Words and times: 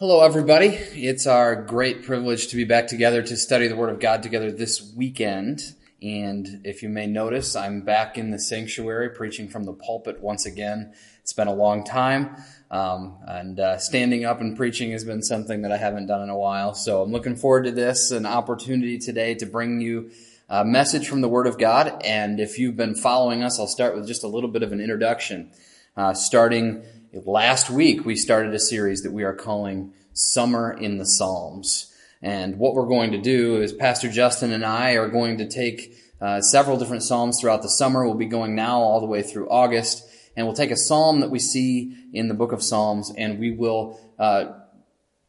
Hello, 0.00 0.22
everybody. 0.22 0.68
It's 0.68 1.26
our 1.26 1.54
great 1.54 2.04
privilege 2.04 2.48
to 2.48 2.56
be 2.56 2.64
back 2.64 2.86
together 2.86 3.22
to 3.22 3.36
study 3.36 3.68
the 3.68 3.76
Word 3.76 3.90
of 3.90 4.00
God 4.00 4.22
together 4.22 4.50
this 4.50 4.94
weekend. 4.96 5.60
And 6.00 6.62
if 6.64 6.82
you 6.82 6.88
may 6.88 7.06
notice, 7.06 7.54
I'm 7.54 7.82
back 7.82 8.16
in 8.16 8.30
the 8.30 8.38
sanctuary 8.38 9.10
preaching 9.10 9.46
from 9.46 9.64
the 9.64 9.74
pulpit 9.74 10.22
once 10.22 10.46
again. 10.46 10.94
It's 11.20 11.34
been 11.34 11.48
a 11.48 11.52
long 11.52 11.84
time. 11.84 12.34
Um, 12.70 13.18
and 13.28 13.60
uh, 13.60 13.76
standing 13.76 14.24
up 14.24 14.40
and 14.40 14.56
preaching 14.56 14.92
has 14.92 15.04
been 15.04 15.22
something 15.22 15.60
that 15.60 15.70
I 15.70 15.76
haven't 15.76 16.06
done 16.06 16.22
in 16.22 16.30
a 16.30 16.38
while. 16.38 16.72
So 16.72 17.02
I'm 17.02 17.12
looking 17.12 17.36
forward 17.36 17.64
to 17.64 17.70
this, 17.70 18.10
an 18.10 18.24
opportunity 18.24 18.96
today 18.96 19.34
to 19.34 19.44
bring 19.44 19.82
you 19.82 20.12
a 20.48 20.64
message 20.64 21.10
from 21.10 21.20
the 21.20 21.28
Word 21.28 21.46
of 21.46 21.58
God. 21.58 22.00
And 22.06 22.40
if 22.40 22.58
you've 22.58 22.74
been 22.74 22.94
following 22.94 23.42
us, 23.42 23.60
I'll 23.60 23.66
start 23.66 23.94
with 23.94 24.06
just 24.06 24.24
a 24.24 24.28
little 24.28 24.48
bit 24.48 24.62
of 24.62 24.72
an 24.72 24.80
introduction. 24.80 25.50
Uh, 25.94 26.14
starting 26.14 26.84
last 27.12 27.70
week, 27.70 28.04
we 28.04 28.16
started 28.16 28.54
a 28.54 28.60
series 28.60 29.02
that 29.02 29.12
we 29.12 29.24
are 29.24 29.34
calling 29.34 29.92
Summer 30.12 30.72
in 30.72 30.98
the 30.98 31.06
Psalms. 31.06 31.92
And 32.22 32.58
what 32.58 32.74
we're 32.74 32.86
going 32.86 33.12
to 33.12 33.20
do 33.20 33.60
is 33.60 33.72
Pastor 33.72 34.10
Justin 34.10 34.52
and 34.52 34.64
I 34.64 34.92
are 34.92 35.08
going 35.08 35.38
to 35.38 35.48
take 35.48 35.94
uh, 36.20 36.40
several 36.40 36.76
different 36.76 37.02
Psalms 37.02 37.40
throughout 37.40 37.62
the 37.62 37.68
summer. 37.68 38.04
We'll 38.04 38.14
be 38.14 38.26
going 38.26 38.54
now 38.54 38.80
all 38.80 39.00
the 39.00 39.06
way 39.06 39.22
through 39.22 39.48
August. 39.48 40.06
And 40.36 40.46
we'll 40.46 40.54
take 40.54 40.70
a 40.70 40.76
Psalm 40.76 41.20
that 41.20 41.30
we 41.30 41.38
see 41.38 41.96
in 42.12 42.28
the 42.28 42.34
book 42.34 42.52
of 42.52 42.62
Psalms 42.62 43.12
and 43.16 43.38
we 43.38 43.50
will 43.50 43.98
uh, 44.18 44.52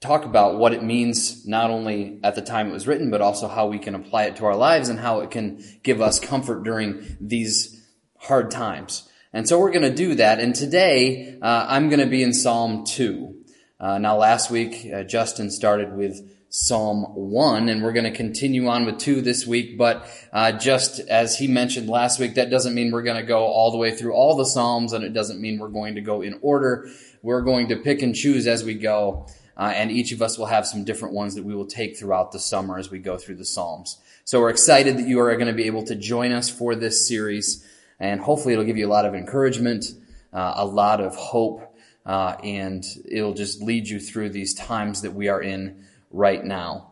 talk 0.01 0.25
about 0.25 0.57
what 0.57 0.73
it 0.73 0.83
means 0.83 1.47
not 1.47 1.69
only 1.69 2.19
at 2.23 2.35
the 2.35 2.41
time 2.41 2.69
it 2.69 2.73
was 2.73 2.87
written, 2.87 3.09
but 3.09 3.21
also 3.21 3.47
how 3.47 3.67
we 3.67 3.79
can 3.79 3.95
apply 3.95 4.25
it 4.25 4.35
to 4.35 4.45
our 4.45 4.55
lives 4.55 4.89
and 4.89 4.99
how 4.99 5.21
it 5.21 5.31
can 5.31 5.63
give 5.83 6.01
us 6.01 6.19
comfort 6.19 6.63
during 6.63 7.17
these 7.19 7.83
hard 8.17 8.51
times. 8.51 9.07
And 9.33 9.47
so 9.47 9.59
we're 9.59 9.71
going 9.71 9.89
to 9.89 9.95
do 9.95 10.15
that. 10.15 10.39
And 10.39 10.53
today, 10.53 11.37
uh, 11.41 11.65
I'm 11.69 11.87
going 11.87 12.01
to 12.01 12.05
be 12.05 12.21
in 12.21 12.33
Psalm 12.33 12.85
2. 12.85 13.35
Uh, 13.79 13.97
now, 13.97 14.17
last 14.17 14.51
week, 14.51 14.87
uh, 14.93 15.03
Justin 15.03 15.49
started 15.49 15.93
with 15.93 16.19
Psalm 16.49 17.05
1, 17.15 17.69
and 17.69 17.81
we're 17.81 17.93
going 17.93 18.11
to 18.11 18.11
continue 18.11 18.67
on 18.67 18.85
with 18.85 18.99
2 18.99 19.21
this 19.21 19.47
week. 19.47 19.77
But 19.77 20.05
uh, 20.33 20.51
just 20.51 20.99
as 20.99 21.37
he 21.37 21.47
mentioned 21.47 21.87
last 21.87 22.19
week, 22.19 22.35
that 22.35 22.49
doesn't 22.49 22.75
mean 22.75 22.91
we're 22.91 23.03
going 23.03 23.21
to 23.21 23.25
go 23.25 23.45
all 23.45 23.71
the 23.71 23.77
way 23.77 23.95
through 23.95 24.11
all 24.11 24.35
the 24.35 24.45
Psalms, 24.45 24.91
and 24.91 25.05
it 25.05 25.13
doesn't 25.13 25.39
mean 25.39 25.59
we're 25.59 25.69
going 25.69 25.95
to 25.95 26.01
go 26.01 26.21
in 26.21 26.37
order. 26.41 26.89
We're 27.21 27.41
going 27.41 27.69
to 27.69 27.77
pick 27.77 28.01
and 28.01 28.13
choose 28.13 28.47
as 28.47 28.65
we 28.65 28.73
go, 28.73 29.27
uh, 29.55 29.71
and 29.73 29.91
each 29.91 30.11
of 30.11 30.21
us 30.21 30.37
will 30.37 30.47
have 30.47 30.67
some 30.67 30.83
different 30.83 31.15
ones 31.15 31.35
that 31.35 31.45
we 31.45 31.55
will 31.55 31.67
take 31.67 31.97
throughout 31.97 32.33
the 32.33 32.39
summer 32.39 32.77
as 32.77 32.91
we 32.91 32.99
go 32.99 33.17
through 33.17 33.35
the 33.35 33.45
Psalms. 33.45 33.97
So 34.25 34.41
we're 34.41 34.49
excited 34.49 34.97
that 34.97 35.07
you 35.07 35.21
are 35.21 35.33
going 35.37 35.47
to 35.47 35.53
be 35.53 35.67
able 35.67 35.85
to 35.85 35.95
join 35.95 36.33
us 36.33 36.49
for 36.49 36.75
this 36.75 37.07
series, 37.07 37.65
and 38.01 38.19
hopefully 38.19 38.53
it'll 38.53 38.65
give 38.65 38.77
you 38.77 38.87
a 38.87 38.89
lot 38.89 39.05
of 39.05 39.13
encouragement, 39.13 39.85
uh, 40.33 40.53
a 40.57 40.65
lot 40.65 40.99
of 40.99 41.15
hope, 41.15 41.73
uh, 42.05 42.35
and 42.43 42.83
it'll 43.05 43.35
just 43.35 43.61
lead 43.61 43.87
you 43.87 43.99
through 43.99 44.29
these 44.29 44.55
times 44.55 45.03
that 45.03 45.13
we 45.13 45.29
are 45.29 45.41
in 45.41 45.85
right 46.09 46.43
now. 46.43 46.87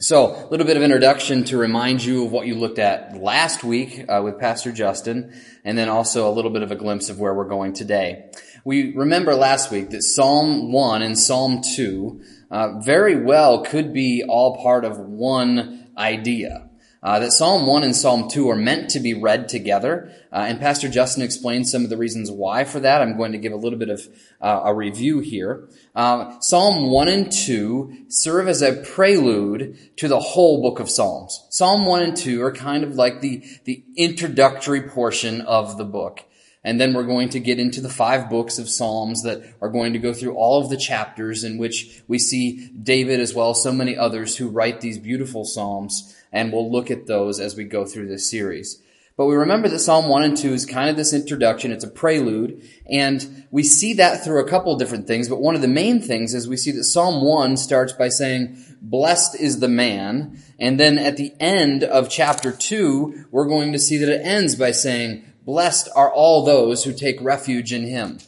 So, 0.00 0.26
a 0.26 0.48
little 0.50 0.66
bit 0.66 0.76
of 0.76 0.82
introduction 0.84 1.42
to 1.44 1.56
remind 1.56 2.04
you 2.04 2.26
of 2.26 2.30
what 2.30 2.46
you 2.46 2.54
looked 2.54 2.78
at 2.78 3.20
last 3.20 3.64
week 3.64 4.04
uh, 4.08 4.20
with 4.22 4.38
Pastor 4.38 4.70
Justin, 4.70 5.32
and 5.64 5.76
then 5.76 5.88
also 5.88 6.30
a 6.30 6.32
little 6.32 6.52
bit 6.52 6.62
of 6.62 6.70
a 6.70 6.76
glimpse 6.76 7.08
of 7.08 7.18
where 7.18 7.34
we're 7.34 7.48
going 7.48 7.72
today. 7.72 8.30
We 8.64 8.94
remember 8.94 9.34
last 9.34 9.72
week 9.72 9.90
that 9.90 10.02
Psalm 10.02 10.70
1 10.70 11.02
and 11.02 11.18
Psalm 11.18 11.62
2 11.74 12.20
uh, 12.50 12.80
very 12.80 13.16
well 13.16 13.64
could 13.64 13.92
be 13.92 14.22
all 14.22 14.62
part 14.62 14.84
of 14.84 14.98
one 14.98 15.88
idea. 15.96 16.67
Uh, 17.00 17.20
that 17.20 17.30
Psalm 17.30 17.66
1 17.66 17.84
and 17.84 17.94
Psalm 17.94 18.28
2 18.28 18.50
are 18.50 18.56
meant 18.56 18.90
to 18.90 19.00
be 19.00 19.14
read 19.14 19.48
together. 19.48 20.12
Uh, 20.32 20.46
and 20.48 20.58
Pastor 20.58 20.88
Justin 20.88 21.22
explained 21.22 21.68
some 21.68 21.84
of 21.84 21.90
the 21.90 21.96
reasons 21.96 22.28
why 22.28 22.64
for 22.64 22.80
that. 22.80 23.00
I'm 23.00 23.16
going 23.16 23.32
to 23.32 23.38
give 23.38 23.52
a 23.52 23.56
little 23.56 23.78
bit 23.78 23.88
of 23.88 24.08
uh, 24.40 24.62
a 24.64 24.74
review 24.74 25.20
here. 25.20 25.68
Uh, 25.94 26.40
Psalm 26.40 26.90
1 26.90 27.08
and 27.08 27.30
2 27.30 28.06
serve 28.08 28.48
as 28.48 28.62
a 28.62 28.72
prelude 28.72 29.78
to 29.96 30.08
the 30.08 30.18
whole 30.18 30.60
book 30.60 30.80
of 30.80 30.90
Psalms. 30.90 31.46
Psalm 31.50 31.86
1 31.86 32.02
and 32.02 32.16
2 32.16 32.42
are 32.42 32.52
kind 32.52 32.82
of 32.82 32.96
like 32.96 33.20
the, 33.20 33.44
the 33.64 33.84
introductory 33.96 34.82
portion 34.82 35.40
of 35.42 35.78
the 35.78 35.84
book. 35.84 36.24
And 36.64 36.80
then 36.80 36.92
we're 36.92 37.04
going 37.04 37.28
to 37.30 37.40
get 37.40 37.60
into 37.60 37.80
the 37.80 37.88
five 37.88 38.28
books 38.28 38.58
of 38.58 38.68
Psalms 38.68 39.22
that 39.22 39.54
are 39.60 39.68
going 39.68 39.92
to 39.92 39.98
go 40.00 40.12
through 40.12 40.34
all 40.34 40.60
of 40.60 40.68
the 40.68 40.76
chapters 40.76 41.44
in 41.44 41.56
which 41.56 42.02
we 42.08 42.18
see 42.18 42.68
David 42.70 43.20
as 43.20 43.32
well 43.32 43.50
as 43.50 43.62
so 43.62 43.72
many 43.72 43.96
others 43.96 44.36
who 44.36 44.48
write 44.48 44.80
these 44.80 44.98
beautiful 44.98 45.44
Psalms 45.44 46.14
and 46.32 46.52
we'll 46.52 46.70
look 46.70 46.90
at 46.90 47.06
those 47.06 47.40
as 47.40 47.56
we 47.56 47.64
go 47.64 47.84
through 47.84 48.08
this 48.08 48.30
series. 48.30 48.82
But 49.18 49.26
we 49.26 49.34
remember 49.34 49.68
that 49.68 49.80
Psalm 49.80 50.08
1 50.08 50.22
and 50.22 50.36
2 50.36 50.52
is 50.52 50.64
kind 50.64 50.88
of 50.88 50.96
this 50.96 51.12
introduction. 51.12 51.72
It's 51.72 51.82
a 51.82 51.90
prelude. 51.90 52.62
And 52.88 53.46
we 53.50 53.64
see 53.64 53.94
that 53.94 54.22
through 54.22 54.40
a 54.40 54.48
couple 54.48 54.76
different 54.76 55.08
things. 55.08 55.28
But 55.28 55.40
one 55.40 55.56
of 55.56 55.60
the 55.60 55.66
main 55.66 56.00
things 56.00 56.34
is 56.34 56.46
we 56.46 56.56
see 56.56 56.70
that 56.70 56.84
Psalm 56.84 57.24
1 57.24 57.56
starts 57.56 57.92
by 57.92 58.10
saying, 58.10 58.56
blessed 58.80 59.34
is 59.40 59.58
the 59.58 59.66
man. 59.66 60.38
And 60.60 60.78
then 60.78 60.98
at 60.98 61.16
the 61.16 61.32
end 61.40 61.82
of 61.82 62.08
chapter 62.08 62.52
2, 62.52 63.26
we're 63.32 63.48
going 63.48 63.72
to 63.72 63.78
see 63.80 63.96
that 63.96 64.08
it 64.08 64.24
ends 64.24 64.54
by 64.54 64.70
saying, 64.70 65.24
blessed 65.44 65.88
are 65.96 66.12
all 66.12 66.44
those 66.44 66.84
who 66.84 66.92
take 66.92 67.20
refuge 67.20 67.72
in 67.72 67.88
him. 67.88 68.18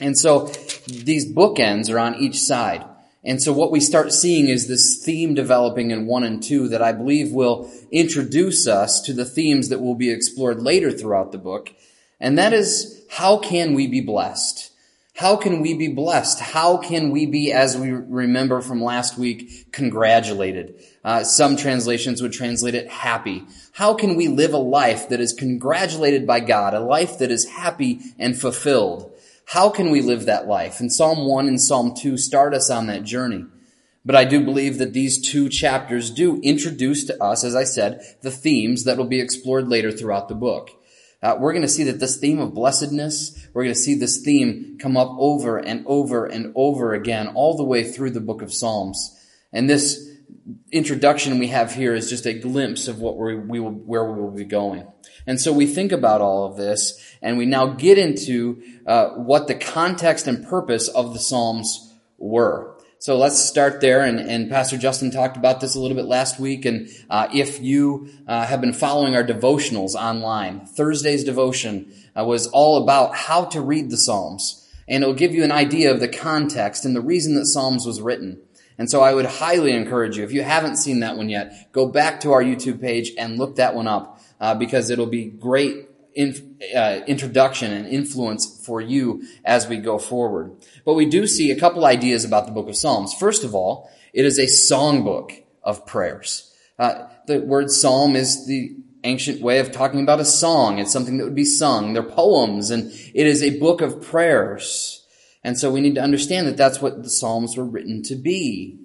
And 0.00 0.16
so 0.16 0.46
these 0.86 1.30
bookends 1.30 1.92
are 1.92 1.98
on 1.98 2.14
each 2.14 2.40
side. 2.40 2.86
And 3.22 3.42
so 3.42 3.52
what 3.52 3.70
we 3.70 3.80
start 3.80 4.12
seeing 4.12 4.48
is 4.48 4.66
this 4.66 5.02
theme 5.04 5.34
developing 5.34 5.90
in 5.90 6.06
one 6.06 6.24
and 6.24 6.42
two 6.42 6.68
that 6.68 6.80
I 6.80 6.92
believe 6.92 7.32
will 7.32 7.70
introduce 7.92 8.66
us 8.66 9.00
to 9.02 9.12
the 9.12 9.26
themes 9.26 9.68
that 9.68 9.80
will 9.80 9.94
be 9.94 10.10
explored 10.10 10.62
later 10.62 10.90
throughout 10.90 11.30
the 11.30 11.38
book. 11.38 11.72
And 12.18 12.38
that 12.38 12.52
is, 12.52 13.04
how 13.10 13.38
can 13.38 13.74
we 13.74 13.86
be 13.86 14.00
blessed? 14.00 14.70
How 15.20 15.36
can 15.36 15.60
we 15.60 15.74
be 15.74 15.88
blessed? 15.88 16.40
How 16.40 16.78
can 16.78 17.10
we 17.10 17.26
be, 17.26 17.52
as 17.52 17.76
we 17.76 17.90
remember 17.90 18.62
from 18.62 18.82
last 18.82 19.18
week, 19.18 19.70
congratulated? 19.70 20.82
Uh, 21.04 21.24
some 21.24 21.56
translations 21.56 22.22
would 22.22 22.32
translate 22.32 22.74
it 22.74 22.88
happy. 22.88 23.44
How 23.72 23.92
can 23.92 24.16
we 24.16 24.28
live 24.28 24.54
a 24.54 24.58
life 24.58 25.10
that 25.10 25.20
is 25.20 25.34
congratulated 25.34 26.26
by 26.26 26.40
God, 26.40 26.72
a 26.72 26.80
life 26.80 27.18
that 27.18 27.30
is 27.30 27.50
happy 27.50 28.00
and 28.18 28.38
fulfilled? 28.38 29.09
How 29.50 29.68
can 29.68 29.90
we 29.90 30.00
live 30.00 30.26
that 30.26 30.46
life? 30.46 30.78
And 30.78 30.92
Psalm 30.92 31.26
1 31.26 31.48
and 31.48 31.60
Psalm 31.60 31.92
2 31.92 32.16
start 32.16 32.54
us 32.54 32.70
on 32.70 32.86
that 32.86 33.02
journey. 33.02 33.46
But 34.04 34.14
I 34.14 34.24
do 34.24 34.44
believe 34.44 34.78
that 34.78 34.92
these 34.92 35.20
two 35.20 35.48
chapters 35.48 36.08
do 36.12 36.40
introduce 36.44 37.02
to 37.06 37.20
us, 37.20 37.42
as 37.42 37.56
I 37.56 37.64
said, 37.64 38.00
the 38.22 38.30
themes 38.30 38.84
that 38.84 38.96
will 38.96 39.08
be 39.08 39.20
explored 39.20 39.66
later 39.66 39.90
throughout 39.90 40.28
the 40.28 40.36
book. 40.36 40.70
Uh, 41.20 41.36
we're 41.36 41.52
going 41.52 41.62
to 41.62 41.68
see 41.68 41.82
that 41.82 41.98
this 41.98 42.16
theme 42.16 42.38
of 42.38 42.54
blessedness, 42.54 43.44
we're 43.52 43.64
going 43.64 43.74
to 43.74 43.80
see 43.80 43.96
this 43.96 44.22
theme 44.22 44.78
come 44.80 44.96
up 44.96 45.10
over 45.18 45.58
and 45.58 45.84
over 45.84 46.26
and 46.26 46.52
over 46.54 46.94
again, 46.94 47.26
all 47.34 47.56
the 47.56 47.64
way 47.64 47.82
through 47.82 48.10
the 48.10 48.20
book 48.20 48.42
of 48.42 48.54
Psalms. 48.54 49.18
And 49.52 49.68
this 49.68 50.16
introduction 50.70 51.40
we 51.40 51.48
have 51.48 51.74
here 51.74 51.96
is 51.96 52.08
just 52.08 52.24
a 52.24 52.34
glimpse 52.34 52.86
of 52.86 53.00
what 53.00 53.16
we, 53.16 53.34
we 53.34 53.58
will, 53.58 53.72
where 53.72 54.04
we 54.04 54.20
will 54.20 54.30
be 54.30 54.44
going. 54.44 54.86
And 55.26 55.40
so 55.40 55.52
we 55.52 55.66
think 55.66 55.92
about 55.92 56.20
all 56.20 56.46
of 56.46 56.56
this, 56.56 57.16
and 57.22 57.38
we 57.38 57.46
now 57.46 57.66
get 57.66 57.98
into 57.98 58.62
uh, 58.86 59.10
what 59.10 59.46
the 59.46 59.54
context 59.54 60.26
and 60.26 60.46
purpose 60.46 60.88
of 60.88 61.12
the 61.12 61.18
Psalms 61.18 61.94
were. 62.18 62.76
So 63.00 63.16
let's 63.16 63.42
start 63.42 63.80
there. 63.80 64.04
And, 64.04 64.20
and, 64.20 64.50
Pastor 64.50 64.76
Justin 64.76 65.10
talked 65.10 65.38
about 65.38 65.60
this 65.60 65.74
a 65.74 65.80
little 65.80 65.96
bit 65.96 66.04
last 66.04 66.38
week. 66.38 66.66
And 66.66 66.90
uh, 67.08 67.28
if 67.32 67.58
you 67.62 68.10
uh, 68.28 68.44
have 68.44 68.60
been 68.60 68.74
following 68.74 69.16
our 69.16 69.24
devotionals 69.24 69.94
online, 69.94 70.66
Thursday's 70.66 71.24
devotion 71.24 71.94
uh, 72.14 72.24
was 72.24 72.46
all 72.48 72.82
about 72.82 73.16
how 73.16 73.46
to 73.46 73.62
read 73.62 73.88
the 73.88 73.96
Psalms. 73.96 74.68
And 74.86 75.02
it'll 75.02 75.14
give 75.14 75.34
you 75.34 75.44
an 75.44 75.52
idea 75.52 75.90
of 75.90 76.00
the 76.00 76.08
context 76.08 76.84
and 76.84 76.94
the 76.94 77.00
reason 77.00 77.36
that 77.36 77.46
Psalms 77.46 77.86
was 77.86 78.02
written. 78.02 78.42
And 78.76 78.90
so 78.90 79.00
I 79.00 79.14
would 79.14 79.26
highly 79.26 79.72
encourage 79.72 80.18
you, 80.18 80.24
if 80.24 80.32
you 80.32 80.42
haven't 80.42 80.76
seen 80.76 81.00
that 81.00 81.16
one 81.16 81.30
yet, 81.30 81.72
go 81.72 81.86
back 81.86 82.20
to 82.20 82.32
our 82.32 82.42
YouTube 82.42 82.82
page 82.82 83.12
and 83.16 83.38
look 83.38 83.56
that 83.56 83.74
one 83.74 83.86
up 83.86 84.19
uh, 84.40 84.54
because 84.54 84.90
it'll 84.90 85.06
be 85.06 85.26
great 85.26 85.88
in, 86.14 86.56
uh, 86.74 87.00
introduction 87.06 87.72
and 87.72 87.86
influence 87.86 88.64
for 88.64 88.80
you 88.80 89.22
as 89.44 89.68
we 89.68 89.76
go 89.76 89.98
forward. 89.98 90.56
But 90.84 90.94
we 90.94 91.06
do 91.06 91.26
see 91.26 91.50
a 91.50 91.60
couple 91.60 91.84
ideas 91.84 92.24
about 92.24 92.46
the 92.46 92.52
book 92.52 92.68
of 92.68 92.76
Psalms. 92.76 93.14
First 93.14 93.44
of 93.44 93.54
all, 93.54 93.90
it 94.12 94.24
is 94.24 94.38
a 94.38 94.46
songbook 94.46 95.42
of 95.62 95.86
prayers. 95.86 96.52
Uh, 96.78 97.06
the 97.26 97.40
word 97.40 97.70
psalm 97.70 98.16
is 98.16 98.46
the 98.46 98.76
ancient 99.04 99.40
way 99.40 99.58
of 99.58 99.70
talking 99.70 100.00
about 100.02 100.20
a 100.20 100.24
song. 100.24 100.78
It's 100.78 100.92
something 100.92 101.18
that 101.18 101.24
would 101.24 101.34
be 101.34 101.44
sung. 101.44 101.92
They're 101.92 102.02
poems, 102.02 102.70
and 102.70 102.90
it 102.90 103.26
is 103.26 103.42
a 103.42 103.58
book 103.58 103.80
of 103.80 104.02
prayers. 104.02 105.06
And 105.44 105.58
so 105.58 105.70
we 105.70 105.80
need 105.80 105.94
to 105.94 106.02
understand 106.02 106.46
that 106.46 106.56
that's 106.56 106.82
what 106.82 107.02
the 107.02 107.10
Psalms 107.10 107.56
were 107.56 107.64
written 107.64 108.02
to 108.04 108.14
be. 108.14 108.78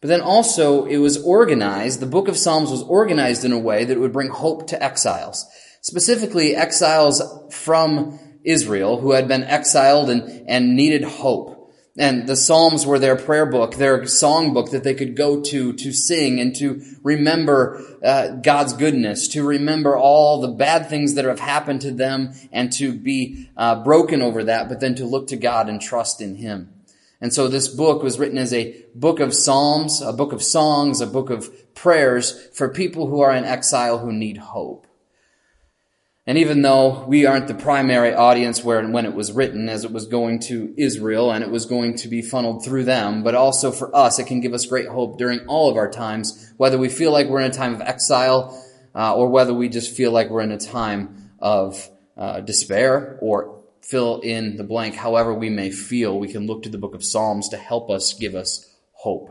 But 0.00 0.08
then 0.08 0.20
also, 0.20 0.84
it 0.84 0.98
was 0.98 1.22
organized, 1.24 2.00
the 2.00 2.06
book 2.06 2.28
of 2.28 2.36
Psalms 2.36 2.70
was 2.70 2.82
organized 2.82 3.44
in 3.44 3.52
a 3.52 3.58
way 3.58 3.84
that 3.84 3.98
would 3.98 4.12
bring 4.12 4.28
hope 4.28 4.66
to 4.68 4.82
exiles. 4.82 5.46
Specifically, 5.80 6.54
exiles 6.54 7.22
from 7.50 8.18
Israel 8.44 9.00
who 9.00 9.12
had 9.12 9.26
been 9.26 9.44
exiled 9.44 10.10
and, 10.10 10.44
and 10.48 10.76
needed 10.76 11.02
hope. 11.02 11.56
And 11.98 12.26
the 12.26 12.36
Psalms 12.36 12.84
were 12.84 12.98
their 12.98 13.16
prayer 13.16 13.46
book, 13.46 13.76
their 13.76 14.06
song 14.06 14.52
book 14.52 14.70
that 14.70 14.84
they 14.84 14.92
could 14.92 15.16
go 15.16 15.40
to 15.40 15.72
to 15.72 15.92
sing 15.92 16.40
and 16.40 16.54
to 16.56 16.82
remember 17.02 17.82
uh, 18.04 18.28
God's 18.42 18.74
goodness, 18.74 19.28
to 19.28 19.42
remember 19.42 19.96
all 19.96 20.42
the 20.42 20.48
bad 20.48 20.90
things 20.90 21.14
that 21.14 21.24
have 21.24 21.40
happened 21.40 21.80
to 21.82 21.90
them 21.90 22.34
and 22.52 22.70
to 22.74 22.92
be 22.92 23.48
uh, 23.56 23.82
broken 23.82 24.20
over 24.20 24.44
that, 24.44 24.68
but 24.68 24.80
then 24.80 24.94
to 24.96 25.06
look 25.06 25.28
to 25.28 25.36
God 25.36 25.70
and 25.70 25.80
trust 25.80 26.20
in 26.20 26.34
Him. 26.34 26.75
And 27.20 27.32
so 27.32 27.48
this 27.48 27.68
book 27.68 28.02
was 28.02 28.18
written 28.18 28.38
as 28.38 28.52
a 28.52 28.76
book 28.94 29.20
of 29.20 29.32
psalms, 29.32 30.02
a 30.02 30.12
book 30.12 30.32
of 30.32 30.42
songs, 30.42 31.00
a 31.00 31.06
book 31.06 31.30
of 31.30 31.74
prayers 31.74 32.48
for 32.52 32.68
people 32.68 33.06
who 33.06 33.20
are 33.20 33.32
in 33.32 33.44
exile 33.44 33.98
who 33.98 34.12
need 34.12 34.36
hope. 34.36 34.86
And 36.28 36.38
even 36.38 36.62
though 36.62 37.04
we 37.04 37.24
aren't 37.24 37.46
the 37.46 37.54
primary 37.54 38.12
audience 38.12 38.64
where 38.64 38.80
and 38.80 38.92
when 38.92 39.06
it 39.06 39.14
was 39.14 39.30
written, 39.30 39.68
as 39.68 39.84
it 39.84 39.92
was 39.92 40.06
going 40.06 40.40
to 40.40 40.74
Israel 40.76 41.30
and 41.30 41.44
it 41.44 41.50
was 41.50 41.66
going 41.66 41.96
to 41.98 42.08
be 42.08 42.20
funneled 42.20 42.64
through 42.64 42.82
them, 42.82 43.22
but 43.22 43.36
also 43.36 43.70
for 43.70 43.94
us, 43.94 44.18
it 44.18 44.26
can 44.26 44.40
give 44.40 44.52
us 44.52 44.66
great 44.66 44.88
hope 44.88 45.18
during 45.18 45.38
all 45.46 45.70
of 45.70 45.76
our 45.76 45.88
times, 45.88 46.52
whether 46.56 46.78
we 46.78 46.88
feel 46.88 47.12
like 47.12 47.28
we're 47.28 47.40
in 47.40 47.50
a 47.50 47.54
time 47.54 47.76
of 47.76 47.80
exile 47.80 48.60
uh, 48.96 49.14
or 49.14 49.28
whether 49.28 49.54
we 49.54 49.68
just 49.68 49.96
feel 49.96 50.10
like 50.10 50.28
we're 50.28 50.40
in 50.40 50.50
a 50.50 50.58
time 50.58 51.30
of 51.38 51.88
uh, 52.16 52.40
despair 52.40 53.18
or 53.20 53.55
fill 53.88 54.20
in 54.20 54.56
the 54.56 54.64
blank. 54.64 54.94
However 54.94 55.32
we 55.32 55.50
may 55.50 55.70
feel, 55.70 56.18
we 56.18 56.28
can 56.28 56.46
look 56.46 56.62
to 56.62 56.68
the 56.68 56.78
book 56.78 56.94
of 56.94 57.04
Psalms 57.04 57.48
to 57.50 57.56
help 57.56 57.90
us 57.90 58.12
give 58.14 58.34
us 58.34 58.74
hope. 58.92 59.30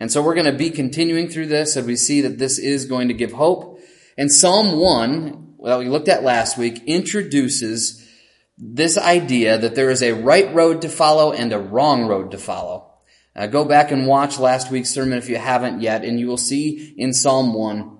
And 0.00 0.12
so 0.12 0.22
we're 0.22 0.34
going 0.34 0.46
to 0.46 0.52
be 0.52 0.70
continuing 0.70 1.28
through 1.28 1.46
this 1.46 1.76
as 1.76 1.84
we 1.84 1.96
see 1.96 2.20
that 2.20 2.38
this 2.38 2.58
is 2.58 2.84
going 2.84 3.08
to 3.08 3.14
give 3.14 3.32
hope. 3.32 3.80
And 4.16 4.30
Psalm 4.30 4.78
1 4.78 5.56
that 5.64 5.78
we 5.78 5.88
looked 5.88 6.08
at 6.08 6.22
last 6.22 6.56
week 6.56 6.84
introduces 6.86 8.04
this 8.56 8.98
idea 8.98 9.58
that 9.58 9.74
there 9.74 9.90
is 9.90 10.02
a 10.02 10.12
right 10.12 10.52
road 10.54 10.82
to 10.82 10.88
follow 10.88 11.32
and 11.32 11.52
a 11.52 11.58
wrong 11.58 12.06
road 12.06 12.30
to 12.32 12.38
follow. 12.38 12.92
Uh, 13.34 13.46
go 13.46 13.64
back 13.64 13.92
and 13.92 14.06
watch 14.06 14.38
last 14.38 14.70
week's 14.70 14.90
sermon 14.90 15.18
if 15.18 15.28
you 15.28 15.36
haven't 15.36 15.80
yet, 15.80 16.04
and 16.04 16.18
you 16.18 16.26
will 16.26 16.36
see 16.36 16.94
in 16.96 17.12
Psalm 17.12 17.54
1, 17.54 17.97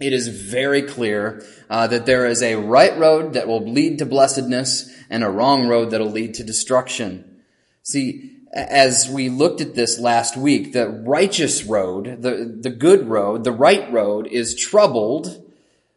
it 0.00 0.12
is 0.12 0.28
very 0.28 0.82
clear 0.82 1.44
uh, 1.70 1.86
that 1.86 2.06
there 2.06 2.26
is 2.26 2.42
a 2.42 2.56
right 2.56 2.96
road 2.98 3.34
that 3.34 3.46
will 3.46 3.64
lead 3.64 3.98
to 3.98 4.06
blessedness 4.06 4.90
and 5.08 5.22
a 5.22 5.30
wrong 5.30 5.68
road 5.68 5.90
that 5.90 6.00
will 6.00 6.10
lead 6.10 6.34
to 6.34 6.44
destruction. 6.44 7.42
See, 7.82 8.30
as 8.52 9.08
we 9.08 9.28
looked 9.28 9.60
at 9.60 9.74
this 9.74 9.98
last 9.98 10.36
week, 10.36 10.72
the 10.72 10.88
righteous 10.88 11.64
road, 11.64 12.22
the, 12.22 12.58
the 12.60 12.70
good 12.70 13.08
road, 13.08 13.44
the 13.44 13.52
right 13.52 13.90
road 13.92 14.26
is 14.26 14.54
troubled 14.54 15.44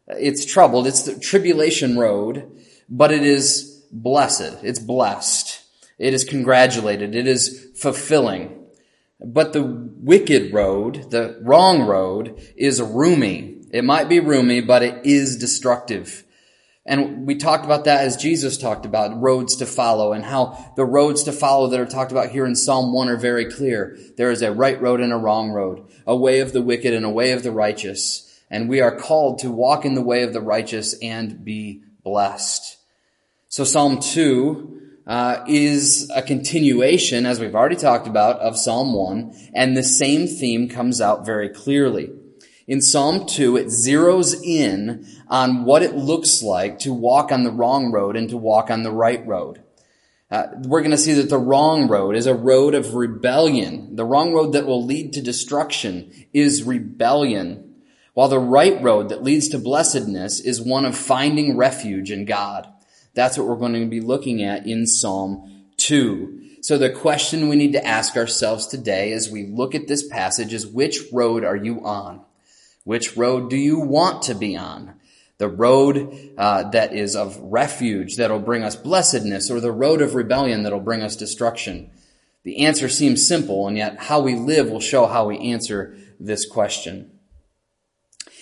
it's 0.08 0.46
troubled. 0.46 0.88
It's 0.88 1.04
the 1.04 1.20
tribulation 1.20 1.98
road, 1.98 2.50
but 2.90 3.12
it 3.12 3.24
is 3.24 3.84
blessed. 3.92 4.64
It's 4.64 4.80
blessed. 4.80 5.64
It 5.98 6.14
is 6.14 6.24
congratulated. 6.24 7.16
It 7.16 7.28
is 7.28 7.72
fulfilling. 7.76 8.66
But 9.20 9.54
the 9.54 9.64
wicked 9.64 10.54
road, 10.54 11.12
the 11.12 11.40
wrong 11.42 11.82
road, 11.82 12.40
is 12.56 12.82
roomy. 12.82 13.57
It 13.72 13.84
might 13.84 14.10
be 14.10 14.20
roomy, 14.20 14.62
but 14.62 14.84
it 14.84 15.06
is 15.06 15.38
destructive. 15.38 16.24
And 16.86 17.28
we 17.28 17.36
talked 17.36 17.66
about 17.66 17.84
that 17.86 18.06
as 18.06 18.16
Jesus 18.16 18.58
talked 18.58 18.86
about 18.86 19.22
roads 19.22 19.58
to 19.58 19.66
follow 19.66 20.14
and 20.14 20.24
how 20.24 20.74
the 20.78 20.86
roads 20.86 21.24
to 21.24 21.34
follow 21.34 21.68
that 21.68 21.80
are 21.80 21.86
talked 21.86 22.12
about 22.14 22.30
here 22.30 22.46
in 22.46 22.56
Psalm 22.56 22.94
1 22.94 23.10
are 23.10 23.18
very 23.18 23.52
clear. 23.52 23.98
There 24.16 24.32
is 24.32 24.42
a 24.42 24.54
right 24.54 24.82
road 24.82 25.02
and 25.02 25.12
a 25.12 25.18
wrong 25.18 25.52
road, 25.52 25.86
a 26.06 26.16
way 26.16 26.40
of 26.40 26.54
the 26.54 26.62
wicked 26.62 26.94
and 26.94 27.06
a 27.06 27.10
way 27.10 27.32
of 27.32 27.44
the 27.44 27.52
righteous 27.52 28.28
and 28.50 28.70
we 28.70 28.82
are 28.82 28.96
called 28.96 29.40
to 29.40 29.52
walk 29.52 29.86
in 29.86 29.96
the 29.96 30.02
way 30.02 30.24
of 30.24 30.34
the 30.34 30.42
righteous 30.42 30.96
and 31.02 31.44
be 31.44 31.84
blessed. 32.04 32.78
So 33.50 33.64
Psalm 33.64 34.00
2 34.00 34.82
uh, 35.06 35.44
is 35.48 36.10
a 36.14 36.22
continuation, 36.22 37.26
as 37.26 37.40
we've 37.40 37.56
already 37.56 37.76
talked 37.76 38.08
about, 38.08 38.40
of 38.40 38.58
Psalm 38.58 38.94
1, 38.94 39.52
and 39.54 39.76
the 39.76 39.84
same 39.84 40.28
theme 40.28 40.70
comes 40.70 41.02
out 41.02 41.26
very 41.26 41.50
clearly. 41.50 42.10
In 42.68 42.82
Psalm 42.82 43.26
2, 43.26 43.56
it 43.56 43.68
zeroes 43.68 44.36
in 44.44 45.08
on 45.30 45.64
what 45.64 45.84
it 45.84 45.96
looks 45.96 46.44
like 46.44 46.80
to 46.80 46.94
walk 46.94 47.32
on 47.32 47.44
the 47.44 47.52
wrong 47.52 47.94
road 47.94 48.18
and 48.18 48.30
to 48.30 48.36
walk 48.36 48.70
on 48.70 48.84
the 48.84 48.92
right 48.92 49.26
road. 49.26 49.64
Uh, 50.30 50.48
we're 50.66 50.82
going 50.82 50.92
to 50.92 50.98
see 50.98 51.14
that 51.14 51.30
the 51.30 51.38
wrong 51.38 51.88
road 51.88 52.18
is 52.18 52.28
a 52.28 52.36
road 52.36 52.76
of 52.76 52.94
rebellion. 52.94 53.96
The 53.96 54.04
wrong 54.04 54.34
road 54.34 54.52
that 54.52 54.66
will 54.66 54.86
lead 54.86 55.14
to 55.14 55.22
destruction 55.22 56.12
is 56.34 56.64
rebellion 56.64 57.76
while 58.14 58.28
the 58.28 58.40
right 58.40 58.82
road 58.82 59.10
that 59.10 59.24
leads 59.24 59.48
to 59.50 59.60
blessedness 59.60 60.42
is 60.42 60.60
one 60.60 60.84
of 60.84 60.98
finding 60.98 61.56
refuge 61.56 62.12
in 62.12 62.26
God. 62.26 62.68
That's 63.14 63.38
what 63.38 63.48
we're 63.48 63.56
going 63.56 63.74
to 63.76 63.86
be 63.86 64.02
looking 64.02 64.44
at 64.44 64.68
in 64.68 64.88
Psalm 64.88 65.68
2. 65.78 66.58
So 66.62 66.78
the 66.78 66.90
question 66.90 67.48
we 67.48 67.56
need 67.56 67.72
to 67.74 67.86
ask 67.86 68.18
ourselves 68.18 68.68
today 68.68 69.14
as 69.14 69.30
we 69.30 69.46
look 69.46 69.74
at 69.74 69.88
this 69.88 70.06
passage 70.06 70.52
is 70.52 70.68
which 70.68 71.00
road 71.14 71.46
are 71.46 71.56
you 71.56 71.86
on? 71.86 72.26
Which 72.88 73.18
road 73.18 73.50
do 73.50 73.58
you 73.58 73.82
want 73.82 74.22
to 74.24 74.34
be 74.34 74.56
on? 74.56 74.94
The 75.40 75.50
road 75.50 76.32
uh, 76.38 76.70
that 76.70 76.94
is 76.94 77.18
of 77.18 77.38
refuge 77.38 78.16
that'll 78.16 78.40
bring 78.40 78.64
us 78.64 78.78
blessedness 78.78 79.52
or 79.52 79.60
the 79.60 79.74
road 79.74 80.02
of 80.02 80.16
rebellion 80.16 80.64
that'll 80.64 80.80
bring 80.80 81.02
us 81.02 81.18
destruction? 81.18 81.92
The 82.44 82.60
answer 82.60 82.88
seems 82.88 83.28
simple 83.28 83.68
and 83.68 83.76
yet 83.76 84.00
how 84.04 84.22
we 84.22 84.36
live 84.36 84.70
will 84.70 84.80
show 84.80 85.06
how 85.06 85.28
we 85.28 85.38
answer 85.38 85.98
this 86.18 86.46
question. 86.46 87.12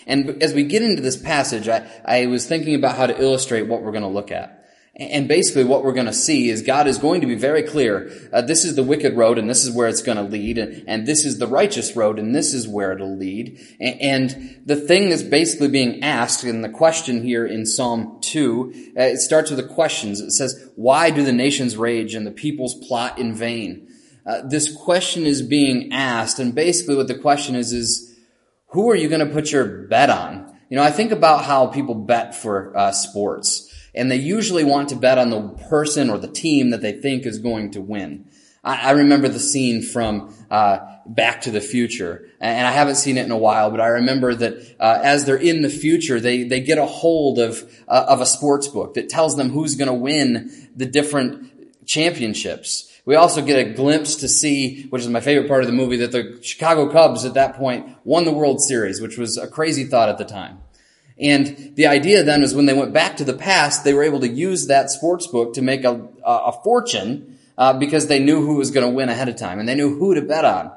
And 0.05 0.43
as 0.43 0.53
we 0.53 0.63
get 0.63 0.83
into 0.83 1.01
this 1.01 1.17
passage, 1.17 1.67
I, 1.67 1.89
I 2.05 2.27
was 2.27 2.45
thinking 2.45 2.75
about 2.75 2.97
how 2.97 3.07
to 3.07 3.19
illustrate 3.19 3.63
what 3.63 3.81
we're 3.81 3.93
going 3.93 4.03
to 4.03 4.07
look 4.07 4.31
at. 4.31 4.64
And 4.97 5.27
basically 5.27 5.65
what 5.65 5.83
we're 5.83 5.91
going 5.91 6.05
to 6.05 6.13
see 6.13 6.49
is 6.49 6.61
God 6.61 6.87
is 6.87 6.97
going 6.97 7.19
to 7.19 7.27
be 7.27 7.35
very 7.35 7.63
clear. 7.63 8.09
Uh, 8.31 8.41
this 8.41 8.63
is 8.63 8.75
the 8.75 8.83
wicked 8.83 9.17
road 9.17 9.37
and 9.37 9.49
this 9.49 9.65
is 9.65 9.75
where 9.75 9.89
it's 9.89 10.01
going 10.01 10.17
to 10.17 10.23
lead. 10.23 10.57
And, 10.57 10.83
and, 10.87 11.05
this 11.05 11.25
is 11.25 11.37
the 11.37 11.47
righteous 11.47 11.97
road 11.97 12.17
and 12.17 12.33
this 12.33 12.53
is 12.53 12.65
where 12.65 12.93
it'll 12.93 13.17
lead. 13.17 13.59
And, 13.81 14.01
and, 14.01 14.61
the 14.65 14.77
thing 14.77 15.09
that's 15.09 15.21
basically 15.21 15.67
being 15.67 16.01
asked 16.01 16.45
in 16.45 16.61
the 16.61 16.69
question 16.69 17.23
here 17.23 17.45
in 17.45 17.65
Psalm 17.65 18.19
2, 18.21 18.93
uh, 18.97 19.01
it 19.01 19.17
starts 19.17 19.51
with 19.51 19.59
the 19.59 19.73
questions. 19.73 20.21
It 20.21 20.31
says, 20.31 20.71
why 20.75 21.09
do 21.09 21.25
the 21.25 21.33
nations 21.33 21.75
rage 21.75 22.15
and 22.15 22.25
the 22.25 22.31
peoples 22.31 22.75
plot 22.87 23.19
in 23.19 23.35
vain? 23.35 23.89
Uh, 24.25 24.41
this 24.47 24.73
question 24.73 25.25
is 25.25 25.41
being 25.41 25.91
asked 25.91 26.39
and 26.39 26.55
basically 26.55 26.95
what 26.95 27.09
the 27.09 27.19
question 27.19 27.55
is, 27.55 27.73
is, 27.73 28.15
who 28.67 28.89
are 28.89 28.95
you 28.95 29.09
going 29.09 29.25
to 29.25 29.33
put 29.33 29.51
your 29.51 29.87
bet 29.87 30.09
on? 30.09 30.55
You 30.69 30.77
know, 30.77 30.83
I 30.83 30.91
think 30.91 31.11
about 31.11 31.45
how 31.45 31.67
people 31.67 31.95
bet 31.95 32.33
for 32.33 32.75
uh, 32.75 32.91
sports, 32.91 33.64
and 33.95 34.11
they 34.11 34.17
usually 34.17 34.63
want 34.63 34.89
to 34.89 34.95
bet 34.95 35.17
on 35.17 35.29
the 35.29 35.49
person 35.69 36.09
or 36.09 36.17
the 36.17 36.27
team 36.27 36.69
that 36.71 36.81
they 36.81 36.91
think 36.91 37.25
is 37.25 37.39
going 37.39 37.71
to 37.71 37.81
win. 37.81 38.25
I, 38.63 38.89
I 38.89 38.91
remember 38.91 39.29
the 39.29 39.39
scene 39.39 39.81
from 39.81 40.33
uh, 40.51 40.79
Back 41.05 41.41
to 41.41 41.51
the 41.51 41.61
Future, 41.61 42.27
and 42.39 42.67
I 42.67 42.71
haven't 42.71 42.95
seen 42.95 43.17
it 43.17 43.25
in 43.25 43.31
a 43.31 43.37
while, 43.37 43.71
but 43.71 43.79
I 43.79 43.87
remember 43.87 44.33
that 44.35 44.75
uh, 44.79 44.99
as 45.03 45.25
they're 45.25 45.35
in 45.35 45.61
the 45.61 45.69
future, 45.69 46.19
they 46.19 46.43
they 46.43 46.59
get 46.59 46.77
a 46.77 46.85
hold 46.85 47.39
of 47.39 47.63
uh, 47.87 48.05
of 48.07 48.21
a 48.21 48.25
sports 48.25 48.67
book 48.67 48.95
that 48.95 49.09
tells 49.09 49.37
them 49.37 49.49
who's 49.49 49.75
going 49.75 49.87
to 49.87 49.93
win 49.93 50.69
the 50.75 50.85
different 50.85 51.85
championships. 51.85 52.91
We 53.05 53.15
also 53.15 53.43
get 53.43 53.59
a 53.59 53.73
glimpse 53.73 54.15
to 54.15 54.27
see, 54.27 54.87
which 54.87 55.03
is 55.03 55.09
my 55.09 55.19
favorite 55.19 55.47
part 55.47 55.61
of 55.61 55.67
the 55.67 55.73
movie, 55.73 55.97
that 55.97 56.11
the 56.11 56.39
Chicago 56.41 56.91
Cubs 56.91 57.23
at 57.23 57.35
that 57.35 57.55
point 57.55 57.87
won 58.03 58.25
the 58.25 58.31
World 58.31 58.59
Series, 58.61 58.99
which 58.99 59.15
was 59.15 59.37
a 59.37 59.47
crazy 59.47 59.83
thought 59.83 60.09
at 60.09 60.17
the 60.17 60.25
time. 60.25 60.57
And 61.19 61.75
the 61.75 61.87
idea 61.87 62.23
then 62.23 62.43
is 62.43 62.53
when 62.53 62.65
they 62.65 62.73
went 62.73 62.93
back 62.93 63.17
to 63.17 63.23
the 63.23 63.33
past, 63.33 63.83
they 63.83 63.93
were 63.93 64.03
able 64.03 64.19
to 64.19 64.27
use 64.27 64.67
that 64.67 64.89
sports 64.89 65.27
book 65.27 65.53
to 65.53 65.61
make 65.61 65.85
a, 65.85 66.07
a 66.25 66.51
fortune 66.63 67.37
uh, 67.57 67.73
because 67.73 68.07
they 68.07 68.19
knew 68.19 68.45
who 68.45 68.55
was 68.55 68.71
going 68.71 68.85
to 68.85 68.93
win 68.93 69.09
ahead 69.09 69.29
of 69.29 69.37
time 69.37 69.59
and 69.59 69.67
they 69.67 69.75
knew 69.75 69.97
who 69.97 70.13
to 70.13 70.21
bet 70.21 70.43
on. 70.43 70.71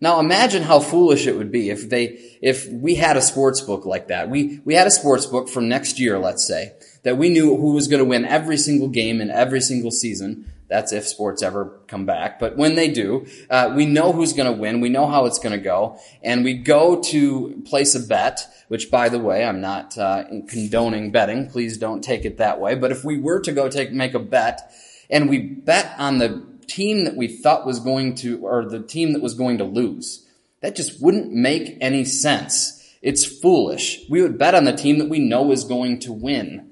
Now 0.00 0.18
imagine 0.18 0.64
how 0.64 0.80
foolish 0.80 1.26
it 1.26 1.36
would 1.36 1.52
be 1.52 1.70
if 1.70 1.88
they, 1.88 2.18
if 2.42 2.68
we 2.68 2.96
had 2.96 3.16
a 3.16 3.22
sports 3.22 3.60
book 3.60 3.86
like 3.86 4.08
that. 4.08 4.28
We, 4.28 4.60
we 4.64 4.74
had 4.74 4.88
a 4.88 4.90
sports 4.90 5.26
book 5.26 5.48
from 5.48 5.68
next 5.68 6.00
year, 6.00 6.18
let's 6.18 6.46
say, 6.46 6.72
that 7.04 7.18
we 7.18 7.28
knew 7.28 7.56
who 7.56 7.72
was 7.72 7.86
going 7.86 8.02
to 8.02 8.08
win 8.08 8.24
every 8.24 8.56
single 8.56 8.88
game 8.88 9.20
in 9.20 9.30
every 9.30 9.60
single 9.60 9.92
season. 9.92 10.52
That's 10.72 10.90
if 10.90 11.06
sports 11.06 11.42
ever 11.42 11.78
come 11.86 12.06
back. 12.06 12.38
But 12.38 12.56
when 12.56 12.76
they 12.76 12.88
do, 12.88 13.26
uh, 13.50 13.74
we 13.76 13.84
know 13.84 14.12
who's 14.12 14.32
going 14.32 14.50
to 14.50 14.58
win. 14.58 14.80
We 14.80 14.88
know 14.88 15.06
how 15.06 15.26
it's 15.26 15.38
going 15.38 15.52
to 15.52 15.62
go. 15.62 15.98
And 16.22 16.44
we 16.44 16.54
go 16.54 17.02
to 17.02 17.62
place 17.66 17.94
a 17.94 18.00
bet, 18.00 18.40
which 18.68 18.90
by 18.90 19.10
the 19.10 19.18
way, 19.18 19.44
I'm 19.44 19.60
not 19.60 19.98
uh, 19.98 20.24
condoning 20.48 21.12
betting. 21.12 21.50
Please 21.50 21.76
don't 21.76 22.02
take 22.02 22.24
it 22.24 22.38
that 22.38 22.58
way. 22.58 22.74
But 22.74 22.90
if 22.90 23.04
we 23.04 23.20
were 23.20 23.40
to 23.40 23.52
go 23.52 23.68
take, 23.68 23.92
make 23.92 24.14
a 24.14 24.18
bet 24.18 24.72
and 25.10 25.28
we 25.28 25.38
bet 25.38 25.94
on 25.98 26.16
the 26.16 26.42
team 26.66 27.04
that 27.04 27.16
we 27.16 27.28
thought 27.28 27.66
was 27.66 27.78
going 27.78 28.14
to, 28.14 28.38
or 28.40 28.64
the 28.64 28.80
team 28.80 29.12
that 29.12 29.20
was 29.20 29.34
going 29.34 29.58
to 29.58 29.64
lose, 29.64 30.26
that 30.62 30.74
just 30.74 31.02
wouldn't 31.02 31.30
make 31.30 31.76
any 31.82 32.04
sense. 32.04 32.78
It's 33.02 33.26
foolish. 33.26 34.00
We 34.08 34.22
would 34.22 34.38
bet 34.38 34.54
on 34.54 34.64
the 34.64 34.72
team 34.72 34.98
that 34.98 35.10
we 35.10 35.18
know 35.18 35.52
is 35.52 35.64
going 35.64 35.98
to 36.00 36.12
win. 36.12 36.71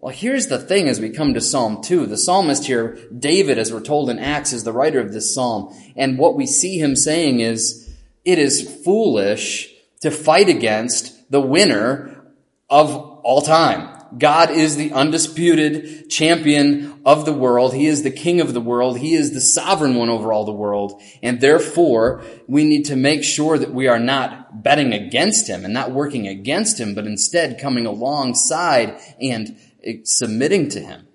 Well, 0.00 0.14
here's 0.14 0.46
the 0.46 0.60
thing 0.60 0.88
as 0.88 1.00
we 1.00 1.10
come 1.10 1.34
to 1.34 1.40
Psalm 1.40 1.82
2. 1.82 2.06
The 2.06 2.16
psalmist 2.16 2.64
here, 2.64 2.96
David, 3.18 3.58
as 3.58 3.72
we're 3.72 3.80
told 3.80 4.10
in 4.10 4.20
Acts, 4.20 4.52
is 4.52 4.62
the 4.62 4.72
writer 4.72 5.00
of 5.00 5.12
this 5.12 5.34
psalm. 5.34 5.74
And 5.96 6.18
what 6.18 6.36
we 6.36 6.46
see 6.46 6.78
him 6.78 6.94
saying 6.94 7.40
is, 7.40 7.92
it 8.24 8.38
is 8.38 8.80
foolish 8.84 9.74
to 10.02 10.12
fight 10.12 10.48
against 10.48 11.32
the 11.32 11.40
winner 11.40 12.32
of 12.70 12.94
all 12.94 13.42
time. 13.42 13.98
God 14.16 14.50
is 14.50 14.76
the 14.76 14.92
undisputed 14.92 16.08
champion 16.08 17.00
of 17.04 17.24
the 17.24 17.32
world. 17.32 17.74
He 17.74 17.86
is 17.86 18.04
the 18.04 18.12
king 18.12 18.40
of 18.40 18.54
the 18.54 18.60
world. 18.60 18.98
He 18.98 19.14
is 19.14 19.32
the 19.32 19.40
sovereign 19.40 19.96
one 19.96 20.08
over 20.08 20.32
all 20.32 20.44
the 20.44 20.52
world. 20.52 21.02
And 21.24 21.40
therefore, 21.40 22.22
we 22.46 22.62
need 22.62 22.84
to 22.84 22.96
make 22.96 23.24
sure 23.24 23.58
that 23.58 23.74
we 23.74 23.88
are 23.88 23.98
not 23.98 24.62
betting 24.62 24.92
against 24.92 25.48
him 25.48 25.64
and 25.64 25.74
not 25.74 25.90
working 25.90 26.28
against 26.28 26.78
him, 26.78 26.94
but 26.94 27.06
instead 27.06 27.60
coming 27.60 27.84
alongside 27.84 28.98
and 29.20 29.58
submitting 30.04 30.68
to 30.70 30.80
him. 30.80 31.06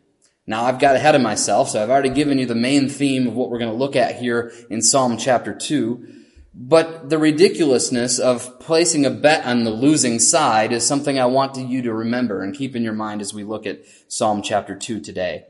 Now 0.45 0.65
I've 0.65 0.79
got 0.79 0.95
ahead 0.95 1.15
of 1.15 1.21
myself, 1.21 1.69
so 1.69 1.81
I've 1.81 1.89
already 1.89 2.09
given 2.09 2.37
you 2.37 2.45
the 2.45 2.55
main 2.55 2.89
theme 2.89 3.27
of 3.27 3.33
what 3.33 3.49
we're 3.49 3.59
going 3.59 3.71
to 3.71 3.77
look 3.77 3.95
at 3.95 4.17
here 4.17 4.51
in 4.69 4.81
Psalm 4.81 5.17
chapter 5.17 5.53
2. 5.53 6.21
But 6.55 7.09
the 7.09 7.17
ridiculousness 7.17 8.19
of 8.19 8.59
placing 8.59 9.05
a 9.05 9.09
bet 9.09 9.45
on 9.45 9.63
the 9.63 9.71
losing 9.71 10.19
side 10.19 10.71
is 10.71 10.85
something 10.85 11.17
I 11.17 11.25
want 11.25 11.55
you 11.55 11.81
to 11.81 11.93
remember 11.93 12.43
and 12.43 12.55
keep 12.55 12.75
in 12.75 12.83
your 12.83 12.93
mind 12.93 13.21
as 13.21 13.33
we 13.33 13.43
look 13.43 13.65
at 13.65 13.81
Psalm 14.07 14.41
chapter 14.43 14.75
2 14.75 14.99
today. 14.99 15.45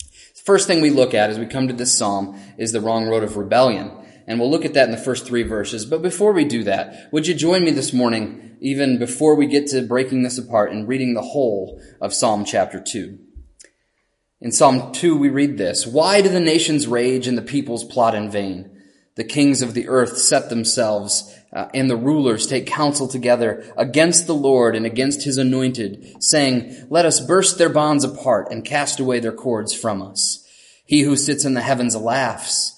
The 0.00 0.42
first 0.44 0.66
thing 0.66 0.80
we 0.80 0.90
look 0.90 1.14
at 1.14 1.30
as 1.30 1.38
we 1.38 1.46
come 1.46 1.68
to 1.68 1.74
this 1.74 1.96
psalm 1.96 2.40
is 2.56 2.72
the 2.72 2.80
wrong 2.80 3.06
road 3.06 3.22
of 3.22 3.36
rebellion. 3.36 3.92
And 4.28 4.38
we'll 4.38 4.50
look 4.50 4.66
at 4.66 4.74
that 4.74 4.84
in 4.84 4.90
the 4.90 4.98
first 4.98 5.26
three 5.26 5.42
verses. 5.42 5.86
But 5.86 6.02
before 6.02 6.32
we 6.32 6.44
do 6.44 6.62
that, 6.64 7.08
would 7.12 7.26
you 7.26 7.34
join 7.34 7.64
me 7.64 7.70
this 7.70 7.94
morning, 7.94 8.58
even 8.60 8.98
before 8.98 9.34
we 9.34 9.46
get 9.46 9.68
to 9.68 9.80
breaking 9.80 10.22
this 10.22 10.36
apart 10.36 10.70
and 10.70 10.86
reading 10.86 11.14
the 11.14 11.22
whole 11.22 11.80
of 11.98 12.12
Psalm 12.12 12.44
chapter 12.44 12.78
2? 12.78 13.18
In 14.42 14.52
Psalm 14.52 14.92
2, 14.92 15.16
we 15.16 15.30
read 15.30 15.56
this 15.56 15.86
Why 15.86 16.20
do 16.20 16.28
the 16.28 16.40
nations 16.40 16.86
rage 16.86 17.26
and 17.26 17.38
the 17.38 17.42
peoples 17.42 17.84
plot 17.84 18.14
in 18.14 18.30
vain? 18.30 18.70
The 19.16 19.24
kings 19.24 19.62
of 19.62 19.72
the 19.72 19.88
earth 19.88 20.18
set 20.18 20.50
themselves, 20.50 21.34
uh, 21.52 21.68
and 21.72 21.88
the 21.88 21.96
rulers 21.96 22.46
take 22.46 22.66
counsel 22.66 23.08
together 23.08 23.64
against 23.78 24.26
the 24.26 24.34
Lord 24.34 24.76
and 24.76 24.84
against 24.84 25.24
his 25.24 25.38
anointed, 25.38 26.22
saying, 26.22 26.86
Let 26.90 27.06
us 27.06 27.18
burst 27.18 27.56
their 27.56 27.70
bonds 27.70 28.04
apart 28.04 28.48
and 28.52 28.62
cast 28.62 29.00
away 29.00 29.20
their 29.20 29.32
cords 29.32 29.72
from 29.72 30.02
us. 30.02 30.46
He 30.84 31.00
who 31.00 31.16
sits 31.16 31.46
in 31.46 31.54
the 31.54 31.62
heavens 31.62 31.96
laughs. 31.96 32.77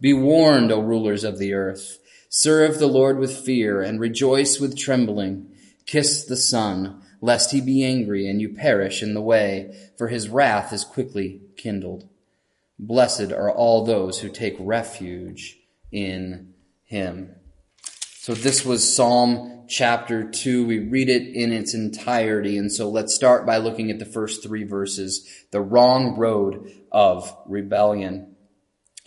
be 0.00 0.12
warned, 0.12 0.72
O 0.72 0.80
rulers 0.80 1.24
of 1.24 1.38
the 1.38 1.54
earth. 1.54 1.98
Serve 2.28 2.78
the 2.78 2.86
Lord 2.86 3.18
with 3.18 3.36
fear, 3.36 3.82
and 3.82 4.00
rejoice 4.00 4.60
with 4.60 4.78
trembling. 4.78 5.52
Kiss 5.86 6.24
the 6.24 6.36
Son, 6.36 7.02
lest 7.20 7.50
he 7.50 7.60
be 7.60 7.84
angry 7.84 8.28
and 8.28 8.40
you 8.40 8.48
perish 8.48 9.02
in 9.02 9.14
the 9.14 9.20
way, 9.20 9.76
for 9.98 10.08
his 10.08 10.28
wrath 10.28 10.72
is 10.72 10.84
quickly 10.84 11.42
kindled. 11.56 12.08
Blessed 12.78 13.32
are 13.32 13.50
all 13.50 13.84
those 13.84 14.20
who 14.20 14.28
take 14.28 14.56
refuge 14.58 15.58
in 15.92 16.54
him. 16.84 17.34
So 18.20 18.34
this 18.34 18.64
was 18.64 18.94
Psalm 18.94 19.64
chapter 19.68 20.28
2. 20.28 20.66
We 20.66 20.78
read 20.78 21.08
it 21.08 21.26
in 21.26 21.52
its 21.52 21.74
entirety. 21.74 22.56
And 22.56 22.72
so 22.72 22.88
let's 22.88 23.14
start 23.14 23.46
by 23.46 23.56
looking 23.58 23.90
at 23.90 23.98
the 23.98 24.04
first 24.04 24.42
three 24.42 24.64
verses. 24.64 25.26
The 25.52 25.60
wrong 25.60 26.16
road 26.16 26.72
of 26.92 27.34
rebellion. 27.46 28.29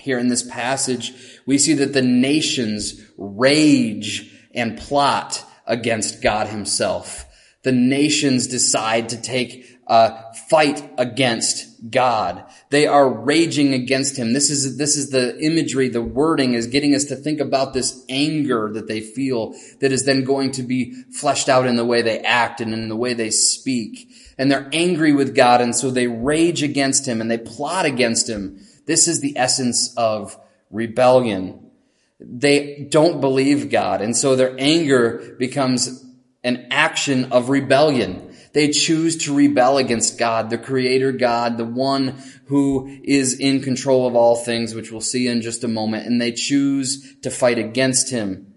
Here 0.03 0.19
in 0.19 0.27
this 0.27 0.43
passage, 0.43 1.13
we 1.45 1.57
see 1.57 1.73
that 1.75 1.93
the 1.93 2.01
nations 2.01 3.01
rage 3.17 4.31
and 4.53 4.77
plot 4.77 5.43
against 5.65 6.21
God 6.21 6.47
himself 6.47 7.25
the 7.63 7.71
nations 7.71 8.47
decide 8.47 9.09
to 9.09 9.21
take 9.21 9.69
a 9.87 10.33
fight 10.49 10.89
against 10.97 11.89
God. 11.89 12.45
They 12.69 12.87
are 12.87 13.09
raging 13.09 13.73
against 13.73 14.17
him. 14.17 14.33
This 14.33 14.49
is, 14.49 14.77
this 14.77 14.95
is 14.95 15.09
the 15.09 15.37
imagery, 15.39 15.89
the 15.89 16.01
wording 16.01 16.53
is 16.53 16.67
getting 16.67 16.93
us 16.93 17.05
to 17.05 17.15
think 17.15 17.39
about 17.39 17.73
this 17.73 18.05
anger 18.09 18.69
that 18.73 18.87
they 18.87 19.01
feel 19.01 19.53
that 19.79 19.91
is 19.91 20.05
then 20.05 20.23
going 20.23 20.51
to 20.51 20.63
be 20.63 20.93
fleshed 21.11 21.49
out 21.49 21.65
in 21.65 21.75
the 21.75 21.85
way 21.85 22.01
they 22.01 22.19
act 22.19 22.61
and 22.61 22.73
in 22.73 22.89
the 22.89 22.95
way 22.95 23.13
they 23.13 23.29
speak. 23.29 24.09
And 24.37 24.51
they're 24.51 24.69
angry 24.73 25.13
with 25.13 25.35
God 25.35 25.61
and 25.61 25.75
so 25.75 25.89
they 25.89 26.07
rage 26.07 26.63
against 26.63 27.07
him 27.07 27.21
and 27.21 27.31
they 27.31 27.37
plot 27.37 27.85
against 27.85 28.29
him. 28.29 28.59
This 28.85 29.07
is 29.07 29.21
the 29.21 29.37
essence 29.37 29.93
of 29.95 30.37
rebellion. 30.69 31.71
They 32.19 32.87
don't 32.89 33.21
believe 33.21 33.69
God 33.69 34.01
and 34.01 34.15
so 34.15 34.35
their 34.35 34.55
anger 34.57 35.35
becomes 35.37 36.05
an 36.43 36.67
action 36.71 37.31
of 37.31 37.49
rebellion. 37.49 38.35
They 38.53 38.69
choose 38.69 39.17
to 39.25 39.35
rebel 39.35 39.77
against 39.77 40.19
God, 40.19 40.49
the 40.49 40.57
creator 40.57 41.11
God, 41.11 41.57
the 41.57 41.65
one 41.65 42.21
who 42.45 42.99
is 43.03 43.39
in 43.39 43.61
control 43.61 44.05
of 44.05 44.15
all 44.15 44.35
things, 44.35 44.75
which 44.75 44.91
we'll 44.91 45.01
see 45.01 45.27
in 45.27 45.41
just 45.41 45.63
a 45.63 45.67
moment, 45.67 46.05
and 46.05 46.21
they 46.21 46.31
choose 46.31 47.15
to 47.21 47.31
fight 47.31 47.57
against 47.57 48.11
him. 48.11 48.52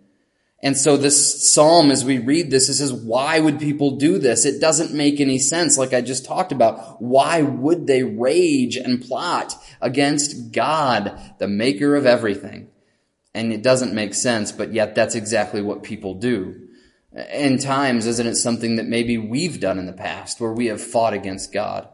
And 0.62 0.76
so 0.76 0.96
this 0.96 1.52
psalm, 1.52 1.90
as 1.90 2.04
we 2.04 2.18
read 2.18 2.50
this, 2.50 2.68
it 2.68 2.74
says, 2.74 2.92
why 2.92 3.38
would 3.38 3.60
people 3.60 3.96
do 3.96 4.18
this? 4.18 4.46
It 4.46 4.60
doesn't 4.60 4.94
make 4.94 5.20
any 5.20 5.38
sense, 5.38 5.76
like 5.76 5.92
I 5.92 6.00
just 6.00 6.24
talked 6.24 6.50
about. 6.50 7.00
Why 7.00 7.42
would 7.42 7.86
they 7.86 8.02
rage 8.02 8.76
and 8.76 9.02
plot 9.02 9.54
against 9.80 10.52
God, 10.52 11.20
the 11.38 11.46
maker 11.46 11.94
of 11.94 12.06
everything? 12.06 12.68
And 13.34 13.52
it 13.52 13.62
doesn't 13.62 13.94
make 13.94 14.14
sense, 14.14 14.50
but 14.50 14.72
yet 14.72 14.94
that's 14.94 15.14
exactly 15.14 15.60
what 15.60 15.82
people 15.82 16.14
do 16.14 16.66
in 17.16 17.58
times, 17.58 18.06
isn't 18.06 18.26
it 18.26 18.36
something 18.36 18.76
that 18.76 18.86
maybe 18.86 19.16
we've 19.16 19.60
done 19.60 19.78
in 19.78 19.86
the 19.86 19.92
past 19.92 20.40
where 20.40 20.52
we 20.52 20.66
have 20.66 20.82
fought 20.82 21.14
against 21.14 21.52
God? 21.52 21.88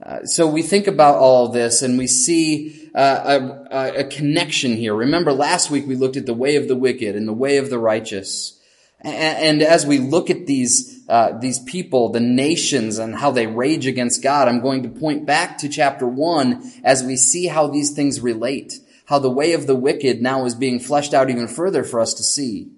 Uh, 0.00 0.24
so 0.24 0.46
we 0.46 0.62
think 0.62 0.86
about 0.86 1.16
all 1.16 1.48
this 1.48 1.82
and 1.82 1.98
we 1.98 2.06
see 2.06 2.90
uh, 2.94 3.64
a, 3.70 4.00
a, 4.00 4.04
connection 4.04 4.76
here. 4.76 4.94
Remember 4.94 5.32
last 5.32 5.70
week 5.70 5.88
we 5.88 5.96
looked 5.96 6.16
at 6.16 6.24
the 6.24 6.34
way 6.34 6.54
of 6.54 6.68
the 6.68 6.76
wicked 6.76 7.16
and 7.16 7.26
the 7.26 7.32
way 7.32 7.56
of 7.56 7.68
the 7.68 7.80
righteous. 7.80 8.60
And, 9.00 9.60
and 9.60 9.62
as 9.62 9.86
we 9.86 9.98
look 9.98 10.30
at 10.30 10.46
these, 10.46 11.04
uh, 11.08 11.36
these 11.38 11.58
people, 11.58 12.10
the 12.10 12.20
nations 12.20 12.98
and 12.98 13.14
how 13.14 13.32
they 13.32 13.48
rage 13.48 13.86
against 13.86 14.22
God, 14.22 14.46
I'm 14.46 14.60
going 14.60 14.84
to 14.84 14.88
point 14.88 15.26
back 15.26 15.58
to 15.58 15.68
chapter 15.68 16.06
one 16.06 16.62
as 16.84 17.02
we 17.02 17.16
see 17.16 17.46
how 17.46 17.66
these 17.66 17.90
things 17.90 18.20
relate. 18.20 18.74
How 19.06 19.18
the 19.18 19.30
way 19.30 19.52
of 19.52 19.66
the 19.66 19.76
wicked 19.76 20.22
now 20.22 20.44
is 20.44 20.54
being 20.54 20.78
fleshed 20.78 21.12
out 21.14 21.30
even 21.30 21.48
further 21.48 21.82
for 21.82 21.98
us 21.98 22.14
to 22.14 22.22
see. 22.22 22.70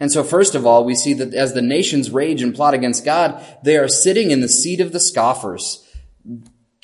And 0.00 0.10
so 0.10 0.24
first 0.24 0.54
of 0.54 0.64
all, 0.66 0.84
we 0.84 0.94
see 0.94 1.12
that 1.14 1.34
as 1.34 1.52
the 1.52 1.62
nations 1.62 2.10
rage 2.10 2.42
and 2.42 2.54
plot 2.54 2.74
against 2.74 3.04
God, 3.04 3.44
they 3.62 3.76
are 3.76 3.88
sitting 3.88 4.30
in 4.30 4.40
the 4.40 4.48
seat 4.48 4.80
of 4.80 4.92
the 4.92 5.00
scoffers. 5.00 5.84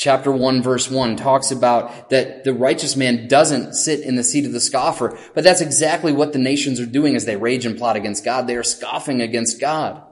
Chapter 0.00 0.32
1 0.32 0.62
verse 0.62 0.90
1 0.90 1.16
talks 1.16 1.50
about 1.50 2.08
that 2.08 2.42
the 2.42 2.54
righteous 2.54 2.96
man 2.96 3.28
doesn't 3.28 3.74
sit 3.74 4.00
in 4.00 4.16
the 4.16 4.24
seat 4.24 4.46
of 4.46 4.52
the 4.52 4.58
scoffer, 4.58 5.18
but 5.34 5.44
that's 5.44 5.60
exactly 5.60 6.10
what 6.10 6.32
the 6.32 6.38
nations 6.38 6.80
are 6.80 6.86
doing 6.86 7.16
as 7.16 7.26
they 7.26 7.36
rage 7.36 7.66
and 7.66 7.76
plot 7.76 7.96
against 7.96 8.24
God. 8.24 8.46
They 8.46 8.56
are 8.56 8.62
scoffing 8.62 9.20
against 9.20 9.60
God. 9.60 10.02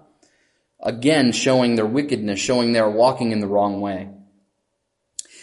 Again, 0.78 1.32
showing 1.32 1.76
their 1.76 1.86
wickedness, 1.86 2.38
showing 2.38 2.74
they 2.74 2.80
are 2.80 2.90
walking 2.90 3.32
in 3.32 3.40
the 3.40 3.46
wrong 3.46 3.80
way. 3.80 4.10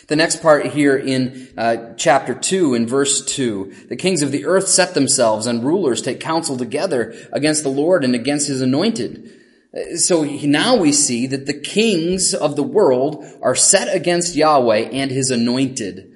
The 0.09 0.15
next 0.15 0.43
part 0.43 0.67
here 0.67 0.95
in 0.95 1.51
uh, 1.57 1.95
chapter 1.97 2.35
2, 2.35 2.75
in 2.75 2.85
verse 2.85 3.25
2, 3.25 3.87
the 3.89 3.95
kings 3.95 4.21
of 4.21 4.31
the 4.31 4.45
earth 4.45 4.67
set 4.67 4.93
themselves 4.93 5.47
and 5.47 5.63
rulers 5.63 6.03
take 6.03 6.19
counsel 6.19 6.55
together 6.55 7.15
against 7.31 7.63
the 7.63 7.69
Lord 7.69 8.03
and 8.03 8.13
against 8.13 8.47
his 8.47 8.61
anointed. 8.61 9.41
So 9.97 10.23
now 10.23 10.77
we 10.77 10.93
see 10.93 11.27
that 11.27 11.45
the 11.45 11.59
kings 11.59 12.33
of 12.33 12.55
the 12.55 12.63
world 12.63 13.25
are 13.41 13.55
set 13.55 13.93
against 13.93 14.35
Yahweh 14.35 14.89
and 14.91 15.11
his 15.11 15.31
anointed. 15.31 16.11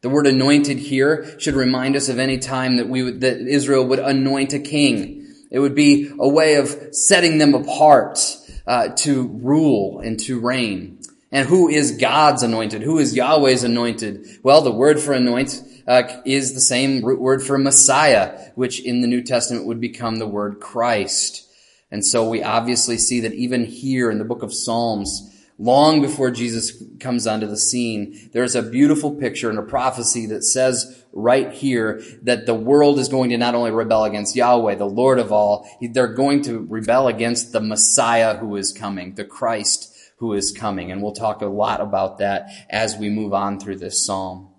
The 0.00 0.08
word 0.08 0.26
anointed 0.26 0.78
here 0.78 1.38
should 1.38 1.54
remind 1.54 1.96
us 1.96 2.08
of 2.08 2.18
any 2.18 2.38
time 2.38 2.76
that 2.76 2.88
we 2.88 3.02
would, 3.02 3.20
that 3.20 3.38
Israel 3.40 3.86
would 3.86 4.00
anoint 4.00 4.52
a 4.52 4.58
king. 4.58 5.32
It 5.50 5.60
would 5.60 5.74
be 5.74 6.10
a 6.18 6.28
way 6.28 6.56
of 6.56 6.68
setting 6.92 7.38
them 7.38 7.54
apart 7.54 8.18
uh, 8.66 8.88
to 8.88 9.28
rule 9.28 10.00
and 10.00 10.18
to 10.20 10.40
reign. 10.40 10.98
And 11.30 11.48
who 11.48 11.68
is 11.68 11.92
God's 11.92 12.42
anointed? 12.42 12.82
Who 12.82 12.98
is 12.98 13.14
Yahweh's 13.14 13.64
anointed? 13.64 14.26
Well, 14.42 14.60
the 14.62 14.72
word 14.72 15.00
for 15.00 15.12
anoint 15.12 15.62
uh, 15.86 16.20
is 16.24 16.54
the 16.54 16.60
same 16.60 17.04
root 17.04 17.20
word 17.20 17.42
for 17.42 17.58
Messiah, 17.58 18.50
which 18.56 18.80
in 18.80 19.00
the 19.00 19.08
New 19.08 19.22
Testament 19.22 19.66
would 19.66 19.80
become 19.80 20.16
the 20.16 20.26
word 20.26 20.60
Christ. 20.60 21.43
And 21.90 22.04
so 22.04 22.28
we 22.28 22.42
obviously 22.42 22.98
see 22.98 23.20
that 23.20 23.34
even 23.34 23.64
here 23.64 24.10
in 24.10 24.18
the 24.18 24.24
book 24.24 24.42
of 24.42 24.52
Psalms, 24.52 25.30
long 25.58 26.00
before 26.00 26.30
Jesus 26.30 26.82
comes 26.98 27.26
onto 27.26 27.46
the 27.46 27.56
scene, 27.56 28.30
there's 28.32 28.54
a 28.54 28.62
beautiful 28.62 29.14
picture 29.14 29.50
and 29.50 29.58
a 29.58 29.62
prophecy 29.62 30.26
that 30.26 30.42
says 30.42 31.04
right 31.12 31.52
here 31.52 32.02
that 32.22 32.46
the 32.46 32.54
world 32.54 32.98
is 32.98 33.08
going 33.08 33.30
to 33.30 33.38
not 33.38 33.54
only 33.54 33.70
rebel 33.70 34.04
against 34.04 34.34
Yahweh, 34.34 34.74
the 34.74 34.84
Lord 34.84 35.18
of 35.18 35.30
all, 35.30 35.68
they're 35.92 36.08
going 36.08 36.42
to 36.42 36.66
rebel 36.68 37.06
against 37.06 37.52
the 37.52 37.60
Messiah 37.60 38.38
who 38.38 38.56
is 38.56 38.72
coming, 38.72 39.14
the 39.14 39.24
Christ 39.24 39.94
who 40.18 40.32
is 40.32 40.52
coming. 40.52 40.90
And 40.90 41.02
we'll 41.02 41.12
talk 41.12 41.42
a 41.42 41.46
lot 41.46 41.80
about 41.80 42.18
that 42.18 42.48
as 42.70 42.96
we 42.96 43.08
move 43.08 43.32
on 43.32 43.60
through 43.60 43.76
this 43.76 44.04
psalm. 44.04 44.53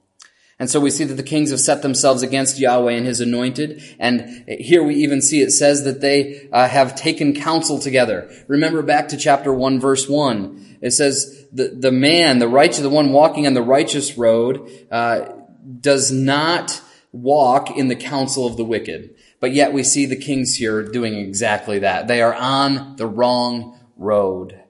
And 0.57 0.69
so 0.69 0.79
we 0.79 0.89
see 0.89 1.03
that 1.03 1.15
the 1.15 1.24
kings 1.24 1.51
have 1.51 1.59
set 1.59 1.81
themselves 1.81 2.24
against 2.24 2.59
Yahweh 2.59 2.93
and 2.93 3.05
his 3.05 3.19
anointed. 3.19 3.83
And 4.00 4.45
here 4.47 4.83
we 4.83 4.95
even 4.95 5.21
see 5.21 5.41
it 5.41 5.51
says 5.51 5.83
that 5.83 6.00
they 6.00 6.47
uh, 6.51 6.69
have 6.69 6.95
taken 6.95 7.33
counsel 7.33 7.77
together. 7.77 8.31
Remember 8.47 8.81
back 8.81 9.09
to 9.09 9.17
chapter 9.17 9.53
1 9.53 9.81
verse 9.81 10.07
1. 10.07 10.77
It 10.81 10.91
says 10.91 11.47
the, 11.51 11.67
the 11.67 11.91
man, 11.91 12.39
the 12.39 12.47
righteous, 12.47 12.79
the 12.79 12.89
one 12.89 13.12
walking 13.12 13.45
on 13.47 13.53
the 13.53 13.62
righteous 13.62 14.17
road, 14.17 14.69
uh, 14.89 15.25
does 15.81 16.12
not 16.12 16.81
walk 17.12 17.75
in 17.75 17.89
the 17.89 17.95
counsel 17.95 18.47
of 18.47 18.55
the 18.55 18.63
wicked. 18.63 19.15
But 19.41 19.53
yet 19.53 19.74
we 19.74 19.83
see 19.83 20.05
the 20.05 20.15
kings 20.15 20.55
here 20.55 20.83
doing 20.83 21.15
exactly 21.15 21.79
that. 21.79 22.07
They 22.07 22.21
are 22.21 22.33
on 22.33 22.95
the 22.95 23.07
wrong 23.07 23.79
road. 23.97 24.62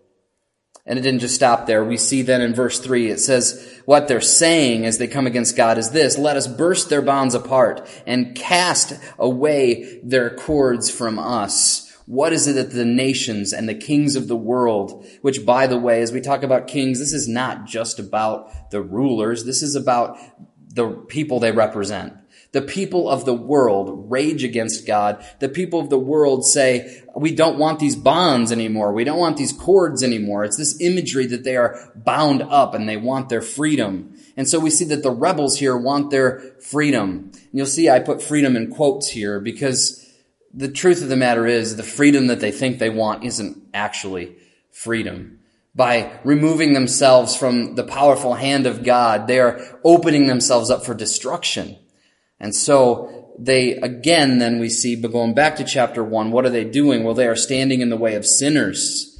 And 0.88 1.00
it 1.00 1.01
didn't 1.01 1.22
just 1.22 1.34
stop 1.34 1.65
there. 1.65 1.84
We 1.84 1.98
see 1.98 2.22
then 2.22 2.42
in 2.42 2.54
verse 2.54 2.80
3, 2.80 3.10
it 3.10 3.20
says, 3.20 3.82
what 3.86 4.08
they're 4.08 4.22
saying 4.22 4.86
as 4.86 5.00
they 5.00 5.08
come 5.08 5.25
against 5.25 5.58
God 5.58 5.80
is 5.80 5.89
this, 5.89 6.18
let 6.18 6.38
us 6.38 6.48
burst 6.48 6.89
their 6.89 7.01
bonds 7.01 7.34
apart 7.34 7.88
and 8.06 8.36
cast 8.36 8.94
away 9.18 10.00
their 10.04 10.30
cords 10.36 10.92
from 10.92 11.18
us. 11.18 11.92
What 12.06 12.34
is 12.34 12.46
it 12.46 12.54
that 12.54 12.70
the 12.72 12.86
nations 12.86 13.51
and 13.51 13.68
the 13.68 13.74
kings 13.74 14.15
of 14.15 14.27
the 14.27 14.36
world, 14.36 15.08
which 15.22 15.44
by 15.44 15.65
the 15.65 15.80
way, 15.80 16.04
as 16.04 16.12
we 16.12 16.22
talk 16.22 16.44
about 16.44 16.68
kings, 16.68 17.00
this 17.00 17.13
is 17.13 17.27
not 17.27 17.65
just 17.65 17.98
about 17.98 18.70
the 18.70 18.82
rulers. 18.82 19.44
This 19.44 19.63
is 19.63 19.75
about 19.75 20.20
the 20.68 20.89
people 20.89 21.39
they 21.39 21.51
represent. 21.51 22.13
The 22.56 22.62
people 22.62 23.10
of 23.10 23.26
the 23.26 23.34
world 23.34 24.10
rage 24.10 24.46
against 24.46 24.88
God. 24.88 25.22
The 25.40 25.50
people 25.50 25.82
of 25.82 25.90
the 25.90 26.00
world 26.00 26.46
say, 26.46 27.04
we 27.14 27.36
don't 27.36 27.60
want 27.60 27.80
these 27.80 27.98
bonds 27.98 28.50
anymore. 28.50 28.94
We 28.94 29.04
don't 29.04 29.20
want 29.20 29.36
these 29.36 29.52
cords 29.52 30.02
anymore. 30.02 30.46
It's 30.46 30.56
this 30.56 30.80
imagery 30.80 31.26
that 31.26 31.44
they 31.44 31.58
are 31.58 31.92
bound 31.96 32.42
up 32.42 32.74
and 32.74 32.88
they 32.88 32.96
want 32.96 33.28
their 33.28 33.42
freedom. 33.42 34.18
And 34.38 34.48
so 34.48 34.58
we 34.58 34.70
see 34.70 34.86
that 34.86 35.04
the 35.04 35.12
rebels 35.12 35.60
here 35.60 35.76
want 35.76 36.12
their 36.12 36.56
freedom. 36.62 37.32
And 37.34 37.50
you'll 37.52 37.66
see 37.66 37.90
I 37.90 38.00
put 38.00 38.24
freedom 38.24 38.56
in 38.56 38.72
quotes 38.72 39.10
here 39.10 39.42
because 39.42 40.10
the 40.54 40.72
truth 40.72 41.02
of 41.02 41.10
the 41.10 41.18
matter 41.18 41.46
is 41.46 41.76
the 41.76 41.84
freedom 41.84 42.28
that 42.28 42.40
they 42.40 42.54
think 42.54 42.80
they 42.80 42.90
want 42.90 43.26
isn't 43.26 43.62
actually 43.74 44.38
freedom 44.72 45.40
by 45.76 46.10
removing 46.24 46.72
themselves 46.72 47.36
from 47.36 47.76
the 47.76 47.84
powerful 47.84 48.34
hand 48.34 48.66
of 48.66 48.86
God, 48.86 49.28
they 49.28 49.42
are 49.42 49.60
opening 49.84 50.28
themselves 50.28 50.72
up 50.72 50.86
for 50.86 50.94
destruction. 50.94 51.78
And 52.39 52.56
so 52.56 53.34
they, 53.39 53.74
again, 53.74 54.39
then 54.39 54.60
we 54.60 54.70
see, 54.70 54.96
but 54.96 55.12
going 55.12 55.34
back 55.34 55.56
to 55.58 55.63
chapter 55.63 56.04
one, 56.04 56.32
what 56.32 56.46
are 56.46 56.50
they 56.50 56.63
doing? 56.63 57.04
Well, 57.04 57.13
they 57.13 57.27
are 57.27 57.36
standing 57.36 57.82
in 57.82 57.89
the 57.89 57.98
way 57.98 58.15
of 58.15 58.25
sinners. 58.25 59.12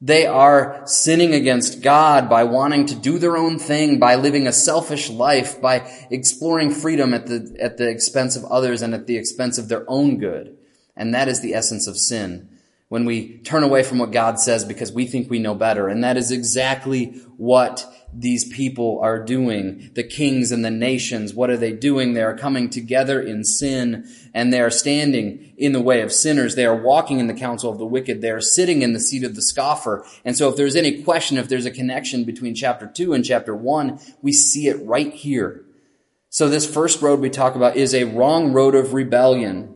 They 0.00 0.26
are 0.26 0.82
sinning 0.84 1.32
against 1.34 1.82
God 1.82 2.28
by 2.28 2.44
wanting 2.44 2.86
to 2.86 2.94
do 2.94 3.18
their 3.18 3.36
own 3.36 3.58
thing, 3.58 3.98
by 3.98 4.16
living 4.16 4.46
a 4.46 4.52
selfish 4.52 5.08
life, 5.08 5.60
by 5.62 5.90
exploring 6.10 6.72
freedom 6.72 7.14
at 7.14 7.26
the, 7.26 7.56
at 7.60 7.78
the 7.78 7.88
expense 7.88 8.36
of 8.36 8.44
others 8.44 8.82
and 8.82 8.92
at 8.92 9.06
the 9.06 9.16
expense 9.16 9.56
of 9.56 9.68
their 9.68 9.84
own 9.88 10.18
good. 10.18 10.58
And 10.96 11.14
that 11.14 11.28
is 11.28 11.40
the 11.40 11.54
essence 11.54 11.86
of 11.86 11.96
sin. 11.96 12.50
When 12.88 13.06
we 13.06 13.38
turn 13.38 13.62
away 13.62 13.82
from 13.82 13.98
what 13.98 14.12
God 14.12 14.38
says 14.38 14.64
because 14.64 14.92
we 14.92 15.06
think 15.06 15.28
we 15.28 15.38
know 15.38 15.54
better. 15.54 15.88
And 15.88 16.04
that 16.04 16.16
is 16.16 16.30
exactly 16.30 17.06
what 17.36 17.84
these 18.12 18.44
people 18.44 19.00
are 19.02 19.18
doing. 19.18 19.90
The 19.94 20.04
kings 20.04 20.52
and 20.52 20.64
the 20.64 20.70
nations, 20.70 21.34
what 21.34 21.50
are 21.50 21.56
they 21.56 21.72
doing? 21.72 22.12
They 22.12 22.22
are 22.22 22.36
coming 22.36 22.70
together 22.70 23.20
in 23.20 23.42
sin 23.42 24.08
and 24.32 24.52
they 24.52 24.60
are 24.60 24.70
standing 24.70 25.54
in 25.56 25.72
the 25.72 25.80
way 25.80 26.02
of 26.02 26.12
sinners. 26.12 26.54
They 26.54 26.66
are 26.66 26.76
walking 26.76 27.18
in 27.18 27.26
the 27.26 27.34
counsel 27.34 27.72
of 27.72 27.78
the 27.78 27.86
wicked. 27.86 28.20
They 28.20 28.30
are 28.30 28.40
sitting 28.40 28.82
in 28.82 28.92
the 28.92 29.00
seat 29.00 29.24
of 29.24 29.34
the 29.34 29.42
scoffer. 29.42 30.06
And 30.24 30.36
so 30.36 30.48
if 30.48 30.56
there's 30.56 30.76
any 30.76 31.02
question, 31.02 31.38
if 31.38 31.48
there's 31.48 31.66
a 31.66 31.70
connection 31.70 32.24
between 32.24 32.54
chapter 32.54 32.86
two 32.86 33.12
and 33.12 33.24
chapter 33.24 33.56
one, 33.56 33.98
we 34.22 34.32
see 34.32 34.68
it 34.68 34.84
right 34.86 35.12
here. 35.12 35.64
So 36.28 36.48
this 36.48 36.72
first 36.72 37.00
road 37.02 37.20
we 37.20 37.30
talk 37.30 37.54
about 37.54 37.76
is 37.76 37.94
a 37.94 38.04
wrong 38.04 38.52
road 38.52 38.74
of 38.74 38.92
rebellion. 38.92 39.73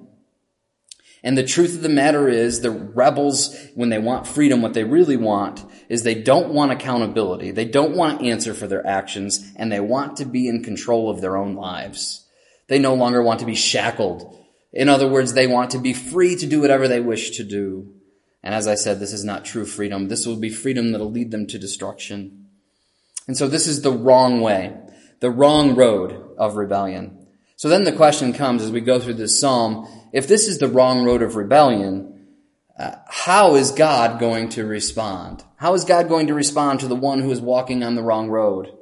And 1.22 1.36
the 1.36 1.44
truth 1.44 1.74
of 1.74 1.82
the 1.82 1.88
matter 1.88 2.28
is 2.28 2.60
the 2.60 2.70
rebels, 2.70 3.56
when 3.74 3.88
they 3.88 3.98
want 3.98 4.26
freedom, 4.26 4.62
what 4.62 4.74
they 4.74 4.84
really 4.84 5.16
want 5.16 5.64
is 5.88 6.02
they 6.02 6.14
don't 6.14 6.52
want 6.52 6.72
accountability. 6.72 7.50
They 7.50 7.64
don't 7.64 7.96
want 7.96 8.20
to 8.20 8.26
answer 8.26 8.54
for 8.54 8.66
their 8.66 8.86
actions 8.86 9.52
and 9.56 9.70
they 9.70 9.80
want 9.80 10.16
to 10.18 10.24
be 10.24 10.48
in 10.48 10.62
control 10.62 11.10
of 11.10 11.20
their 11.20 11.36
own 11.36 11.54
lives. 11.54 12.24
They 12.68 12.78
no 12.78 12.94
longer 12.94 13.22
want 13.22 13.40
to 13.40 13.46
be 13.46 13.56
shackled. 13.56 14.36
In 14.72 14.88
other 14.88 15.08
words, 15.08 15.32
they 15.32 15.46
want 15.46 15.72
to 15.72 15.78
be 15.78 15.92
free 15.92 16.36
to 16.36 16.46
do 16.46 16.60
whatever 16.60 16.86
they 16.86 17.00
wish 17.00 17.36
to 17.38 17.44
do. 17.44 17.94
And 18.42 18.54
as 18.54 18.68
I 18.68 18.76
said, 18.76 19.00
this 19.00 19.12
is 19.12 19.24
not 19.24 19.44
true 19.44 19.64
freedom. 19.64 20.08
This 20.08 20.26
will 20.26 20.36
be 20.36 20.50
freedom 20.50 20.92
that'll 20.92 21.10
lead 21.10 21.30
them 21.30 21.46
to 21.48 21.58
destruction. 21.58 22.46
And 23.26 23.36
so 23.36 23.48
this 23.48 23.66
is 23.66 23.82
the 23.82 23.92
wrong 23.92 24.40
way, 24.40 24.76
the 25.20 25.30
wrong 25.30 25.74
road 25.74 26.34
of 26.38 26.56
rebellion. 26.56 27.26
So 27.56 27.68
then 27.68 27.82
the 27.82 27.92
question 27.92 28.32
comes 28.32 28.62
as 28.62 28.70
we 28.70 28.80
go 28.80 29.00
through 29.00 29.14
this 29.14 29.40
psalm, 29.40 29.88
if 30.12 30.26
this 30.28 30.48
is 30.48 30.58
the 30.58 30.68
wrong 30.68 31.04
road 31.04 31.22
of 31.22 31.36
rebellion, 31.36 32.26
uh, 32.78 32.96
how 33.08 33.54
is 33.54 33.72
God 33.72 34.20
going 34.20 34.48
to 34.50 34.64
respond? 34.64 35.44
How 35.56 35.74
is 35.74 35.84
God 35.84 36.08
going 36.08 36.28
to 36.28 36.34
respond 36.34 36.80
to 36.80 36.88
the 36.88 36.94
one 36.94 37.20
who 37.20 37.30
is 37.30 37.40
walking 37.40 37.82
on 37.82 37.94
the 37.94 38.02
wrong 38.02 38.28
road? 38.28 38.72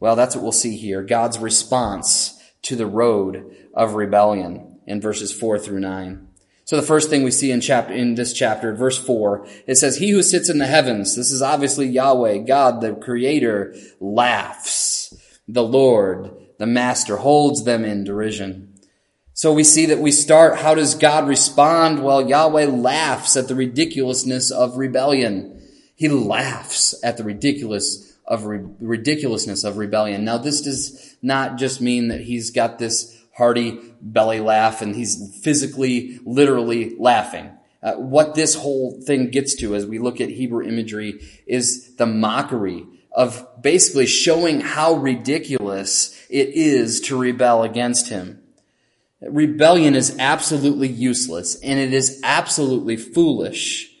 Well, 0.00 0.14
that's 0.14 0.36
what 0.36 0.42
we'll 0.42 0.52
see 0.52 0.76
here. 0.76 1.02
God's 1.02 1.38
response 1.38 2.40
to 2.62 2.76
the 2.76 2.86
road 2.86 3.56
of 3.74 3.94
rebellion 3.94 4.80
in 4.86 5.00
verses 5.00 5.32
four 5.32 5.58
through 5.58 5.80
nine. 5.80 6.28
So 6.64 6.76
the 6.76 6.82
first 6.82 7.08
thing 7.08 7.22
we 7.22 7.30
see 7.30 7.50
in 7.50 7.60
chapter, 7.60 7.94
in 7.94 8.14
this 8.14 8.32
chapter, 8.32 8.74
verse 8.74 8.98
four, 8.98 9.46
it 9.66 9.76
says, 9.76 9.96
he 9.96 10.10
who 10.10 10.22
sits 10.22 10.50
in 10.50 10.58
the 10.58 10.66
heavens, 10.66 11.16
this 11.16 11.32
is 11.32 11.40
obviously 11.40 11.86
Yahweh, 11.86 12.38
God, 12.38 12.80
the 12.80 12.94
creator, 12.94 13.74
laughs. 14.00 15.14
The 15.48 15.62
Lord, 15.64 16.30
the 16.58 16.66
master, 16.66 17.16
holds 17.16 17.64
them 17.64 17.86
in 17.86 18.04
derision. 18.04 18.67
So 19.38 19.52
we 19.52 19.62
see 19.62 19.86
that 19.86 20.00
we 20.00 20.10
start, 20.10 20.56
how 20.56 20.74
does 20.74 20.96
God 20.96 21.28
respond? 21.28 22.02
Well, 22.02 22.28
Yahweh 22.28 22.64
laughs 22.64 23.36
at 23.36 23.46
the 23.46 23.54
ridiculousness 23.54 24.50
of 24.50 24.78
rebellion. 24.78 25.62
He 25.94 26.08
laughs 26.08 26.92
at 27.04 27.18
the 27.18 27.22
ridiculous 27.22 28.18
of 28.26 28.46
re- 28.46 28.66
ridiculousness 28.80 29.62
of 29.62 29.76
rebellion. 29.76 30.24
Now 30.24 30.38
this 30.38 30.60
does 30.60 31.14
not 31.22 31.56
just 31.56 31.80
mean 31.80 32.08
that 32.08 32.22
he's 32.22 32.50
got 32.50 32.80
this 32.80 33.16
hearty 33.36 33.78
belly 34.02 34.40
laugh 34.40 34.82
and 34.82 34.96
he's 34.96 35.32
physically, 35.40 36.18
literally 36.24 36.96
laughing. 36.98 37.52
Uh, 37.80 37.92
what 37.92 38.34
this 38.34 38.56
whole 38.56 39.00
thing 39.02 39.30
gets 39.30 39.54
to 39.58 39.76
as 39.76 39.86
we 39.86 40.00
look 40.00 40.20
at 40.20 40.30
Hebrew 40.30 40.66
imagery 40.66 41.20
is 41.46 41.94
the 41.94 42.06
mockery 42.06 42.84
of 43.12 43.46
basically 43.62 44.06
showing 44.06 44.62
how 44.62 44.94
ridiculous 44.94 46.26
it 46.28 46.48
is 46.48 47.00
to 47.02 47.16
rebel 47.16 47.62
against 47.62 48.08
him. 48.08 48.42
Rebellion 49.20 49.94
is 49.94 50.16
absolutely 50.18 50.88
useless 50.88 51.60
and 51.60 51.78
it 51.78 51.92
is 51.92 52.20
absolutely 52.22 52.96
foolish. 52.96 53.94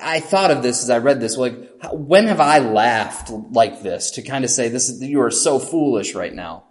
I 0.00 0.20
thought 0.20 0.50
of 0.50 0.62
this 0.62 0.82
as 0.82 0.90
I 0.90 0.98
read 0.98 1.20
this, 1.20 1.36
like, 1.36 1.54
when 1.92 2.26
have 2.26 2.40
I 2.40 2.58
laughed 2.58 3.30
like 3.30 3.82
this 3.82 4.10
to 4.12 4.22
kind 4.22 4.44
of 4.44 4.50
say 4.50 4.68
this 4.68 4.88
is, 4.88 5.00
you 5.02 5.20
are 5.20 5.30
so 5.30 5.58
foolish 5.58 6.14
right 6.14 6.34
now? 6.34 6.64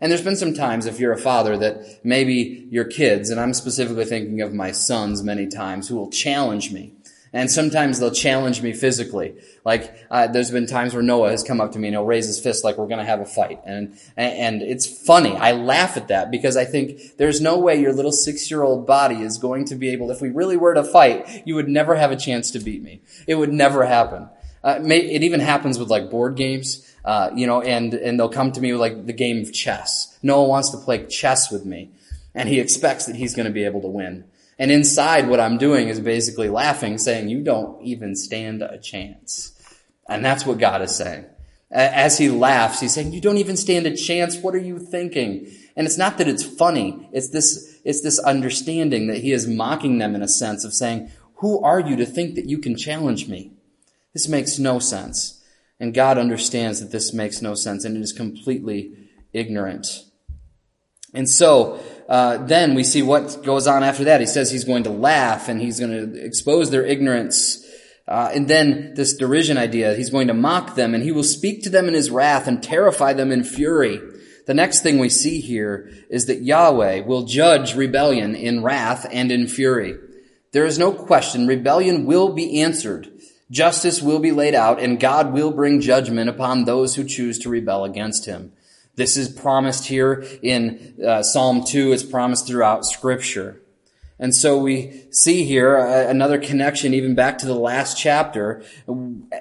And 0.00 0.10
there's 0.10 0.22
been 0.22 0.36
some 0.36 0.54
times 0.54 0.86
if 0.86 1.00
you're 1.00 1.12
a 1.12 1.18
father 1.18 1.56
that 1.58 2.04
maybe 2.04 2.66
your 2.70 2.84
kids, 2.84 3.30
and 3.30 3.40
I'm 3.40 3.54
specifically 3.54 4.04
thinking 4.04 4.40
of 4.40 4.52
my 4.52 4.72
sons 4.72 5.22
many 5.22 5.46
times, 5.46 5.88
who 5.88 5.96
will 5.96 6.10
challenge 6.10 6.72
me 6.72 6.92
and 7.32 7.50
sometimes 7.50 7.98
they'll 7.98 8.10
challenge 8.10 8.62
me 8.62 8.72
physically. 8.72 9.34
Like, 9.64 9.94
uh, 10.10 10.26
there's 10.26 10.50
been 10.50 10.66
times 10.66 10.92
where 10.92 11.02
Noah 11.02 11.30
has 11.30 11.42
come 11.42 11.60
up 11.60 11.72
to 11.72 11.78
me 11.78 11.88
and 11.88 11.94
he'll 11.94 12.04
raise 12.04 12.26
his 12.26 12.38
fist 12.38 12.64
like 12.64 12.76
we're 12.76 12.88
gonna 12.88 13.04
have 13.04 13.20
a 13.20 13.26
fight. 13.26 13.60
And, 13.64 13.98
and 14.16 14.60
it's 14.60 14.86
funny. 14.86 15.34
I 15.36 15.52
laugh 15.52 15.96
at 15.96 16.08
that 16.08 16.30
because 16.30 16.56
I 16.56 16.64
think 16.64 17.16
there's 17.16 17.40
no 17.40 17.58
way 17.58 17.80
your 17.80 17.92
little 17.92 18.12
six-year-old 18.12 18.86
body 18.86 19.22
is 19.22 19.38
going 19.38 19.64
to 19.66 19.74
be 19.74 19.90
able, 19.90 20.10
if 20.10 20.20
we 20.20 20.28
really 20.28 20.56
were 20.56 20.74
to 20.74 20.84
fight, 20.84 21.46
you 21.46 21.54
would 21.54 21.68
never 21.68 21.94
have 21.94 22.12
a 22.12 22.16
chance 22.16 22.50
to 22.50 22.58
beat 22.58 22.82
me. 22.82 23.00
It 23.26 23.36
would 23.36 23.52
never 23.52 23.86
happen. 23.86 24.28
Uh, 24.62 24.78
it 24.82 25.22
even 25.22 25.40
happens 25.40 25.78
with 25.78 25.88
like 25.88 26.10
board 26.10 26.36
games. 26.36 26.88
Uh, 27.04 27.30
you 27.34 27.48
know, 27.48 27.60
and, 27.60 27.94
and 27.94 28.18
they'll 28.18 28.28
come 28.28 28.52
to 28.52 28.60
me 28.60 28.70
with 28.70 28.80
like 28.80 29.06
the 29.06 29.12
game 29.12 29.42
of 29.42 29.52
chess. 29.52 30.16
Noah 30.22 30.46
wants 30.46 30.70
to 30.70 30.76
play 30.76 31.04
chess 31.06 31.50
with 31.50 31.64
me 31.64 31.90
and 32.34 32.48
he 32.48 32.60
expects 32.60 33.06
that 33.06 33.16
he's 33.16 33.34
going 33.34 33.46
to 33.46 33.52
be 33.52 33.64
able 33.64 33.80
to 33.82 33.88
win. 33.88 34.24
And 34.62 34.70
inside 34.70 35.28
what 35.28 35.40
I'm 35.40 35.58
doing 35.58 35.88
is 35.88 35.98
basically 35.98 36.48
laughing, 36.48 36.96
saying, 36.96 37.28
you 37.28 37.42
don't 37.42 37.82
even 37.82 38.14
stand 38.14 38.62
a 38.62 38.78
chance. 38.78 39.60
And 40.08 40.24
that's 40.24 40.46
what 40.46 40.60
God 40.60 40.82
is 40.82 40.94
saying. 40.94 41.24
As 41.72 42.16
he 42.16 42.28
laughs, 42.28 42.78
he's 42.78 42.94
saying, 42.94 43.12
you 43.12 43.20
don't 43.20 43.38
even 43.38 43.56
stand 43.56 43.86
a 43.86 43.96
chance. 43.96 44.36
What 44.36 44.54
are 44.54 44.58
you 44.58 44.78
thinking? 44.78 45.50
And 45.74 45.84
it's 45.84 45.98
not 45.98 46.16
that 46.18 46.28
it's 46.28 46.44
funny. 46.44 47.08
It's 47.12 47.30
this, 47.30 47.80
it's 47.84 48.02
this 48.02 48.20
understanding 48.20 49.08
that 49.08 49.18
he 49.18 49.32
is 49.32 49.48
mocking 49.48 49.98
them 49.98 50.14
in 50.14 50.22
a 50.22 50.28
sense 50.28 50.64
of 50.64 50.72
saying, 50.72 51.10
who 51.38 51.60
are 51.64 51.80
you 51.80 51.96
to 51.96 52.06
think 52.06 52.36
that 52.36 52.48
you 52.48 52.58
can 52.58 52.76
challenge 52.76 53.26
me? 53.26 53.54
This 54.12 54.28
makes 54.28 54.60
no 54.60 54.78
sense. 54.78 55.42
And 55.80 55.92
God 55.92 56.18
understands 56.18 56.78
that 56.78 56.92
this 56.92 57.12
makes 57.12 57.42
no 57.42 57.56
sense 57.56 57.84
and 57.84 57.96
it 57.96 58.00
is 58.00 58.12
completely 58.12 58.92
ignorant. 59.32 60.04
And 61.14 61.28
so, 61.28 61.80
uh, 62.08 62.38
then 62.38 62.74
we 62.74 62.84
see 62.84 63.02
what 63.02 63.42
goes 63.44 63.66
on 63.66 63.82
after 63.82 64.04
that. 64.04 64.20
He 64.20 64.26
says 64.26 64.50
he's 64.50 64.64
going 64.64 64.84
to 64.84 64.90
laugh 64.90 65.48
and 65.48 65.60
he's 65.60 65.80
going 65.80 66.12
to 66.12 66.24
expose 66.24 66.70
their 66.70 66.84
ignorance. 66.84 67.64
Uh, 68.06 68.30
and 68.34 68.48
then 68.48 68.94
this 68.94 69.14
derision 69.14 69.56
idea, 69.56 69.94
he's 69.94 70.10
going 70.10 70.28
to 70.28 70.34
mock 70.34 70.74
them 70.74 70.94
and 70.94 71.02
he 71.02 71.12
will 71.12 71.24
speak 71.24 71.62
to 71.62 71.70
them 71.70 71.88
in 71.88 71.94
his 71.94 72.10
wrath 72.10 72.46
and 72.46 72.62
terrify 72.62 73.12
them 73.12 73.30
in 73.30 73.44
fury. 73.44 74.00
the 74.46 74.54
next 74.54 74.82
thing 74.82 74.98
we 74.98 75.08
see 75.08 75.40
here 75.40 75.88
is 76.10 76.26
that 76.26 76.42
Yahweh 76.42 77.00
will 77.00 77.22
judge 77.22 77.76
rebellion 77.76 78.34
in 78.34 78.62
wrath 78.62 79.06
and 79.10 79.30
in 79.30 79.46
fury. 79.46 79.94
There 80.50 80.66
is 80.66 80.78
no 80.78 80.92
question 80.92 81.46
rebellion 81.46 82.04
will 82.04 82.32
be 82.32 82.60
answered. 82.60 83.08
Justice 83.50 84.02
will 84.02 84.18
be 84.18 84.32
laid 84.32 84.54
out 84.54 84.80
and 84.80 84.98
God 84.98 85.32
will 85.32 85.52
bring 85.52 85.80
judgment 85.80 86.28
upon 86.28 86.64
those 86.64 86.96
who 86.96 87.04
choose 87.04 87.38
to 87.40 87.48
rebel 87.48 87.84
against 87.84 88.26
him. 88.26 88.52
This 88.94 89.16
is 89.16 89.28
promised 89.28 89.86
here 89.86 90.24
in 90.42 90.94
uh, 91.04 91.22
Psalm 91.22 91.64
2. 91.64 91.92
It's 91.92 92.02
promised 92.02 92.46
throughout 92.46 92.84
scripture. 92.84 93.62
And 94.18 94.32
so 94.32 94.56
we 94.58 95.06
see 95.10 95.44
here 95.44 95.76
another 95.76 96.38
connection 96.38 96.94
even 96.94 97.16
back 97.16 97.38
to 97.38 97.46
the 97.46 97.56
last 97.56 97.98
chapter. 97.98 98.62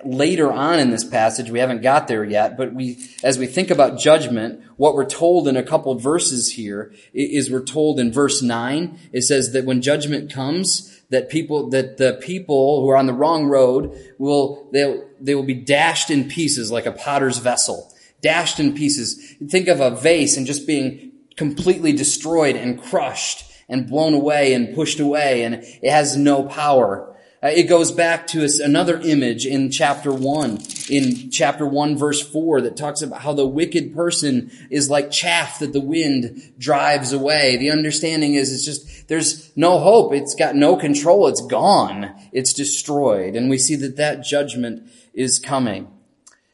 Later 0.03 0.51
on 0.51 0.79
in 0.79 0.89
this 0.89 1.03
passage, 1.03 1.51
we 1.51 1.59
haven't 1.59 1.83
got 1.83 2.07
there 2.07 2.23
yet, 2.23 2.57
but 2.57 2.73
we, 2.73 2.97
as 3.23 3.37
we 3.37 3.45
think 3.45 3.69
about 3.69 3.99
judgment, 3.99 4.63
what 4.77 4.95
we're 4.95 5.05
told 5.05 5.47
in 5.47 5.55
a 5.55 5.61
couple 5.61 5.93
verses 5.99 6.53
here 6.53 6.91
is 7.13 7.51
we're 7.51 7.61
told 7.61 7.99
in 7.99 8.11
verse 8.11 8.41
9, 8.41 8.97
it 9.13 9.21
says 9.21 9.53
that 9.53 9.65
when 9.65 9.83
judgment 9.83 10.33
comes, 10.33 11.03
that 11.11 11.29
people, 11.29 11.69
that 11.69 11.97
the 11.97 12.13
people 12.13 12.81
who 12.81 12.89
are 12.89 12.97
on 12.97 13.05
the 13.05 13.13
wrong 13.13 13.45
road 13.45 13.95
will, 14.17 14.67
they 14.73 14.99
they 15.19 15.35
will 15.35 15.43
be 15.43 15.53
dashed 15.53 16.09
in 16.09 16.27
pieces 16.27 16.71
like 16.71 16.87
a 16.87 16.91
potter's 16.91 17.37
vessel. 17.37 17.90
Dashed 18.21 18.59
in 18.59 18.73
pieces. 18.73 19.35
Think 19.49 19.67
of 19.67 19.79
a 19.79 19.91
vase 19.91 20.37
and 20.37 20.45
just 20.45 20.67
being 20.67 21.11
completely 21.35 21.93
destroyed 21.93 22.55
and 22.55 22.81
crushed 22.81 23.45
and 23.67 23.89
blown 23.89 24.13
away 24.13 24.53
and 24.53 24.75
pushed 24.75 24.99
away 24.99 25.43
and 25.43 25.55
it 25.55 25.89
has 25.89 26.17
no 26.17 26.43
power. 26.43 27.07
Uh, 27.43 27.47
it 27.47 27.63
goes 27.63 27.91
back 27.91 28.27
to 28.27 28.47
another 28.63 28.99
image 28.99 29.47
in 29.47 29.71
chapter 29.71 30.13
1, 30.13 30.59
in 30.91 31.31
chapter 31.31 31.65
1 31.65 31.97
verse 31.97 32.21
4 32.21 32.61
that 32.61 32.77
talks 32.77 33.01
about 33.01 33.21
how 33.21 33.33
the 33.33 33.47
wicked 33.47 33.95
person 33.95 34.51
is 34.69 34.91
like 34.91 35.09
chaff 35.09 35.57
that 35.57 35.73
the 35.73 35.81
wind 35.81 36.53
drives 36.59 37.13
away. 37.13 37.57
The 37.57 37.71
understanding 37.71 38.35
is 38.35 38.53
it's 38.53 38.65
just, 38.65 39.07
there's 39.07 39.51
no 39.57 39.79
hope. 39.79 40.13
It's 40.13 40.35
got 40.35 40.55
no 40.55 40.75
control. 40.75 41.27
It's 41.27 41.41
gone. 41.41 42.13
It's 42.31 42.53
destroyed. 42.53 43.35
And 43.35 43.49
we 43.49 43.57
see 43.57 43.75
that 43.77 43.97
that 43.97 44.23
judgment 44.23 44.87
is 45.15 45.39
coming. 45.39 45.87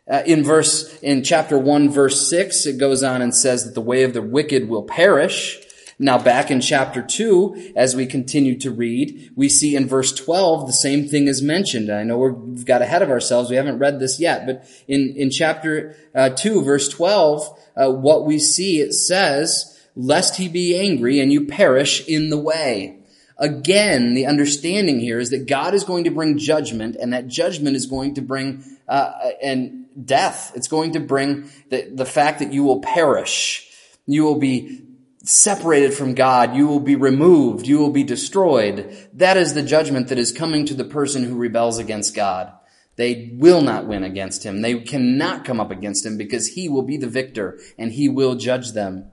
Uh, 0.09 0.23
in 0.25 0.43
verse, 0.43 0.97
in 0.99 1.23
chapter 1.23 1.57
1 1.57 1.89
verse 1.89 2.29
6, 2.29 2.65
it 2.65 2.77
goes 2.77 3.03
on 3.03 3.21
and 3.21 3.35
says 3.35 3.65
that 3.65 3.73
the 3.73 3.81
way 3.81 4.03
of 4.03 4.13
the 4.13 4.21
wicked 4.21 4.69
will 4.69 4.83
perish. 4.83 5.59
Now 5.99 6.17
back 6.19 6.51
in 6.51 6.61
chapter 6.61 7.01
2, 7.01 7.73
as 7.75 7.95
we 7.95 8.05
continue 8.05 8.57
to 8.59 8.71
read, 8.71 9.31
we 9.35 9.49
see 9.49 9.75
in 9.75 9.87
verse 9.87 10.13
12 10.13 10.67
the 10.67 10.73
same 10.73 11.07
thing 11.07 11.27
is 11.27 11.41
mentioned. 11.41 11.89
I 11.89 12.03
know 12.03 12.19
we've 12.19 12.65
got 12.65 12.83
ahead 12.83 13.01
of 13.01 13.09
ourselves. 13.09 13.49
We 13.49 13.55
haven't 13.55 13.79
read 13.79 13.99
this 13.99 14.19
yet, 14.19 14.45
but 14.45 14.65
in, 14.87 15.15
in 15.17 15.31
chapter 15.31 15.95
uh, 16.13 16.29
2, 16.29 16.61
verse 16.61 16.87
12, 16.87 17.59
uh, 17.75 17.91
what 17.91 18.25
we 18.25 18.37
see, 18.37 18.79
it 18.79 18.93
says, 18.93 19.77
lest 19.95 20.37
he 20.37 20.47
be 20.47 20.79
angry 20.79 21.19
and 21.19 21.33
you 21.33 21.47
perish 21.47 22.07
in 22.07 22.29
the 22.29 22.37
way. 22.37 22.99
Again, 23.39 24.13
the 24.13 24.27
understanding 24.27 24.99
here 24.99 25.19
is 25.19 25.31
that 25.31 25.47
God 25.47 25.73
is 25.73 25.83
going 25.83 26.03
to 26.05 26.11
bring 26.11 26.37
judgment 26.37 26.95
and 26.95 27.13
that 27.13 27.27
judgment 27.27 27.75
is 27.75 27.87
going 27.87 28.15
to 28.15 28.21
bring, 28.21 28.63
uh, 28.87 29.11
and 29.41 29.86
death. 30.03 30.51
It's 30.55 30.67
going 30.67 30.93
to 30.93 30.99
bring 30.99 31.49
the, 31.69 31.89
the 31.93 32.05
fact 32.05 32.39
that 32.39 32.53
you 32.53 32.63
will 32.63 32.81
perish. 32.81 33.69
You 34.05 34.23
will 34.23 34.39
be 34.39 34.83
separated 35.23 35.93
from 35.93 36.13
God. 36.13 36.55
You 36.55 36.67
will 36.67 36.79
be 36.79 36.95
removed. 36.95 37.67
You 37.67 37.79
will 37.79 37.91
be 37.91 38.03
destroyed. 38.03 39.09
That 39.13 39.37
is 39.37 39.53
the 39.53 39.63
judgment 39.63 40.07
that 40.07 40.17
is 40.17 40.31
coming 40.31 40.65
to 40.65 40.73
the 40.73 40.85
person 40.85 41.23
who 41.23 41.35
rebels 41.35 41.77
against 41.77 42.15
God. 42.15 42.53
They 42.95 43.31
will 43.33 43.61
not 43.61 43.85
win 43.85 44.03
against 44.03 44.43
him. 44.43 44.61
They 44.61 44.79
cannot 44.79 45.45
come 45.45 45.59
up 45.59 45.69
against 45.69 46.05
him 46.05 46.17
because 46.17 46.49
he 46.49 46.67
will 46.67 46.81
be 46.81 46.97
the 46.97 47.07
victor 47.07 47.59
and 47.77 47.91
he 47.91 48.09
will 48.09 48.35
judge 48.35 48.71
them. 48.71 49.11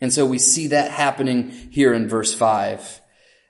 And 0.00 0.12
so 0.12 0.26
we 0.26 0.38
see 0.38 0.66
that 0.68 0.90
happening 0.90 1.50
here 1.70 1.94
in 1.94 2.08
verse 2.08 2.34
5. 2.34 3.00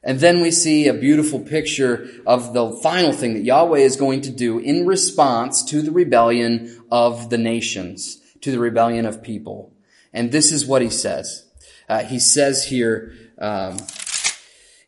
And 0.05 0.21
then 0.21 0.41
we 0.41 0.51
see 0.51 0.87
a 0.87 0.95
beautiful 0.95 1.41
picture 1.41 2.09
of 2.27 2.53
the 2.53 2.71
final 2.83 3.13
thing 3.13 3.35
that 3.35 3.45
Yahweh 3.45 3.79
is 3.79 3.97
going 3.97 4.21
to 4.23 4.31
do 4.31 4.59
in 4.59 4.87
response 4.87 5.65
to 5.65 5.81
the 5.81 5.91
rebellion 5.91 6.85
of 6.91 7.31
the 7.31 7.39
nations, 7.39 8.21
to 8.43 8.51
the 8.51 8.59
rebellion 8.59 9.07
of 9.07 9.23
people. 9.23 9.73
And 10.13 10.31
this 10.31 10.53
is 10.53 10.67
what 10.67 10.83
he 10.83 10.91
says. 10.91 11.47
Uh, 11.89 12.05
he 12.05 12.19
says 12.19 12.65
here 12.65 13.15
um, 13.39 13.79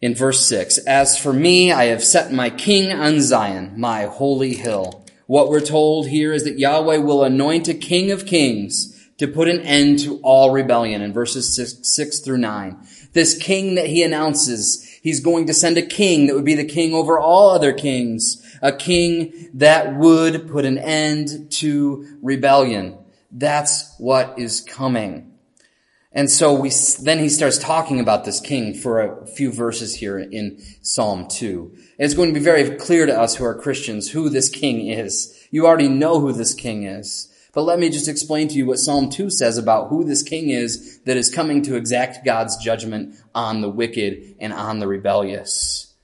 in 0.00 0.14
verse 0.14 0.46
6 0.46 0.78
As 0.78 1.18
for 1.18 1.32
me, 1.32 1.72
I 1.72 1.86
have 1.86 2.04
set 2.04 2.32
my 2.32 2.50
king 2.50 2.92
on 2.92 3.20
Zion, 3.20 3.74
my 3.76 4.04
holy 4.04 4.54
hill. 4.54 5.04
What 5.26 5.48
we're 5.48 5.60
told 5.60 6.08
here 6.08 6.32
is 6.32 6.44
that 6.44 6.58
Yahweh 6.58 6.98
will 6.98 7.24
anoint 7.24 7.68
a 7.68 7.74
king 7.74 8.12
of 8.12 8.26
kings 8.26 8.92
to 9.18 9.26
put 9.26 9.48
an 9.48 9.60
end 9.60 9.98
to 10.00 10.18
all 10.18 10.52
rebellion 10.52 11.02
in 11.02 11.12
verses 11.12 11.54
six, 11.54 11.78
6, 11.82 12.20
through 12.20 12.38
9. 12.38 12.76
This 13.12 13.36
king 13.36 13.74
that 13.76 13.86
he 13.86 14.02
announces, 14.02 14.85
he's 15.06 15.20
going 15.20 15.46
to 15.46 15.54
send 15.54 15.78
a 15.78 15.82
king 15.82 16.26
that 16.26 16.34
would 16.34 16.44
be 16.44 16.56
the 16.56 16.64
king 16.64 16.92
over 16.92 17.16
all 17.16 17.50
other 17.50 17.72
kings, 17.72 18.44
a 18.60 18.72
king 18.72 19.48
that 19.54 19.94
would 19.94 20.50
put 20.50 20.64
an 20.64 20.76
end 20.78 21.48
to 21.48 22.18
rebellion. 22.20 22.98
That's 23.30 23.94
what 23.98 24.36
is 24.36 24.60
coming. 24.60 25.32
And 26.10 26.28
so 26.28 26.52
we, 26.52 26.72
then 27.04 27.20
he 27.20 27.28
starts 27.28 27.56
talking 27.56 28.00
about 28.00 28.24
this 28.24 28.40
king 28.40 28.74
for 28.74 29.00
a 29.00 29.26
few 29.28 29.52
verses 29.52 29.94
here 29.94 30.18
in 30.18 30.60
Psalm 30.82 31.28
2. 31.28 31.70
And 31.72 31.82
it's 31.98 32.14
going 32.14 32.30
to 32.30 32.40
be 32.40 32.44
very 32.44 32.68
clear 32.70 33.06
to 33.06 33.16
us 33.16 33.36
who 33.36 33.44
are 33.44 33.54
Christians 33.54 34.10
who 34.10 34.28
this 34.28 34.48
king 34.48 34.88
is. 34.88 35.46
You 35.52 35.68
already 35.68 35.88
know 35.88 36.18
who 36.18 36.32
this 36.32 36.52
king 36.52 36.82
is. 36.82 37.32
But 37.56 37.64
let 37.64 37.78
me 37.78 37.88
just 37.88 38.06
explain 38.06 38.48
to 38.48 38.54
you 38.54 38.66
what 38.66 38.78
Psalm 38.78 39.08
2 39.08 39.30
says 39.30 39.56
about 39.56 39.88
who 39.88 40.04
this 40.04 40.22
king 40.22 40.50
is 40.50 41.00
that 41.06 41.16
is 41.16 41.34
coming 41.34 41.62
to 41.62 41.76
exact 41.76 42.22
God's 42.22 42.58
judgment 42.58 43.16
on 43.34 43.62
the 43.62 43.70
wicked 43.70 44.36
and 44.38 44.52
on 44.52 44.78
the 44.78 44.86
rebellious. 44.86 45.94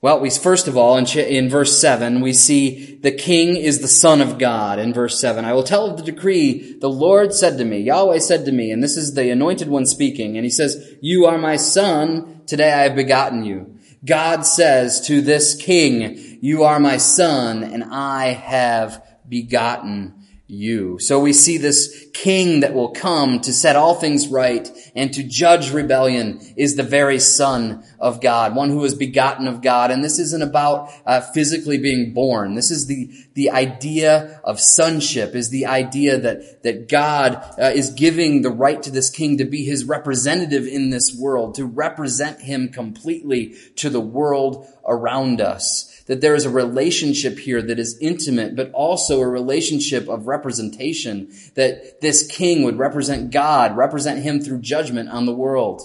Well, 0.00 0.20
we 0.20 0.30
first 0.30 0.68
of 0.68 0.78
all, 0.78 0.96
in, 0.96 1.04
in 1.06 1.50
verse 1.50 1.78
7, 1.78 2.22
we 2.22 2.32
see 2.32 2.96
the 3.02 3.12
king 3.12 3.56
is 3.56 3.80
the 3.80 3.86
son 3.86 4.22
of 4.22 4.38
God. 4.38 4.78
In 4.78 4.94
verse 4.94 5.20
7, 5.20 5.44
I 5.44 5.52
will 5.52 5.62
tell 5.62 5.90
of 5.90 5.98
the 5.98 6.10
decree, 6.10 6.78
the 6.80 6.88
Lord 6.88 7.34
said 7.34 7.58
to 7.58 7.66
me, 7.66 7.80
Yahweh 7.80 8.20
said 8.20 8.46
to 8.46 8.52
me, 8.52 8.70
and 8.70 8.82
this 8.82 8.96
is 8.96 9.12
the 9.12 9.28
anointed 9.28 9.68
one 9.68 9.84
speaking, 9.84 10.38
and 10.38 10.44
he 10.44 10.50
says, 10.50 10.96
You 11.02 11.26
are 11.26 11.36
my 11.36 11.56
son, 11.56 12.44
today 12.46 12.72
I 12.72 12.84
have 12.84 12.96
begotten 12.96 13.44
you. 13.44 13.76
God 14.06 14.46
says 14.46 15.02
to 15.02 15.20
this 15.20 15.54
king, 15.54 16.38
You 16.40 16.62
are 16.62 16.80
my 16.80 16.96
son, 16.96 17.62
and 17.62 17.84
I 17.84 18.28
have 18.28 19.04
begotten 19.28 20.21
you. 20.52 20.98
So 20.98 21.18
we 21.18 21.32
see 21.32 21.56
this 21.56 22.06
king 22.12 22.60
that 22.60 22.74
will 22.74 22.90
come 22.90 23.40
to 23.40 23.52
set 23.54 23.74
all 23.74 23.94
things 23.94 24.28
right 24.28 24.70
and 24.94 25.12
to 25.14 25.22
judge 25.22 25.72
rebellion 25.72 26.40
is 26.56 26.76
the 26.76 26.82
very 26.82 27.18
son 27.18 27.82
of 27.98 28.20
God, 28.20 28.54
one 28.54 28.68
who 28.68 28.84
is 28.84 28.94
begotten 28.94 29.48
of 29.48 29.62
God. 29.62 29.90
And 29.90 30.04
this 30.04 30.18
isn't 30.18 30.42
about 30.42 30.90
uh, 31.06 31.22
physically 31.22 31.78
being 31.78 32.12
born. 32.12 32.54
This 32.54 32.70
is 32.70 32.86
the, 32.86 33.10
the 33.32 33.50
idea 33.50 34.40
of 34.44 34.60
sonship 34.60 35.34
is 35.34 35.48
the 35.48 35.64
idea 35.66 36.18
that, 36.18 36.62
that 36.64 36.88
God 36.88 37.42
uh, 37.58 37.72
is 37.74 37.90
giving 37.90 38.42
the 38.42 38.50
right 38.50 38.82
to 38.82 38.90
this 38.90 39.08
king 39.08 39.38
to 39.38 39.46
be 39.46 39.64
his 39.64 39.86
representative 39.86 40.66
in 40.66 40.90
this 40.90 41.16
world, 41.18 41.54
to 41.54 41.64
represent 41.64 42.42
him 42.42 42.68
completely 42.68 43.56
to 43.76 43.88
the 43.88 44.00
world 44.00 44.66
around 44.86 45.40
us 45.40 45.91
that 46.12 46.20
there 46.20 46.34
is 46.34 46.44
a 46.44 46.50
relationship 46.50 47.38
here 47.38 47.62
that 47.62 47.78
is 47.78 47.96
intimate, 47.98 48.54
but 48.54 48.70
also 48.72 49.22
a 49.22 49.26
relationship 49.26 50.10
of 50.10 50.26
representation, 50.26 51.32
that 51.54 52.02
this 52.02 52.26
king 52.26 52.64
would 52.64 52.76
represent 52.76 53.30
God, 53.30 53.78
represent 53.78 54.22
him 54.22 54.38
through 54.38 54.60
judgment 54.60 55.08
on 55.08 55.24
the 55.24 55.34
world. 55.34 55.80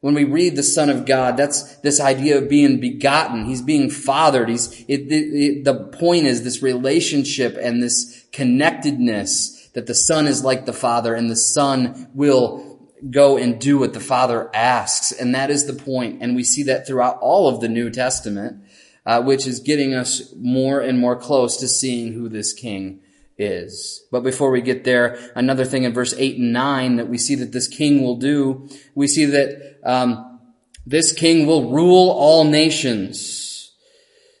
When 0.00 0.12
we 0.12 0.24
read 0.24 0.56
the 0.56 0.64
Son 0.64 0.90
of 0.90 1.06
God, 1.06 1.36
that's 1.36 1.76
this 1.76 2.00
idea 2.00 2.38
of 2.38 2.48
being 2.48 2.80
begotten. 2.80 3.44
He's 3.44 3.62
being 3.62 3.90
fathered. 3.90 4.48
He's, 4.48 4.80
it, 4.88 5.02
it, 5.12 5.64
the 5.64 5.84
point 5.84 6.26
is 6.26 6.42
this 6.42 6.60
relationship 6.60 7.56
and 7.56 7.80
this 7.80 8.26
connectedness 8.32 9.68
that 9.74 9.86
the 9.86 9.94
Son 9.94 10.26
is 10.26 10.42
like 10.42 10.66
the 10.66 10.72
Father 10.72 11.14
and 11.14 11.30
the 11.30 11.36
Son 11.36 12.08
will 12.12 12.80
go 13.08 13.36
and 13.36 13.60
do 13.60 13.78
what 13.78 13.92
the 13.92 14.00
Father 14.00 14.50
asks. 14.52 15.12
And 15.12 15.32
that 15.36 15.48
is 15.48 15.66
the 15.66 15.74
point. 15.74 16.22
And 16.22 16.34
we 16.34 16.42
see 16.42 16.64
that 16.64 16.88
throughout 16.88 17.18
all 17.20 17.46
of 17.46 17.60
the 17.60 17.68
New 17.68 17.88
Testament 17.88 18.63
uh, 19.06 19.22
which 19.22 19.46
is 19.46 19.60
getting 19.60 19.94
us 19.94 20.32
more 20.36 20.80
and 20.80 20.98
more 20.98 21.16
close 21.16 21.56
to 21.58 21.68
seeing 21.68 22.12
who 22.12 22.28
this 22.28 22.52
king 22.52 23.00
is. 23.36 24.04
But 24.10 24.22
before 24.22 24.50
we 24.50 24.60
get 24.60 24.84
there, 24.84 25.18
another 25.34 25.64
thing 25.64 25.84
in 25.84 25.92
verse 25.92 26.14
8 26.16 26.38
and 26.38 26.52
9 26.52 26.96
that 26.96 27.08
we 27.08 27.18
see 27.18 27.34
that 27.36 27.52
this 27.52 27.68
king 27.68 28.02
will 28.02 28.16
do, 28.16 28.68
we 28.94 29.06
see 29.06 29.24
that 29.26 29.78
um, 29.84 30.40
this 30.86 31.12
king 31.12 31.46
will 31.46 31.70
rule 31.70 32.10
all 32.10 32.44
nations. 32.44 33.72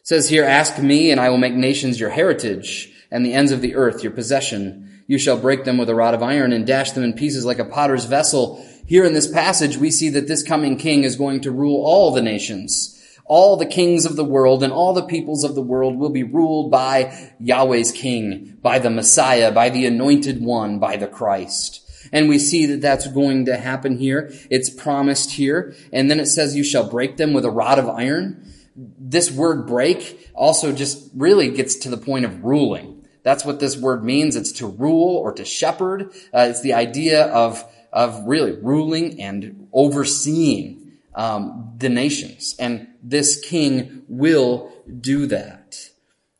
It 0.00 0.08
says 0.08 0.28
here, 0.28 0.44
ask 0.44 0.78
me 0.78 1.10
and 1.10 1.20
I 1.20 1.30
will 1.30 1.38
make 1.38 1.54
nations 1.54 1.98
your 1.98 2.10
heritage 2.10 2.92
and 3.10 3.24
the 3.24 3.32
ends 3.32 3.52
of 3.52 3.60
the 3.60 3.74
earth 3.74 4.02
your 4.02 4.12
possession. 4.12 5.02
You 5.06 5.18
shall 5.18 5.38
break 5.38 5.64
them 5.64 5.76
with 5.76 5.88
a 5.88 5.94
rod 5.94 6.14
of 6.14 6.22
iron 6.22 6.52
and 6.52 6.66
dash 6.66 6.92
them 6.92 7.04
in 7.04 7.12
pieces 7.12 7.44
like 7.44 7.58
a 7.58 7.64
potter's 7.64 8.04
vessel. 8.04 8.64
Here 8.86 9.04
in 9.04 9.12
this 9.12 9.30
passage, 9.30 9.76
we 9.76 9.90
see 9.90 10.10
that 10.10 10.28
this 10.28 10.42
coming 10.42 10.76
king 10.76 11.04
is 11.04 11.16
going 11.16 11.40
to 11.42 11.50
rule 11.50 11.84
all 11.84 12.12
the 12.12 12.22
nations. 12.22 12.93
All 13.26 13.56
the 13.56 13.66
kings 13.66 14.04
of 14.04 14.16
the 14.16 14.24
world 14.24 14.62
and 14.62 14.72
all 14.72 14.92
the 14.92 15.06
peoples 15.06 15.44
of 15.44 15.54
the 15.54 15.62
world 15.62 15.98
will 15.98 16.10
be 16.10 16.22
ruled 16.22 16.70
by 16.70 17.32
Yahweh's 17.40 17.90
king, 17.90 18.58
by 18.60 18.78
the 18.78 18.90
Messiah, 18.90 19.50
by 19.50 19.70
the 19.70 19.86
anointed 19.86 20.42
one, 20.42 20.78
by 20.78 20.96
the 20.96 21.06
Christ. 21.06 21.80
And 22.12 22.28
we 22.28 22.38
see 22.38 22.66
that 22.66 22.82
that's 22.82 23.06
going 23.08 23.46
to 23.46 23.56
happen 23.56 23.96
here. 23.96 24.30
It's 24.50 24.68
promised 24.68 25.32
here. 25.32 25.74
And 25.90 26.10
then 26.10 26.20
it 26.20 26.26
says, 26.26 26.54
you 26.54 26.62
shall 26.62 26.88
break 26.88 27.16
them 27.16 27.32
with 27.32 27.46
a 27.46 27.50
rod 27.50 27.78
of 27.78 27.88
iron. 27.88 28.52
This 28.76 29.30
word 29.30 29.66
break 29.66 30.30
also 30.34 30.72
just 30.72 31.10
really 31.14 31.50
gets 31.50 31.76
to 31.76 31.88
the 31.88 31.96
point 31.96 32.26
of 32.26 32.44
ruling. 32.44 33.06
That's 33.22 33.44
what 33.44 33.58
this 33.58 33.76
word 33.76 34.04
means. 34.04 34.36
It's 34.36 34.52
to 34.52 34.66
rule 34.66 35.16
or 35.16 35.32
to 35.32 35.46
shepherd. 35.46 36.12
Uh, 36.32 36.48
it's 36.50 36.60
the 36.60 36.74
idea 36.74 37.24
of, 37.28 37.64
of 37.90 38.24
really 38.26 38.52
ruling 38.52 39.18
and 39.18 39.68
overseeing 39.72 40.83
um, 41.14 41.74
the 41.78 41.88
nations. 41.88 42.54
And 42.58 42.88
this 43.02 43.40
king 43.40 44.02
will 44.08 44.72
do 45.00 45.26
that. 45.26 45.76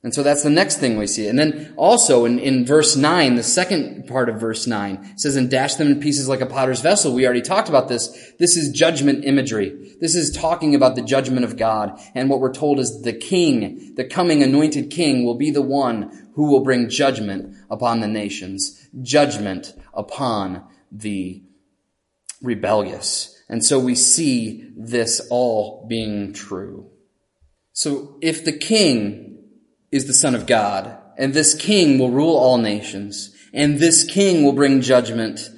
And 0.05 0.15
so 0.15 0.23
that's 0.23 0.43
the 0.43 0.51
next 0.51 0.77
thing 0.77 0.99
we 0.99 1.07
see. 1.07 1.29
And 1.29 1.39
then 1.39 1.73
also 1.79 2.27
in, 2.27 2.39
in 2.39 2.67
verse 2.67 2.95
9, 2.95 3.37
the 3.37 3.43
second 3.43 4.07
part 4.07 4.29
of 4.29 4.39
verse 4.39 4.67
9 4.67 5.17
says, 5.17 5.35
and 5.35 5.51
dash 5.51 5.77
them 5.77 5.93
in 5.93 6.01
pieces 6.01 6.29
like 6.29 6.43
a 6.43 6.47
potter's 6.47 6.83
vessel. 6.83 7.15
We 7.15 7.25
already 7.25 7.41
talked 7.41 7.71
about 7.71 7.89
this. 7.89 8.33
This 8.39 8.55
is 8.55 8.71
judgment 8.71 9.25
imagery. 9.25 9.95
This 10.03 10.15
is 10.15 10.31
talking 10.31 10.75
about 10.75 10.95
the 10.95 11.01
judgment 11.01 11.47
of 11.47 11.57
God. 11.57 11.99
And 12.15 12.29
what 12.29 12.41
we're 12.41 12.53
told 12.53 12.81
is 12.81 13.01
the 13.01 13.15
king, 13.15 13.95
the 13.95 14.05
coming 14.05 14.43
anointed 14.43 14.91
king 14.91 15.25
will 15.25 15.37
be 15.37 15.51
the 15.51 15.63
one 15.63 16.31
who 16.35 16.51
will 16.51 16.63
bring 16.63 16.91
judgment 16.91 17.57
upon 17.71 18.01
the 18.01 18.09
nations, 18.09 18.87
judgment 19.01 19.73
upon 19.95 20.65
the 20.93 21.43
rebellious. 22.43 23.34
And 23.49 23.65
so 23.65 23.79
we 23.79 23.95
see 23.95 24.71
this 24.77 25.21
all 25.31 25.87
being 25.89 26.33
true. 26.33 26.91
So 27.73 28.19
if 28.23 28.45
the 28.45 28.53
king 28.53 29.39
is 29.91 30.07
the 30.07 30.15
Son 30.15 30.35
of 30.35 30.47
God, 30.47 30.97
and 31.17 31.33
this 31.33 31.55
king 31.55 31.99
will 31.99 32.11
rule 32.11 32.37
all 32.37 32.59
nations, 32.59 33.35
and 33.53 33.79
this 33.79 34.05
king 34.05 34.45
will 34.45 34.53
bring 34.53 34.81
judgment, 34.81 35.51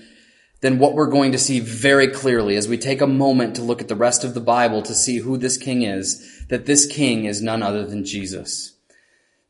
then 0.60 0.78
what 0.78 0.94
we're 0.94 1.10
going 1.10 1.32
to 1.32 1.38
see 1.38 1.60
very 1.60 2.08
clearly 2.08 2.56
as 2.56 2.68
we 2.68 2.78
take 2.78 3.00
a 3.00 3.06
moment 3.06 3.56
to 3.56 3.62
look 3.62 3.80
at 3.80 3.88
the 3.88 3.96
rest 3.96 4.24
of 4.24 4.34
the 4.34 4.40
Bible 4.40 4.82
to 4.82 4.94
see 4.94 5.18
who 5.18 5.36
this 5.36 5.56
king 5.56 5.82
is, 5.82 6.44
that 6.48 6.66
this 6.66 6.86
king 6.86 7.24
is 7.24 7.42
none 7.42 7.62
other 7.62 7.86
than 7.86 8.04
Jesus. 8.04 8.75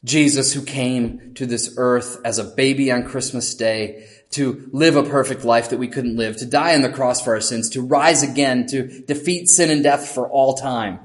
Jesus 0.05 0.53
who 0.53 0.63
came 0.63 1.35
to 1.35 1.47
this 1.47 1.75
earth 1.77 2.19
as 2.25 2.39
a 2.39 2.45
baby 2.45 2.93
on 2.93 3.05
Christmas 3.05 3.55
Day 3.55 4.07
to 4.31 4.69
live 4.73 4.97
a 4.97 5.03
perfect 5.03 5.45
life 5.45 5.71
that 5.71 5.79
we 5.79 5.89
couldn't 5.89 6.17
live, 6.17 6.37
to 6.37 6.47
die 6.47 6.75
on 6.75 6.83
the 6.83 6.89
cross 6.89 7.23
for 7.23 7.35
our 7.35 7.41
sins, 7.41 7.71
to 7.71 7.83
rise 7.83 8.23
again, 8.23 8.67
to 8.67 9.03
defeat 9.03 9.49
sin 9.49 9.71
and 9.71 9.83
death 9.83 10.09
for 10.09 10.29
all 10.29 10.55
time 10.55 11.01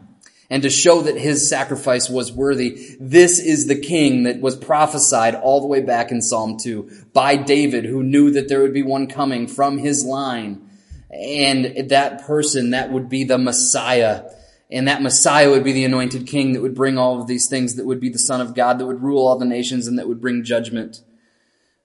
and 0.51 0.63
to 0.63 0.69
show 0.69 1.01
that 1.01 1.15
his 1.15 1.47
sacrifice 1.49 2.09
was 2.09 2.33
worthy. 2.33 2.97
This 2.99 3.39
is 3.39 3.67
the 3.67 3.79
king 3.79 4.23
that 4.23 4.41
was 4.41 4.57
prophesied 4.57 5.33
all 5.33 5.61
the 5.61 5.67
way 5.67 5.79
back 5.79 6.11
in 6.11 6.21
Psalm 6.21 6.57
2 6.61 7.07
by 7.13 7.37
David, 7.37 7.85
who 7.85 8.03
knew 8.03 8.31
that 8.31 8.49
there 8.49 8.61
would 8.61 8.73
be 8.73 8.83
one 8.83 9.07
coming 9.07 9.47
from 9.47 9.77
his 9.77 10.03
line. 10.03 10.69
And 11.09 11.89
that 11.89 12.23
person, 12.23 12.71
that 12.71 12.91
would 12.91 13.07
be 13.07 13.23
the 13.23 13.37
Messiah. 13.37 14.29
And 14.71 14.87
that 14.87 15.01
Messiah 15.01 15.49
would 15.49 15.63
be 15.63 15.73
the 15.73 15.83
anointed 15.83 16.27
king 16.27 16.53
that 16.53 16.61
would 16.61 16.75
bring 16.75 16.97
all 16.97 17.19
of 17.19 17.27
these 17.27 17.47
things, 17.47 17.75
that 17.75 17.85
would 17.85 17.99
be 17.99 18.09
the 18.09 18.19
Son 18.19 18.39
of 18.39 18.55
God, 18.55 18.79
that 18.79 18.85
would 18.85 19.01
rule 19.01 19.27
all 19.27 19.37
the 19.37 19.45
nations, 19.45 19.87
and 19.87 19.99
that 19.99 20.07
would 20.07 20.21
bring 20.21 20.43
judgment. 20.43 21.01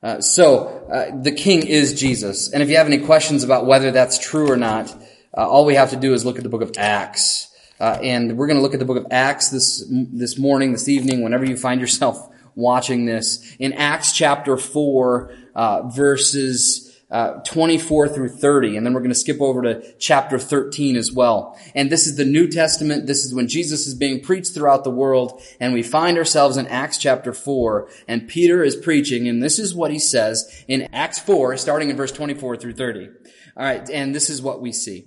Uh, 0.03 0.21
so, 0.21 0.87
uh, 0.93 1.11
the 1.21 1.33
king 1.33 1.67
is 1.67 1.99
Jesus. 1.99 2.53
And 2.53 2.63
if 2.63 2.69
you 2.69 2.77
have 2.77 2.87
any 2.87 2.99
questions 2.99 3.43
about 3.43 3.67
whether 3.67 3.91
that's 3.91 4.19
true 4.19 4.49
or 4.51 4.57
not, 4.57 4.95
uh, 5.37 5.49
all 5.49 5.65
we 5.65 5.75
have 5.75 5.91
to 5.91 5.97
do 5.97 6.15
is 6.15 6.25
look 6.25 6.37
at 6.37 6.45
the 6.45 6.49
book 6.49 6.63
of 6.63 6.73
Acts. 6.79 7.53
Uh, 7.81 7.99
and 8.03 8.39
we're 8.39 8.47
going 8.47 8.57
to 8.57 8.63
look 8.63 8.73
at 8.73 8.79
the 8.79 8.87
book 8.87 8.97
of 8.97 9.07
Acts 9.11 9.51
this, 9.51 9.85
this 9.91 10.39
morning, 10.39 10.73
this 10.73 10.89
evening, 10.89 11.23
whenever 11.23 11.45
you 11.45 11.57
find 11.57 11.81
yourself 11.81 12.31
watching 12.55 13.05
this. 13.05 13.57
In 13.59 13.73
Acts 13.73 14.13
chapter 14.13 14.57
4, 14.57 15.35
uh, 15.55 15.83
verses 15.89 16.86
uh, 17.11 17.35
24 17.45 18.09
through 18.09 18.29
30, 18.29 18.77
and 18.77 18.85
then 18.85 18.93
we're 18.93 19.01
going 19.01 19.11
to 19.11 19.15
skip 19.15 19.41
over 19.41 19.63
to 19.63 19.95
chapter 19.99 20.39
13 20.39 20.97
as 20.97 21.13
well. 21.13 21.59
And 21.75 21.91
this 21.91 22.07
is 22.07 22.17
the 22.17 22.25
New 22.25 22.49
Testament. 22.49 23.07
This 23.07 23.25
is 23.25 23.33
when 23.33 23.47
Jesus 23.47 23.87
is 23.87 23.95
being 23.95 24.21
preached 24.21 24.55
throughout 24.55 24.85
the 24.85 24.91
world, 24.91 25.41
and 25.61 25.73
we 25.73 25.83
find 25.83 26.19
ourselves 26.19 26.57
in 26.57 26.67
Acts 26.67 26.99
chapter 26.99 27.33
4, 27.33 27.89
and 28.09 28.29
Peter 28.29 28.65
is 28.65 28.75
preaching, 28.75 29.29
and 29.29 29.43
this 29.43 29.59
is 29.59 29.75
what 29.75 29.93
he 29.93 29.99
says 29.99 30.65
in 30.67 30.89
Acts 30.93 31.19
4, 31.21 31.57
starting 31.57 31.91
in 31.91 31.97
verse 31.97 32.13
24 32.13 32.57
through 32.57 32.75
30. 32.75 33.09
All 33.57 33.65
right, 33.65 33.89
and 33.89 34.15
this 34.15 34.29
is 34.29 34.43
what 34.43 34.61
we 34.61 34.73
see. 34.73 35.07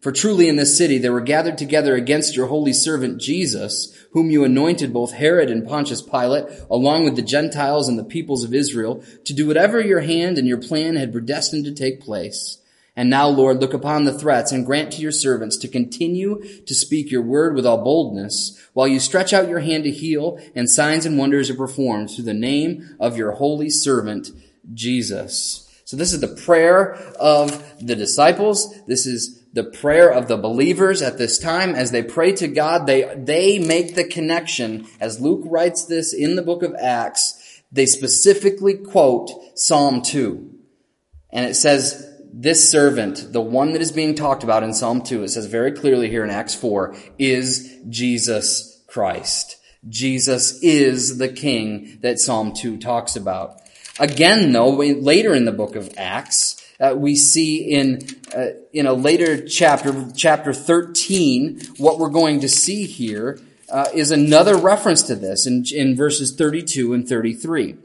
For 0.00 0.12
truly 0.12 0.48
in 0.48 0.56
this 0.56 0.76
city 0.76 0.96
there 0.96 1.12
were 1.12 1.20
gathered 1.20 1.58
together 1.58 1.94
against 1.94 2.34
your 2.34 2.46
holy 2.46 2.72
servant 2.72 3.20
Jesus, 3.20 3.94
whom 4.12 4.30
you 4.30 4.44
anointed 4.44 4.94
both 4.94 5.12
Herod 5.12 5.50
and 5.50 5.66
Pontius 5.66 6.00
Pilate, 6.00 6.46
along 6.70 7.04
with 7.04 7.16
the 7.16 7.22
Gentiles 7.22 7.86
and 7.86 7.98
the 7.98 8.04
peoples 8.04 8.42
of 8.42 8.54
Israel, 8.54 9.04
to 9.24 9.34
do 9.34 9.46
whatever 9.46 9.78
your 9.78 10.00
hand 10.00 10.38
and 10.38 10.48
your 10.48 10.60
plan 10.60 10.96
had 10.96 11.12
predestined 11.12 11.66
to 11.66 11.74
take 11.74 12.00
place. 12.00 12.56
And 12.96 13.08
now, 13.08 13.28
Lord, 13.28 13.60
look 13.60 13.72
upon 13.72 14.04
the 14.04 14.18
threats 14.18 14.52
and 14.52 14.66
grant 14.66 14.92
to 14.92 15.02
your 15.02 15.12
servants 15.12 15.56
to 15.58 15.68
continue 15.68 16.42
to 16.66 16.74
speak 16.74 17.10
your 17.10 17.22
word 17.22 17.54
with 17.54 17.66
all 17.66 17.84
boldness, 17.84 18.58
while 18.72 18.88
you 18.88 18.98
stretch 18.98 19.32
out 19.32 19.48
your 19.48 19.60
hand 19.60 19.84
to 19.84 19.90
heal, 19.90 20.40
and 20.54 20.68
signs 20.68 21.06
and 21.06 21.18
wonders 21.18 21.50
are 21.50 21.54
performed 21.54 22.10
through 22.10 22.24
the 22.24 22.34
name 22.34 22.96
of 22.98 23.16
your 23.16 23.32
holy 23.32 23.70
servant, 23.70 24.30
Jesus. 24.74 25.66
So 25.84 25.96
this 25.96 26.12
is 26.12 26.20
the 26.20 26.28
prayer 26.28 26.94
of 27.18 27.64
the 27.80 27.96
disciples. 27.96 28.74
This 28.86 29.06
is 29.06 29.39
the 29.52 29.64
prayer 29.64 30.12
of 30.12 30.28
the 30.28 30.36
believers 30.36 31.02
at 31.02 31.18
this 31.18 31.38
time 31.38 31.74
as 31.74 31.90
they 31.90 32.02
pray 32.02 32.32
to 32.32 32.48
God. 32.48 32.86
They, 32.86 33.12
they 33.16 33.58
make 33.58 33.94
the 33.94 34.04
connection, 34.04 34.86
as 35.00 35.20
Luke 35.20 35.42
writes 35.44 35.84
this 35.84 36.12
in 36.12 36.36
the 36.36 36.42
book 36.42 36.62
of 36.62 36.74
Acts, 36.74 37.62
they 37.72 37.86
specifically 37.86 38.74
quote 38.74 39.30
Psalm 39.58 40.02
2. 40.02 40.50
And 41.30 41.46
it 41.46 41.54
says, 41.54 42.06
this 42.32 42.70
servant, 42.70 43.32
the 43.32 43.40
one 43.40 43.72
that 43.72 43.82
is 43.82 43.92
being 43.92 44.14
talked 44.14 44.44
about 44.44 44.62
in 44.62 44.72
Psalm 44.72 45.02
2, 45.02 45.24
it 45.24 45.28
says 45.28 45.46
very 45.46 45.72
clearly 45.72 46.08
here 46.08 46.24
in 46.24 46.30
Acts 46.30 46.54
4, 46.54 46.94
is 47.18 47.76
Jesus 47.88 48.82
Christ. 48.86 49.56
Jesus 49.88 50.62
is 50.62 51.18
the 51.18 51.28
king 51.28 51.98
that 52.02 52.20
Psalm 52.20 52.52
2 52.52 52.78
talks 52.78 53.16
about. 53.16 53.60
Again, 53.98 54.52
though, 54.52 54.70
later 54.70 55.34
in 55.34 55.44
the 55.44 55.52
book 55.52 55.74
of 55.74 55.92
Acts, 55.96 56.59
uh, 56.80 56.94
we 56.96 57.14
see 57.14 57.58
in 57.58 58.00
uh, 58.34 58.46
in 58.72 58.86
a 58.86 58.92
later 58.92 59.46
chapter, 59.46 60.08
chapter 60.16 60.52
13, 60.52 61.60
what 61.76 61.98
we're 61.98 62.08
going 62.08 62.40
to 62.40 62.48
see 62.48 62.86
here 62.86 63.40
uh, 63.70 63.86
is 63.94 64.10
another 64.10 64.56
reference 64.56 65.02
to 65.02 65.14
this 65.14 65.46
in, 65.46 65.64
in 65.74 65.96
verses 65.96 66.34
32 66.34 66.92
and 66.92 67.08
33. 67.08 67.76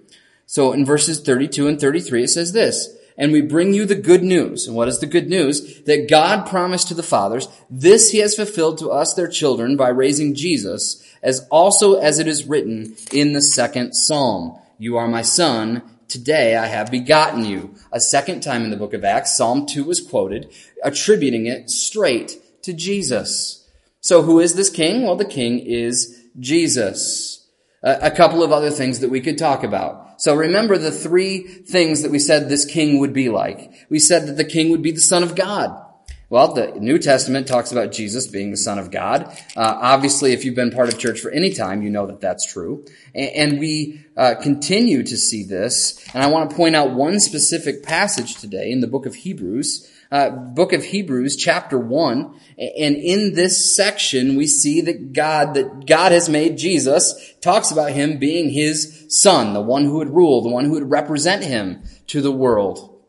So 0.45 0.71
in 0.73 0.86
verses 0.86 1.19
32 1.19 1.67
and 1.67 1.79
33, 1.79 2.23
it 2.23 2.27
says 2.29 2.53
this, 2.53 2.95
and 3.17 3.31
we 3.31 3.41
bring 3.41 3.73
you 3.73 3.86
the 3.86 3.95
good 3.95 4.23
news. 4.23 4.67
And 4.67 4.75
what 4.75 4.88
is 4.88 4.99
the 4.99 5.05
good 5.05 5.29
news? 5.29 5.81
That 5.84 6.10
God 6.10 6.47
promised 6.47 6.89
to 6.89 6.93
the 6.93 7.03
fathers, 7.03 7.47
this 7.69 8.12
he 8.12 8.19
has 8.19 8.36
fulfilled 8.36 8.77
to 8.79 8.91
us, 8.91 9.13
their 9.13 9.27
children, 9.27 9.77
by 9.77 9.89
raising 9.89 10.36
Jesus, 10.36 11.03
as 11.23 11.47
also 11.49 11.95
as 11.95 12.19
it 12.19 12.27
is 12.27 12.45
written 12.45 12.95
in 13.12 13.34
the 13.34 13.41
second 13.41 13.93
psalm. 13.93 14.60
You 14.77 14.97
are 14.97 15.08
my 15.08 15.21
son, 15.21 15.81
Today 16.08 16.56
I 16.56 16.68
have 16.68 16.91
begotten 16.91 17.46
you. 17.46 17.76
A 17.91 18.00
second 18.00 18.41
time 18.41 18.63
in 18.63 18.70
the 18.70 18.78
book 18.78 18.94
of 18.94 19.04
Acts, 19.04 19.36
Psalm 19.36 19.65
2 19.65 19.84
was 19.84 20.02
quoted, 20.02 20.54
attributing 20.84 21.48
it 21.48 21.70
straight 21.70 22.38
to 22.63 22.74
Jesus. 22.74 23.68
So 24.02 24.22
who 24.22 24.39
is 24.39 24.54
this 24.54 24.70
king? 24.70 25.04
Well, 25.04 25.15
the 25.15 25.26
king 25.26 25.60
is 25.60 26.24
Jesus. 26.39 27.48
A, 27.82 28.10
couple 28.10 28.41
of 28.41 28.52
other 28.52 28.72
things 28.72 29.00
that 29.02 29.12
we 29.12 29.22
could 29.22 29.38
talk 29.38 29.63
about. 29.63 30.20
So 30.20 30.34
remember 30.34 30.78
the 30.78 30.91
three 30.91 31.41
things 31.41 32.02
that 32.02 32.12
we 32.12 32.18
said 32.18 32.50
this 32.50 32.65
king 32.65 33.00
would 33.00 33.13
be 33.13 33.30
like. 33.30 33.72
We 33.89 34.00
said 34.00 34.26
that 34.26 34.38
the 34.38 34.44
king 34.44 34.72
would 34.72 34.82
be 34.82 34.91
the 34.91 35.00
son 35.00 35.22
of 35.22 35.36
God. 35.36 35.85
Well, 36.27 36.53
the 36.53 36.71
New 36.79 36.97
Testament 36.97 37.47
talks 37.47 37.71
about 37.71 37.91
Jesus 37.91 38.25
being 38.25 38.49
the 38.49 38.57
Son 38.57 38.79
of 38.79 38.89
God. 38.89 39.25
Uh, 39.55 39.77
obviously, 39.79 40.33
if 40.33 40.43
you've 40.43 40.55
been 40.55 40.71
part 40.71 40.91
of 40.91 40.97
church 40.97 41.19
for 41.19 41.29
any 41.29 41.51
time, 41.53 41.83
you 41.83 41.91
know 41.91 42.07
that 42.07 42.19
that's 42.19 42.51
true. 42.51 42.83
And, 43.13 43.51
and 43.51 43.59
we 43.59 44.03
uh, 44.17 44.35
continue 44.41 45.03
to 45.03 45.17
see 45.17 45.43
this. 45.43 46.03
And 46.15 46.23
I 46.23 46.27
want 46.27 46.49
to 46.49 46.55
point 46.55 46.75
out 46.75 46.95
one 46.95 47.19
specific 47.19 47.83
passage 47.83 48.38
today 48.38 48.71
in 48.71 48.81
the 48.81 48.88
book 48.88 49.05
of 49.05 49.13
Hebrews, 49.13 49.91
uh, 50.11 50.31
book 50.31 50.73
of 50.73 50.83
Hebrews, 50.83 51.35
chapter 51.35 51.77
one. 51.77 52.39
And 52.57 52.95
in 52.95 53.35
this 53.35 53.75
section, 53.75 54.35
we 54.35 54.47
see 54.47 54.81
that 54.81 55.13
God, 55.13 55.53
that 55.53 55.85
God 55.85 56.11
has 56.11 56.27
made 56.27 56.57
Jesus, 56.57 57.35
talks 57.39 57.69
about 57.69 57.91
him 57.91 58.17
being 58.17 58.49
his 58.49 59.05
son, 59.09 59.53
the 59.53 59.61
one 59.61 59.85
who 59.85 59.97
would 59.97 60.09
rule, 60.09 60.41
the 60.41 60.49
one 60.49 60.65
who 60.65 60.71
would 60.71 60.89
represent 60.89 61.43
him 61.43 61.83
to 62.07 62.21
the 62.21 62.31
world 62.31 62.99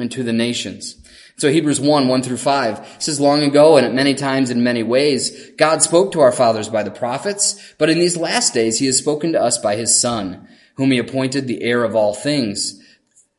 and 0.00 0.10
to 0.10 0.24
the 0.24 0.32
nations. 0.32 0.96
So 1.40 1.50
Hebrews 1.50 1.80
1, 1.80 2.06
1 2.06 2.22
through 2.22 2.36
5 2.36 2.96
says, 2.98 3.18
Long 3.18 3.42
ago 3.42 3.78
and 3.78 3.86
at 3.86 3.94
many 3.94 4.14
times 4.14 4.50
in 4.50 4.62
many 4.62 4.82
ways, 4.82 5.50
God 5.52 5.80
spoke 5.80 6.12
to 6.12 6.20
our 6.20 6.32
fathers 6.32 6.68
by 6.68 6.82
the 6.82 6.90
prophets, 6.90 7.74
but 7.78 7.88
in 7.88 7.98
these 7.98 8.14
last 8.14 8.52
days 8.52 8.78
he 8.78 8.84
has 8.84 8.98
spoken 8.98 9.32
to 9.32 9.40
us 9.40 9.56
by 9.56 9.74
his 9.74 9.98
Son, 9.98 10.46
whom 10.74 10.90
he 10.90 10.98
appointed 10.98 11.46
the 11.46 11.62
heir 11.62 11.82
of 11.82 11.96
all 11.96 12.12
things, 12.12 12.78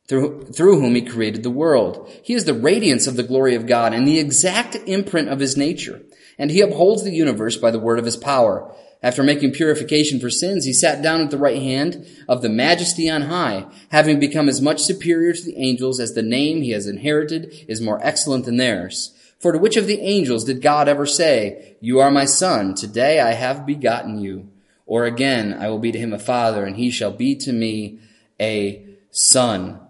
through, 0.08 0.46
through 0.46 0.80
whom 0.80 0.96
he 0.96 1.02
created 1.02 1.44
the 1.44 1.50
world. 1.50 2.10
He 2.24 2.34
is 2.34 2.44
the 2.44 2.54
radiance 2.54 3.06
of 3.06 3.14
the 3.14 3.22
glory 3.22 3.54
of 3.54 3.68
God 3.68 3.94
and 3.94 4.04
the 4.04 4.18
exact 4.18 4.74
imprint 4.74 5.28
of 5.28 5.38
his 5.38 5.56
nature, 5.56 6.02
and 6.38 6.50
he 6.50 6.60
upholds 6.60 7.04
the 7.04 7.14
universe 7.14 7.56
by 7.56 7.70
the 7.70 7.78
word 7.78 8.00
of 8.00 8.04
his 8.04 8.16
power. 8.16 8.74
After 9.02 9.24
making 9.24 9.52
purification 9.52 10.20
for 10.20 10.30
sins, 10.30 10.64
he 10.64 10.72
sat 10.72 11.02
down 11.02 11.20
at 11.20 11.30
the 11.30 11.38
right 11.38 11.60
hand 11.60 12.06
of 12.28 12.40
the 12.40 12.48
majesty 12.48 13.10
on 13.10 13.22
high, 13.22 13.66
having 13.90 14.20
become 14.20 14.48
as 14.48 14.60
much 14.60 14.80
superior 14.80 15.32
to 15.32 15.44
the 15.44 15.56
angels 15.56 15.98
as 15.98 16.14
the 16.14 16.22
name 16.22 16.62
he 16.62 16.70
has 16.70 16.86
inherited 16.86 17.52
is 17.66 17.80
more 17.80 17.98
excellent 18.02 18.44
than 18.44 18.58
theirs. 18.58 19.12
For 19.40 19.50
to 19.50 19.58
which 19.58 19.76
of 19.76 19.88
the 19.88 20.00
angels 20.00 20.44
did 20.44 20.62
God 20.62 20.88
ever 20.88 21.04
say, 21.04 21.76
You 21.80 21.98
are 21.98 22.12
my 22.12 22.26
son, 22.26 22.74
today 22.76 23.18
I 23.18 23.32
have 23.32 23.66
begotten 23.66 24.20
you? 24.20 24.48
Or 24.86 25.04
again, 25.04 25.52
I 25.54 25.68
will 25.68 25.80
be 25.80 25.90
to 25.90 25.98
him 25.98 26.12
a 26.12 26.18
father, 26.18 26.64
and 26.64 26.76
he 26.76 26.90
shall 26.90 27.10
be 27.10 27.34
to 27.36 27.52
me 27.52 27.98
a 28.40 28.86
son. 29.10 29.80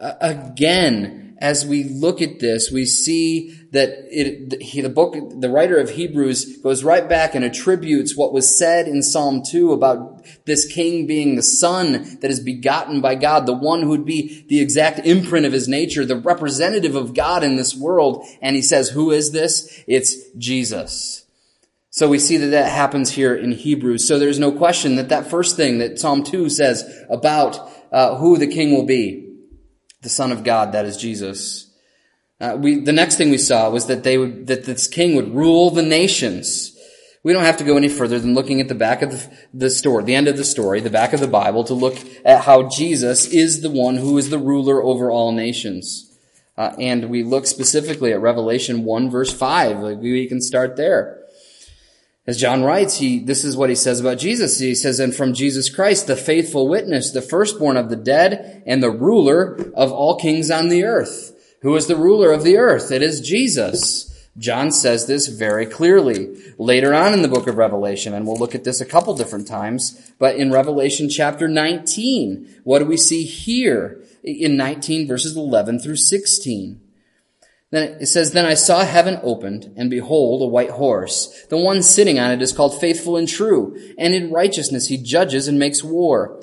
Again, 0.00 1.36
as 1.38 1.66
we 1.66 1.84
look 1.84 2.22
at 2.22 2.40
this, 2.40 2.70
we 2.70 2.86
see 2.86 3.63
that 3.74 4.06
it, 4.08 4.62
he, 4.62 4.80
the 4.80 4.88
book, 4.88 5.16
the 5.40 5.50
writer 5.50 5.78
of 5.78 5.90
Hebrews 5.90 6.58
goes 6.58 6.84
right 6.84 7.08
back 7.08 7.34
and 7.34 7.44
attributes 7.44 8.16
what 8.16 8.32
was 8.32 8.56
said 8.56 8.86
in 8.86 9.02
Psalm 9.02 9.42
2 9.42 9.72
about 9.72 10.24
this 10.46 10.64
king 10.72 11.06
being 11.08 11.34
the 11.34 11.42
son 11.42 12.18
that 12.20 12.30
is 12.30 12.38
begotten 12.38 13.00
by 13.00 13.16
God, 13.16 13.46
the 13.46 13.52
one 13.52 13.82
who 13.82 13.88
would 13.88 14.04
be 14.04 14.46
the 14.48 14.60
exact 14.60 15.00
imprint 15.00 15.44
of 15.44 15.52
his 15.52 15.66
nature, 15.66 16.04
the 16.04 16.16
representative 16.16 16.94
of 16.94 17.14
God 17.14 17.42
in 17.42 17.56
this 17.56 17.74
world. 17.74 18.24
And 18.40 18.54
he 18.54 18.62
says, 18.62 18.90
who 18.90 19.10
is 19.10 19.32
this? 19.32 19.82
It's 19.88 20.30
Jesus. 20.38 21.26
So 21.90 22.08
we 22.08 22.20
see 22.20 22.36
that 22.36 22.48
that 22.48 22.70
happens 22.70 23.10
here 23.10 23.34
in 23.34 23.52
Hebrews. 23.52 24.06
So 24.06 24.20
there's 24.20 24.38
no 24.38 24.52
question 24.52 24.96
that 24.96 25.08
that 25.08 25.28
first 25.28 25.56
thing 25.56 25.78
that 25.78 25.98
Psalm 25.98 26.22
2 26.22 26.48
says 26.48 26.88
about 27.10 27.70
uh, 27.90 28.16
who 28.16 28.38
the 28.38 28.46
king 28.46 28.72
will 28.72 28.86
be, 28.86 29.36
the 30.02 30.08
Son 30.08 30.30
of 30.30 30.44
God, 30.44 30.72
that 30.72 30.86
is 30.86 30.96
Jesus. 30.96 31.63
Uh, 32.40 32.56
we, 32.58 32.80
the 32.80 32.92
next 32.92 33.16
thing 33.16 33.30
we 33.30 33.38
saw 33.38 33.70
was 33.70 33.86
that 33.86 34.02
they 34.02 34.18
would, 34.18 34.46
that 34.48 34.64
this 34.64 34.88
king 34.88 35.14
would 35.16 35.34
rule 35.34 35.70
the 35.70 35.82
nations. 35.82 36.76
We 37.22 37.32
don't 37.32 37.44
have 37.44 37.56
to 37.58 37.64
go 37.64 37.76
any 37.76 37.88
further 37.88 38.18
than 38.18 38.34
looking 38.34 38.60
at 38.60 38.68
the 38.68 38.74
back 38.74 39.02
of 39.02 39.12
the, 39.12 39.38
the 39.54 39.70
story, 39.70 40.04
the 40.04 40.14
end 40.14 40.28
of 40.28 40.36
the 40.36 40.44
story, 40.44 40.80
the 40.80 40.90
back 40.90 41.12
of 41.12 41.20
the 41.20 41.28
Bible, 41.28 41.64
to 41.64 41.74
look 41.74 41.96
at 42.24 42.44
how 42.44 42.68
Jesus 42.68 43.26
is 43.26 43.62
the 43.62 43.70
one 43.70 43.96
who 43.96 44.18
is 44.18 44.30
the 44.30 44.38
ruler 44.38 44.82
over 44.82 45.10
all 45.10 45.32
nations. 45.32 46.10
Uh, 46.56 46.74
and 46.78 47.08
we 47.08 47.22
look 47.22 47.46
specifically 47.46 48.12
at 48.12 48.20
Revelation 48.20 48.84
1 48.84 49.10
verse 49.10 49.32
5. 49.32 49.78
Like 49.80 49.98
we 49.98 50.26
can 50.26 50.40
start 50.40 50.76
there. 50.76 51.20
As 52.26 52.38
John 52.38 52.62
writes, 52.62 52.98
he, 52.98 53.18
this 53.18 53.44
is 53.44 53.56
what 53.56 53.68
he 53.68 53.76
says 53.76 54.00
about 54.00 54.18
Jesus. 54.18 54.58
He 54.58 54.74
says, 54.74 54.98
and 54.98 55.14
from 55.14 55.34
Jesus 55.34 55.68
Christ, 55.68 56.06
the 56.06 56.16
faithful 56.16 56.68
witness, 56.68 57.10
the 57.10 57.20
firstborn 57.20 57.76
of 57.76 57.90
the 57.90 57.96
dead, 57.96 58.62
and 58.66 58.82
the 58.82 58.90
ruler 58.90 59.56
of 59.74 59.92
all 59.92 60.16
kings 60.16 60.50
on 60.50 60.68
the 60.68 60.84
earth. 60.84 61.33
Who 61.64 61.74
is 61.76 61.86
the 61.86 61.96
ruler 61.96 62.30
of 62.30 62.44
the 62.44 62.58
earth? 62.58 62.90
It 62.90 63.00
is 63.00 63.22
Jesus. 63.22 64.28
John 64.36 64.70
says 64.70 65.06
this 65.06 65.28
very 65.28 65.64
clearly 65.64 66.36
later 66.58 66.92
on 66.92 67.14
in 67.14 67.22
the 67.22 67.28
book 67.28 67.46
of 67.46 67.56
Revelation, 67.56 68.12
and 68.12 68.26
we'll 68.26 68.36
look 68.36 68.54
at 68.54 68.64
this 68.64 68.82
a 68.82 68.86
couple 68.86 69.16
different 69.16 69.48
times, 69.48 70.12
but 70.18 70.36
in 70.36 70.52
Revelation 70.52 71.08
chapter 71.08 71.48
19, 71.48 72.60
what 72.64 72.80
do 72.80 72.84
we 72.84 72.98
see 72.98 73.24
here 73.24 74.02
in 74.22 74.58
19 74.58 75.08
verses 75.08 75.38
11 75.38 75.78
through 75.78 75.96
16? 75.96 76.82
Then 77.70 77.96
it 77.98 78.06
says, 78.08 78.32
Then 78.32 78.44
I 78.44 78.54
saw 78.54 78.84
heaven 78.84 79.18
opened, 79.22 79.72
and 79.74 79.88
behold, 79.88 80.42
a 80.42 80.46
white 80.46 80.70
horse. 80.70 81.46
The 81.48 81.56
one 81.56 81.82
sitting 81.82 82.18
on 82.18 82.30
it 82.30 82.42
is 82.42 82.52
called 82.52 82.78
faithful 82.78 83.16
and 83.16 83.26
true, 83.26 83.74
and 83.96 84.12
in 84.12 84.30
righteousness 84.30 84.88
he 84.88 84.98
judges 84.98 85.48
and 85.48 85.58
makes 85.58 85.82
war. 85.82 86.42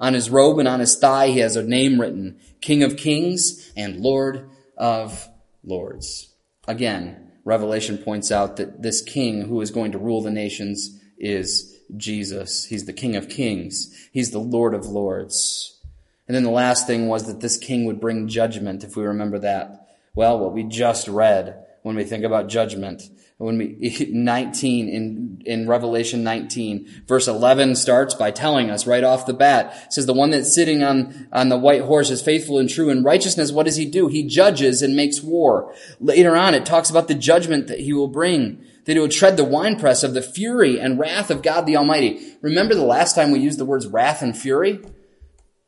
On 0.00 0.14
his 0.14 0.30
robe 0.30 0.58
and 0.58 0.66
on 0.66 0.80
his 0.80 0.96
thigh 0.96 1.28
he 1.28 1.40
has 1.40 1.56
a 1.56 1.62
name 1.62 2.00
written, 2.00 2.40
King 2.60 2.82
of 2.82 2.96
Kings 2.96 3.70
and 3.76 4.00
Lord 4.00 4.48
of 4.76 5.28
Lords. 5.62 6.34
Again, 6.66 7.32
Revelation 7.44 7.98
points 7.98 8.32
out 8.32 8.56
that 8.56 8.82
this 8.82 9.02
king 9.02 9.42
who 9.42 9.60
is 9.60 9.70
going 9.70 9.92
to 9.92 9.98
rule 9.98 10.22
the 10.22 10.30
nations 10.30 10.98
is 11.18 11.78
Jesus. 11.96 12.64
He's 12.64 12.86
the 12.86 12.92
King 12.92 13.16
of 13.16 13.28
Kings. 13.28 14.08
He's 14.12 14.30
the 14.30 14.38
Lord 14.38 14.74
of 14.74 14.86
Lords. 14.86 15.78
And 16.26 16.34
then 16.34 16.44
the 16.44 16.50
last 16.50 16.86
thing 16.86 17.08
was 17.08 17.26
that 17.26 17.40
this 17.40 17.56
king 17.56 17.84
would 17.86 18.00
bring 18.00 18.28
judgment, 18.28 18.84
if 18.84 18.96
we 18.96 19.02
remember 19.04 19.38
that. 19.40 19.88
Well, 20.14 20.38
what 20.38 20.52
we 20.52 20.62
just 20.62 21.08
read 21.08 21.66
when 21.82 21.96
we 21.96 22.04
think 22.04 22.24
about 22.24 22.48
judgment, 22.48 23.02
when 23.40 23.56
we 23.56 24.06
19 24.10 24.88
in 24.88 25.42
in 25.46 25.66
Revelation 25.66 26.22
19 26.22 27.04
verse 27.06 27.26
11 27.26 27.74
starts 27.74 28.14
by 28.14 28.30
telling 28.30 28.70
us 28.70 28.86
right 28.86 29.02
off 29.02 29.24
the 29.24 29.32
bat 29.32 29.92
says 29.92 30.04
the 30.04 30.12
one 30.12 30.30
that's 30.30 30.54
sitting 30.54 30.82
on 30.82 31.28
on 31.32 31.48
the 31.48 31.56
white 31.56 31.82
horse 31.82 32.10
is 32.10 32.20
faithful 32.20 32.58
and 32.58 32.68
true 32.68 32.90
in 32.90 33.02
righteousness. 33.02 33.50
What 33.50 33.64
does 33.64 33.76
he 33.76 33.86
do? 33.86 34.08
He 34.08 34.26
judges 34.26 34.82
and 34.82 34.94
makes 34.94 35.22
war. 35.22 35.74
Later 35.98 36.36
on 36.36 36.54
it 36.54 36.66
talks 36.66 36.90
about 36.90 37.08
the 37.08 37.14
judgment 37.14 37.66
that 37.68 37.80
he 37.80 37.94
will 37.94 38.08
bring 38.08 38.62
that 38.84 38.92
he 38.92 38.98
will 38.98 39.08
tread 39.08 39.36
the 39.36 39.44
winepress 39.44 40.02
of 40.02 40.12
the 40.12 40.22
fury 40.22 40.78
and 40.78 40.98
wrath 40.98 41.30
of 41.30 41.42
God 41.42 41.64
the 41.64 41.76
Almighty. 41.76 42.36
Remember 42.42 42.74
the 42.74 42.84
last 42.84 43.14
time 43.14 43.30
we 43.30 43.40
used 43.40 43.58
the 43.58 43.64
words 43.64 43.86
wrath 43.86 44.20
and 44.20 44.36
fury? 44.36 44.80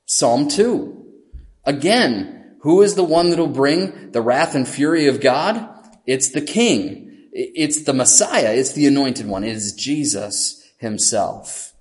Psalm 0.05 0.49
2 0.49 1.07
again 1.65 2.57
who 2.61 2.83
is 2.83 2.95
the 2.95 3.05
one 3.05 3.31
that'll 3.31 3.49
bring 3.49 4.13
the 4.13 4.23
wrath 4.23 4.55
and 4.55 4.69
fury 4.69 5.09
of 5.09 5.21
God? 5.21 5.69
It's 6.07 6.29
the 6.29 6.41
King. 6.41 7.12
It's 7.33 7.85
the 7.85 7.95
Messiah. 7.95 8.53
It's 8.53 8.73
the 8.73 8.87
anointed 8.87 9.27
one. 9.27 9.42
It 9.42 9.57
is 9.57 9.73
Jesus 9.73 10.62
himself. 10.79 11.73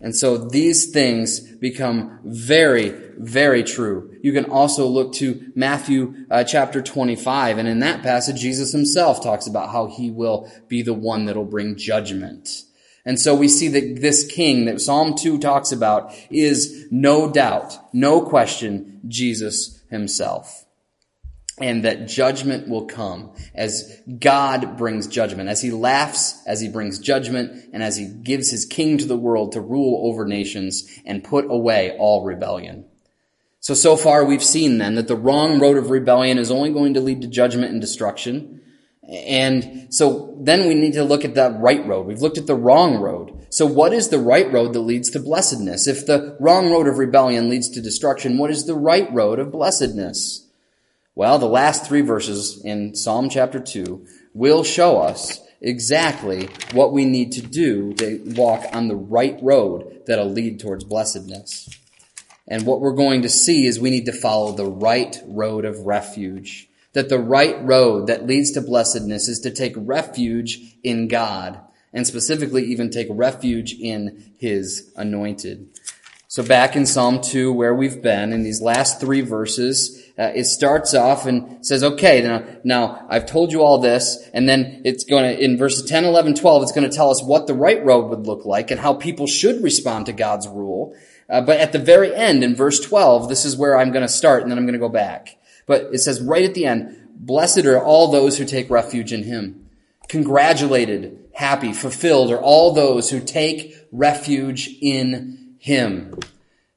And 0.00 0.14
so 0.14 0.36
these 0.36 0.90
things 0.90 1.40
become 1.40 2.20
very, 2.22 2.90
very 3.16 3.64
true. 3.64 4.14
You 4.22 4.32
can 4.32 4.44
also 4.44 4.86
look 4.86 5.14
to 5.14 5.50
Matthew 5.54 6.14
uh, 6.30 6.44
chapter 6.44 6.82
25, 6.82 7.56
and 7.56 7.66
in 7.66 7.78
that 7.78 8.02
passage, 8.02 8.40
Jesus 8.40 8.72
himself 8.72 9.22
talks 9.22 9.46
about 9.46 9.70
how 9.70 9.86
he 9.86 10.10
will 10.10 10.50
be 10.68 10.82
the 10.82 10.92
one 10.92 11.24
that'll 11.24 11.46
bring 11.46 11.76
judgment. 11.76 12.62
And 13.06 13.18
so 13.18 13.34
we 13.34 13.48
see 13.48 13.68
that 13.68 14.02
this 14.02 14.26
king 14.26 14.66
that 14.66 14.80
Psalm 14.80 15.14
2 15.16 15.38
talks 15.38 15.72
about 15.72 16.12
is 16.28 16.88
no 16.90 17.30
doubt, 17.30 17.78
no 17.94 18.20
question, 18.20 19.00
Jesus 19.08 19.80
himself. 19.88 20.65
And 21.58 21.84
that 21.84 22.06
judgment 22.06 22.68
will 22.68 22.84
come 22.84 23.32
as 23.54 24.02
God 24.18 24.76
brings 24.76 25.06
judgment, 25.06 25.48
as 25.48 25.62
he 25.62 25.70
laughs, 25.70 26.42
as 26.46 26.60
he 26.60 26.68
brings 26.68 26.98
judgment, 26.98 27.70
and 27.72 27.82
as 27.82 27.96
he 27.96 28.08
gives 28.08 28.50
his 28.50 28.66
king 28.66 28.98
to 28.98 29.06
the 29.06 29.16
world 29.16 29.52
to 29.52 29.62
rule 29.62 30.10
over 30.10 30.26
nations 30.26 30.86
and 31.06 31.24
put 31.24 31.46
away 31.50 31.96
all 31.98 32.24
rebellion. 32.24 32.84
So, 33.60 33.72
so 33.72 33.96
far 33.96 34.24
we've 34.24 34.44
seen 34.44 34.78
then 34.78 34.96
that 34.96 35.08
the 35.08 35.16
wrong 35.16 35.58
road 35.58 35.78
of 35.78 35.90
rebellion 35.90 36.38
is 36.38 36.50
only 36.50 36.72
going 36.72 36.94
to 36.94 37.00
lead 37.00 37.22
to 37.22 37.28
judgment 37.28 37.72
and 37.72 37.80
destruction. 37.80 38.60
And 39.08 39.92
so 39.94 40.36
then 40.40 40.68
we 40.68 40.74
need 40.74 40.92
to 40.92 41.04
look 41.04 41.24
at 41.24 41.34
that 41.34 41.58
right 41.58 41.84
road. 41.86 42.06
We've 42.06 42.20
looked 42.20 42.38
at 42.38 42.46
the 42.46 42.54
wrong 42.54 42.98
road. 42.98 43.46
So 43.50 43.64
what 43.66 43.92
is 43.92 44.08
the 44.08 44.18
right 44.18 44.52
road 44.52 44.72
that 44.72 44.80
leads 44.80 45.10
to 45.10 45.20
blessedness? 45.20 45.86
If 45.86 46.06
the 46.06 46.36
wrong 46.38 46.70
road 46.70 46.86
of 46.86 46.98
rebellion 46.98 47.48
leads 47.48 47.68
to 47.70 47.80
destruction, 47.80 48.38
what 48.38 48.50
is 48.50 48.66
the 48.66 48.74
right 48.74 49.12
road 49.12 49.38
of 49.38 49.52
blessedness? 49.52 50.45
Well, 51.16 51.38
the 51.38 51.46
last 51.46 51.86
three 51.86 52.02
verses 52.02 52.60
in 52.62 52.94
Psalm 52.94 53.30
chapter 53.30 53.58
2 53.58 54.06
will 54.34 54.62
show 54.62 54.98
us 54.98 55.40
exactly 55.62 56.50
what 56.72 56.92
we 56.92 57.06
need 57.06 57.32
to 57.32 57.40
do 57.40 57.94
to 57.94 58.22
walk 58.36 58.66
on 58.74 58.88
the 58.88 58.96
right 58.96 59.38
road 59.40 60.02
that'll 60.06 60.28
lead 60.28 60.60
towards 60.60 60.84
blessedness. 60.84 61.70
And 62.46 62.66
what 62.66 62.82
we're 62.82 62.92
going 62.92 63.22
to 63.22 63.30
see 63.30 63.64
is 63.64 63.80
we 63.80 63.88
need 63.88 64.04
to 64.04 64.12
follow 64.12 64.52
the 64.52 64.66
right 64.66 65.18
road 65.26 65.64
of 65.64 65.86
refuge. 65.86 66.68
That 66.92 67.08
the 67.08 67.18
right 67.18 67.56
road 67.64 68.08
that 68.08 68.26
leads 68.26 68.50
to 68.50 68.60
blessedness 68.60 69.26
is 69.26 69.40
to 69.40 69.50
take 69.50 69.72
refuge 69.74 70.76
in 70.84 71.08
God 71.08 71.58
and 71.94 72.06
specifically 72.06 72.64
even 72.66 72.90
take 72.90 73.06
refuge 73.08 73.72
in 73.72 74.32
his 74.38 74.92
anointed. 74.96 75.70
So 76.28 76.42
back 76.42 76.76
in 76.76 76.84
Psalm 76.84 77.22
2 77.22 77.54
where 77.54 77.74
we've 77.74 78.02
been 78.02 78.34
in 78.34 78.42
these 78.42 78.60
last 78.60 79.00
three 79.00 79.22
verses, 79.22 80.05
uh, 80.18 80.32
it 80.34 80.44
starts 80.44 80.94
off 80.94 81.26
and 81.26 81.64
says, 81.64 81.84
okay, 81.84 82.22
now, 82.22 82.42
now 82.64 83.06
I've 83.10 83.26
told 83.26 83.52
you 83.52 83.62
all 83.62 83.78
this, 83.78 84.28
and 84.32 84.48
then 84.48 84.80
it's 84.84 85.04
going 85.04 85.24
to, 85.24 85.44
in 85.44 85.58
verses 85.58 85.88
10, 85.88 86.04
11, 86.04 86.34
12, 86.34 86.62
it's 86.62 86.72
going 86.72 86.88
to 86.88 86.94
tell 86.94 87.10
us 87.10 87.22
what 87.22 87.46
the 87.46 87.54
right 87.54 87.84
road 87.84 88.08
would 88.08 88.26
look 88.26 88.46
like 88.46 88.70
and 88.70 88.80
how 88.80 88.94
people 88.94 89.26
should 89.26 89.62
respond 89.62 90.06
to 90.06 90.12
God's 90.12 90.48
rule. 90.48 90.94
Uh, 91.28 91.42
but 91.42 91.60
at 91.60 91.72
the 91.72 91.78
very 91.78 92.14
end, 92.14 92.42
in 92.42 92.56
verse 92.56 92.80
12, 92.80 93.28
this 93.28 93.44
is 93.44 93.56
where 93.56 93.76
I'm 93.76 93.92
going 93.92 94.06
to 94.06 94.08
start 94.08 94.42
and 94.42 94.50
then 94.50 94.56
I'm 94.58 94.64
going 94.64 94.72
to 94.72 94.78
go 94.78 94.88
back. 94.88 95.36
But 95.66 95.88
it 95.92 95.98
says 95.98 96.22
right 96.22 96.44
at 96.44 96.54
the 96.54 96.64
end, 96.64 97.08
blessed 97.14 97.66
are 97.66 97.82
all 97.82 98.10
those 98.10 98.38
who 98.38 98.46
take 98.46 98.70
refuge 98.70 99.12
in 99.12 99.24
him. 99.24 99.68
Congratulated, 100.08 101.28
happy, 101.34 101.72
fulfilled 101.72 102.30
are 102.30 102.40
all 102.40 102.72
those 102.72 103.10
who 103.10 103.20
take 103.20 103.74
refuge 103.92 104.70
in 104.80 105.56
him. 105.58 106.18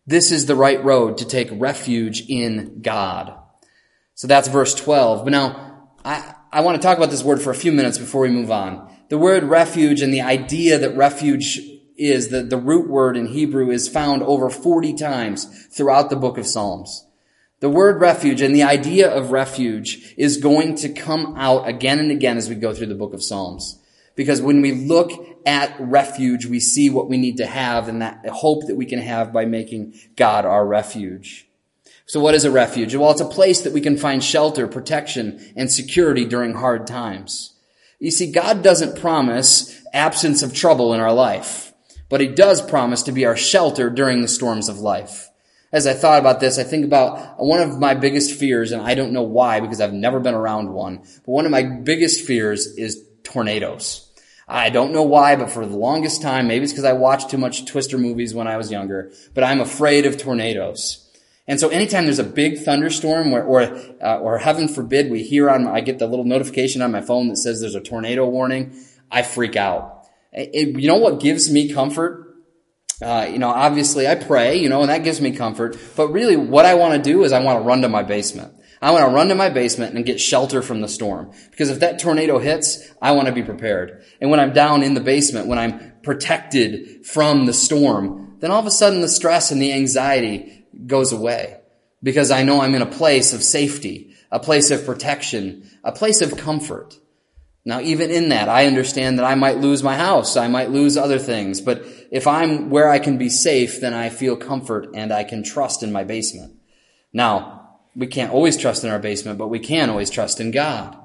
This 0.10 0.32
is 0.32 0.48
the 0.48 0.56
right 0.56 0.84
road 0.84 1.20
to 1.20 1.26
take 1.26 1.50
refuge 1.52 2.28
in 2.28 2.82
God. 2.82 3.32
So 4.16 4.26
that's 4.26 4.48
verse 4.48 4.74
12. 4.74 5.24
But 5.24 5.30
now, 5.30 5.92
I, 6.04 6.34
I 6.52 6.62
want 6.62 6.82
to 6.82 6.82
talk 6.82 6.98
about 6.98 7.12
this 7.12 7.24
word 7.24 7.40
for 7.40 7.52
a 7.52 7.56
few 7.56 7.72
minutes 7.72 8.00
before 8.00 8.22
we 8.22 8.32
move 8.32 8.50
on. 8.50 8.92
The 9.10 9.20
word 9.20 9.44
refuge 9.44 10.02
and 10.02 10.12
the 10.12 10.22
idea 10.22 10.80
that 10.80 10.98
refuge 10.98 11.60
is, 11.96 12.30
that 12.30 12.50
the 12.50 12.58
root 12.58 12.90
word 12.90 13.18
in 13.18 13.28
Hebrew 13.28 13.70
is 13.70 13.88
found 13.88 14.24
over 14.24 14.50
40 14.50 14.96
times 14.96 15.68
throughout 15.68 16.10
the 16.10 16.16
book 16.16 16.40
of 16.40 16.48
Psalms. 16.48 17.06
The 17.60 17.70
word 17.70 18.02
refuge 18.02 18.42
and 18.42 18.56
the 18.56 18.64
idea 18.64 19.16
of 19.16 19.32
refuge 19.32 20.16
is 20.18 20.38
going 20.38 20.74
to 20.78 20.90
come 20.90 21.36
out 21.38 21.68
again 21.68 22.00
and 22.00 22.10
again 22.10 22.38
as 22.38 22.50
we 22.50 22.56
go 22.56 22.74
through 22.74 22.88
the 22.88 22.96
book 22.96 23.14
of 23.14 23.22
Psalms. 23.22 23.78
Because 24.16 24.42
when 24.42 24.64
we 24.64 24.72
look 24.72 25.39
at 25.50 25.76
refuge, 25.80 26.46
we 26.46 26.60
see 26.60 26.92
what 26.92 27.10
we 27.10 27.18
need 27.18 27.38
to 27.38 27.48
have 27.48 27.88
and 27.88 28.04
that 28.04 28.24
hope 28.30 28.68
that 28.68 28.76
we 28.76 28.86
can 28.86 29.00
have 29.00 29.34
by 29.34 29.46
making 29.46 29.96
God 30.16 30.46
our 30.46 30.64
refuge. 30.66 31.48
So 32.06 32.20
what 32.20 32.36
is 32.36 32.46
a 32.46 32.52
refuge? 32.52 32.94
Well, 32.94 33.10
it's 33.10 33.20
a 33.20 33.26
place 33.26 33.62
that 33.62 33.74
we 33.74 33.82
can 33.82 33.98
find 33.98 34.24
shelter, 34.24 34.68
protection, 34.68 35.54
and 35.56 35.72
security 35.72 36.24
during 36.24 36.54
hard 36.54 36.86
times. 36.86 37.56
You 37.98 38.12
see, 38.12 38.32
God 38.32 38.62
doesn't 38.62 39.00
promise 39.02 39.84
absence 39.92 40.44
of 40.44 40.54
trouble 40.54 40.94
in 40.94 41.00
our 41.00 41.14
life, 41.14 41.74
but 42.10 42.22
He 42.22 42.28
does 42.28 42.62
promise 42.62 43.02
to 43.04 43.12
be 43.12 43.26
our 43.26 43.36
shelter 43.36 43.90
during 43.90 44.22
the 44.22 44.28
storms 44.28 44.70
of 44.70 44.78
life. 44.78 45.30
As 45.72 45.88
I 45.88 45.94
thought 45.94 46.20
about 46.20 46.40
this, 46.40 46.60
I 46.60 46.64
think 46.64 46.86
about 46.86 47.40
one 47.44 47.60
of 47.60 47.80
my 47.80 47.96
biggest 47.96 48.40
fears, 48.40 48.72
and 48.72 48.84
I 48.84 48.94
don't 48.94 49.14
know 49.14 49.24
why 49.24 49.62
because 49.62 49.82
I've 49.82 49.94
never 49.94 50.20
been 50.20 50.36
around 50.36 50.74
one, 50.74 51.00
but 51.00 51.32
one 51.32 51.46
of 51.46 51.52
my 51.52 51.64
biggest 51.64 52.26
fears 52.26 52.68
is 52.78 53.04
tornadoes. 53.24 54.09
I 54.52 54.72
don't 54.72 54.94
know 54.94 55.04
why, 55.04 55.36
but 55.36 55.52
for 55.52 55.64
the 55.64 55.76
longest 55.76 56.24
time, 56.24 56.48
maybe 56.48 56.64
it's 56.64 56.74
because 56.74 56.84
I 56.84 56.94
watched 56.94 57.30
too 57.30 57.38
much 57.38 57.66
Twister 57.66 58.00
movies 58.00 58.34
when 58.34 58.48
I 58.48 58.58
was 58.58 58.72
younger, 58.72 59.12
but 59.36 59.44
I'm 59.44 59.62
afraid 59.62 60.08
of 60.08 60.18
tornadoes. 60.18 61.06
And 61.48 61.60
so 61.60 61.70
anytime 61.70 62.06
there's 62.06 62.20
a 62.20 62.24
big 62.24 62.58
thunderstorm 62.58 63.32
or, 63.32 63.44
or, 63.44 63.62
uh, 64.04 64.18
or 64.18 64.40
heaven 64.40 64.68
forbid, 64.68 65.12
we 65.12 65.22
hear 65.22 65.52
on, 65.52 65.68
I 65.68 65.82
get 65.82 66.00
the 66.00 66.08
little 66.08 66.26
notification 66.26 66.82
on 66.82 66.92
my 66.92 67.02
phone 67.02 67.28
that 67.30 67.38
says 67.38 67.62
there's 67.62 67.76
a 67.76 67.82
tornado 67.82 68.28
warning, 68.28 68.76
I 69.12 69.22
freak 69.22 69.56
out. 69.56 70.08
It, 70.32 70.80
you 70.80 70.88
know 70.88 70.98
what 70.98 71.20
gives 71.20 71.52
me 71.52 71.72
comfort? 71.72 72.36
Uh, 73.02 73.28
you 73.32 73.38
know, 73.38 73.50
obviously 73.50 74.08
I 74.08 74.16
pray, 74.16 74.58
you 74.58 74.70
know, 74.70 74.82
and 74.82 74.90
that 74.90 75.04
gives 75.04 75.22
me 75.22 75.32
comfort. 75.32 75.78
But 75.96 76.10
really 76.10 76.36
what 76.36 76.66
I 76.66 76.74
want 76.74 76.96
to 76.96 77.02
do 77.02 77.24
is 77.24 77.32
I 77.32 77.42
want 77.42 77.60
to 77.60 77.68
run 77.68 77.82
to 77.82 77.90
my 77.90 78.04
basement. 78.04 78.54
I 78.82 78.92
want 78.92 79.06
to 79.06 79.14
run 79.14 79.28
to 79.28 79.36
my 79.36 79.50
basement 79.50 79.96
and 79.96 80.06
get 80.06 80.22
shelter 80.22 80.62
from 80.62 80.82
the 80.82 80.88
storm. 80.88 81.32
Because 81.52 81.70
if 81.70 81.82
that 81.82 82.00
tornado 82.00 82.40
hits, 82.40 82.90
I 83.02 83.12
want 83.12 83.28
to 83.28 83.34
be 83.34 83.44
prepared. 83.44 84.04
And 84.22 84.32
when 84.32 84.40
I'm 84.40 84.54
down 84.54 84.84
in 84.84 84.94
the 84.94 85.02
basement, 85.02 85.48
when 85.48 85.60
I'm 85.60 85.94
protected 86.02 87.06
from 87.06 87.46
the 87.46 87.54
storm, 87.54 88.38
then 88.40 88.52
all 88.52 88.60
of 88.60 88.66
a 88.66 88.72
sudden 88.72 89.02
the 89.02 89.10
stress 89.10 89.52
and 89.52 89.62
the 89.62 89.74
anxiety 89.74 90.66
goes 90.86 91.12
away. 91.12 91.58
Because 92.02 92.32
I 92.32 92.44
know 92.44 92.62
I'm 92.62 92.76
in 92.76 92.82
a 92.82 92.86
place 92.86 93.34
of 93.34 93.44
safety, 93.44 94.16
a 94.32 94.40
place 94.40 94.72
of 94.72 94.86
protection, 94.86 95.70
a 95.84 95.92
place 95.92 96.22
of 96.22 96.38
comfort. 96.38 96.98
Now, 97.66 97.82
even 97.82 98.10
in 98.10 98.30
that, 98.30 98.48
I 98.48 98.66
understand 98.66 99.20
that 99.20 99.26
I 99.26 99.36
might 99.36 99.58
lose 99.58 99.84
my 99.84 99.98
house. 99.98 100.38
I 100.38 100.48
might 100.48 100.72
lose 100.72 100.96
other 100.96 101.20
things. 101.20 101.60
But 101.60 101.84
if 102.10 102.26
I'm 102.26 102.70
where 102.70 102.90
I 102.90 103.00
can 103.00 103.18
be 103.18 103.28
safe, 103.28 103.82
then 103.82 103.94
I 103.94 104.08
feel 104.08 104.38
comfort 104.38 104.88
and 104.94 105.12
I 105.12 105.26
can 105.26 105.44
trust 105.44 105.84
in 105.84 105.92
my 105.92 106.06
basement. 106.06 106.56
Now, 107.12 107.59
we 107.96 108.08
can't 108.08 108.32
always 108.32 108.58
trust 108.58 108.84
in 108.84 108.90
our 108.90 109.00
basement, 109.00 109.38
but 109.38 109.48
we 109.48 109.60
can 109.60 109.90
always 109.90 110.10
trust 110.10 110.40
in 110.40 110.52
God. 110.52 110.98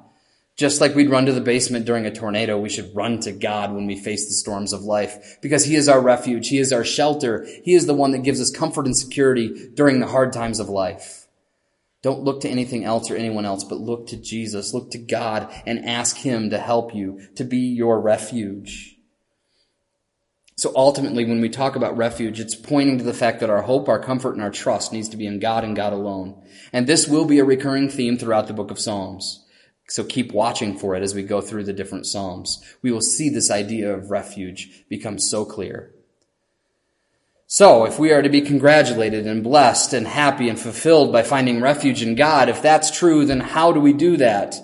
Just 0.56 0.80
like 0.80 0.94
we'd 0.94 1.10
run 1.10 1.26
to 1.26 1.32
the 1.32 1.40
basement 1.40 1.84
during 1.84 2.06
a 2.06 2.14
tornado, 2.14 2.56
we 2.58 2.68
should 2.68 2.94
run 2.94 3.18
to 3.20 3.32
God 3.32 3.72
when 3.72 3.86
we 3.86 3.96
face 3.96 4.26
the 4.26 4.34
storms 4.34 4.72
of 4.72 4.82
life 4.82 5.38
because 5.42 5.64
He 5.64 5.74
is 5.74 5.88
our 5.88 6.00
refuge. 6.00 6.48
He 6.48 6.58
is 6.58 6.72
our 6.72 6.84
shelter. 6.84 7.44
He 7.64 7.74
is 7.74 7.86
the 7.86 7.94
one 7.94 8.12
that 8.12 8.22
gives 8.22 8.40
us 8.40 8.52
comfort 8.52 8.86
and 8.86 8.96
security 8.96 9.70
during 9.74 9.98
the 9.98 10.06
hard 10.06 10.32
times 10.32 10.60
of 10.60 10.68
life. 10.68 11.26
Don't 12.02 12.22
look 12.22 12.42
to 12.42 12.48
anything 12.48 12.84
else 12.84 13.10
or 13.10 13.16
anyone 13.16 13.46
else, 13.46 13.64
but 13.64 13.80
look 13.80 14.06
to 14.08 14.16
Jesus. 14.16 14.72
Look 14.72 14.92
to 14.92 14.98
God 14.98 15.52
and 15.66 15.86
ask 15.86 16.18
Him 16.18 16.50
to 16.50 16.58
help 16.58 16.94
you, 16.94 17.20
to 17.34 17.44
be 17.44 17.58
your 17.58 17.98
refuge. 17.98 18.93
So 20.56 20.72
ultimately, 20.76 21.24
when 21.24 21.40
we 21.40 21.48
talk 21.48 21.74
about 21.74 21.96
refuge, 21.96 22.38
it's 22.38 22.54
pointing 22.54 22.98
to 22.98 23.04
the 23.04 23.12
fact 23.12 23.40
that 23.40 23.50
our 23.50 23.62
hope, 23.62 23.88
our 23.88 23.98
comfort, 23.98 24.34
and 24.34 24.42
our 24.42 24.52
trust 24.52 24.92
needs 24.92 25.08
to 25.08 25.16
be 25.16 25.26
in 25.26 25.40
God 25.40 25.64
and 25.64 25.74
God 25.74 25.92
alone. 25.92 26.40
And 26.72 26.86
this 26.86 27.08
will 27.08 27.24
be 27.24 27.40
a 27.40 27.44
recurring 27.44 27.88
theme 27.88 28.16
throughout 28.16 28.46
the 28.46 28.54
book 28.54 28.70
of 28.70 28.78
Psalms. 28.78 29.44
So 29.88 30.04
keep 30.04 30.32
watching 30.32 30.78
for 30.78 30.94
it 30.94 31.02
as 31.02 31.14
we 31.14 31.24
go 31.24 31.40
through 31.40 31.64
the 31.64 31.72
different 31.72 32.06
Psalms. 32.06 32.64
We 32.82 32.92
will 32.92 33.02
see 33.02 33.28
this 33.28 33.50
idea 33.50 33.92
of 33.92 34.10
refuge 34.10 34.84
become 34.88 35.18
so 35.18 35.44
clear. 35.44 35.92
So, 37.46 37.84
if 37.84 37.98
we 37.98 38.10
are 38.10 38.22
to 38.22 38.30
be 38.30 38.40
congratulated 38.40 39.26
and 39.26 39.44
blessed 39.44 39.92
and 39.92 40.08
happy 40.08 40.48
and 40.48 40.58
fulfilled 40.58 41.12
by 41.12 41.22
finding 41.22 41.60
refuge 41.60 42.02
in 42.02 42.14
God, 42.14 42.48
if 42.48 42.62
that's 42.62 42.90
true, 42.90 43.26
then 43.26 43.40
how 43.40 43.70
do 43.70 43.80
we 43.80 43.92
do 43.92 44.16
that? 44.16 44.56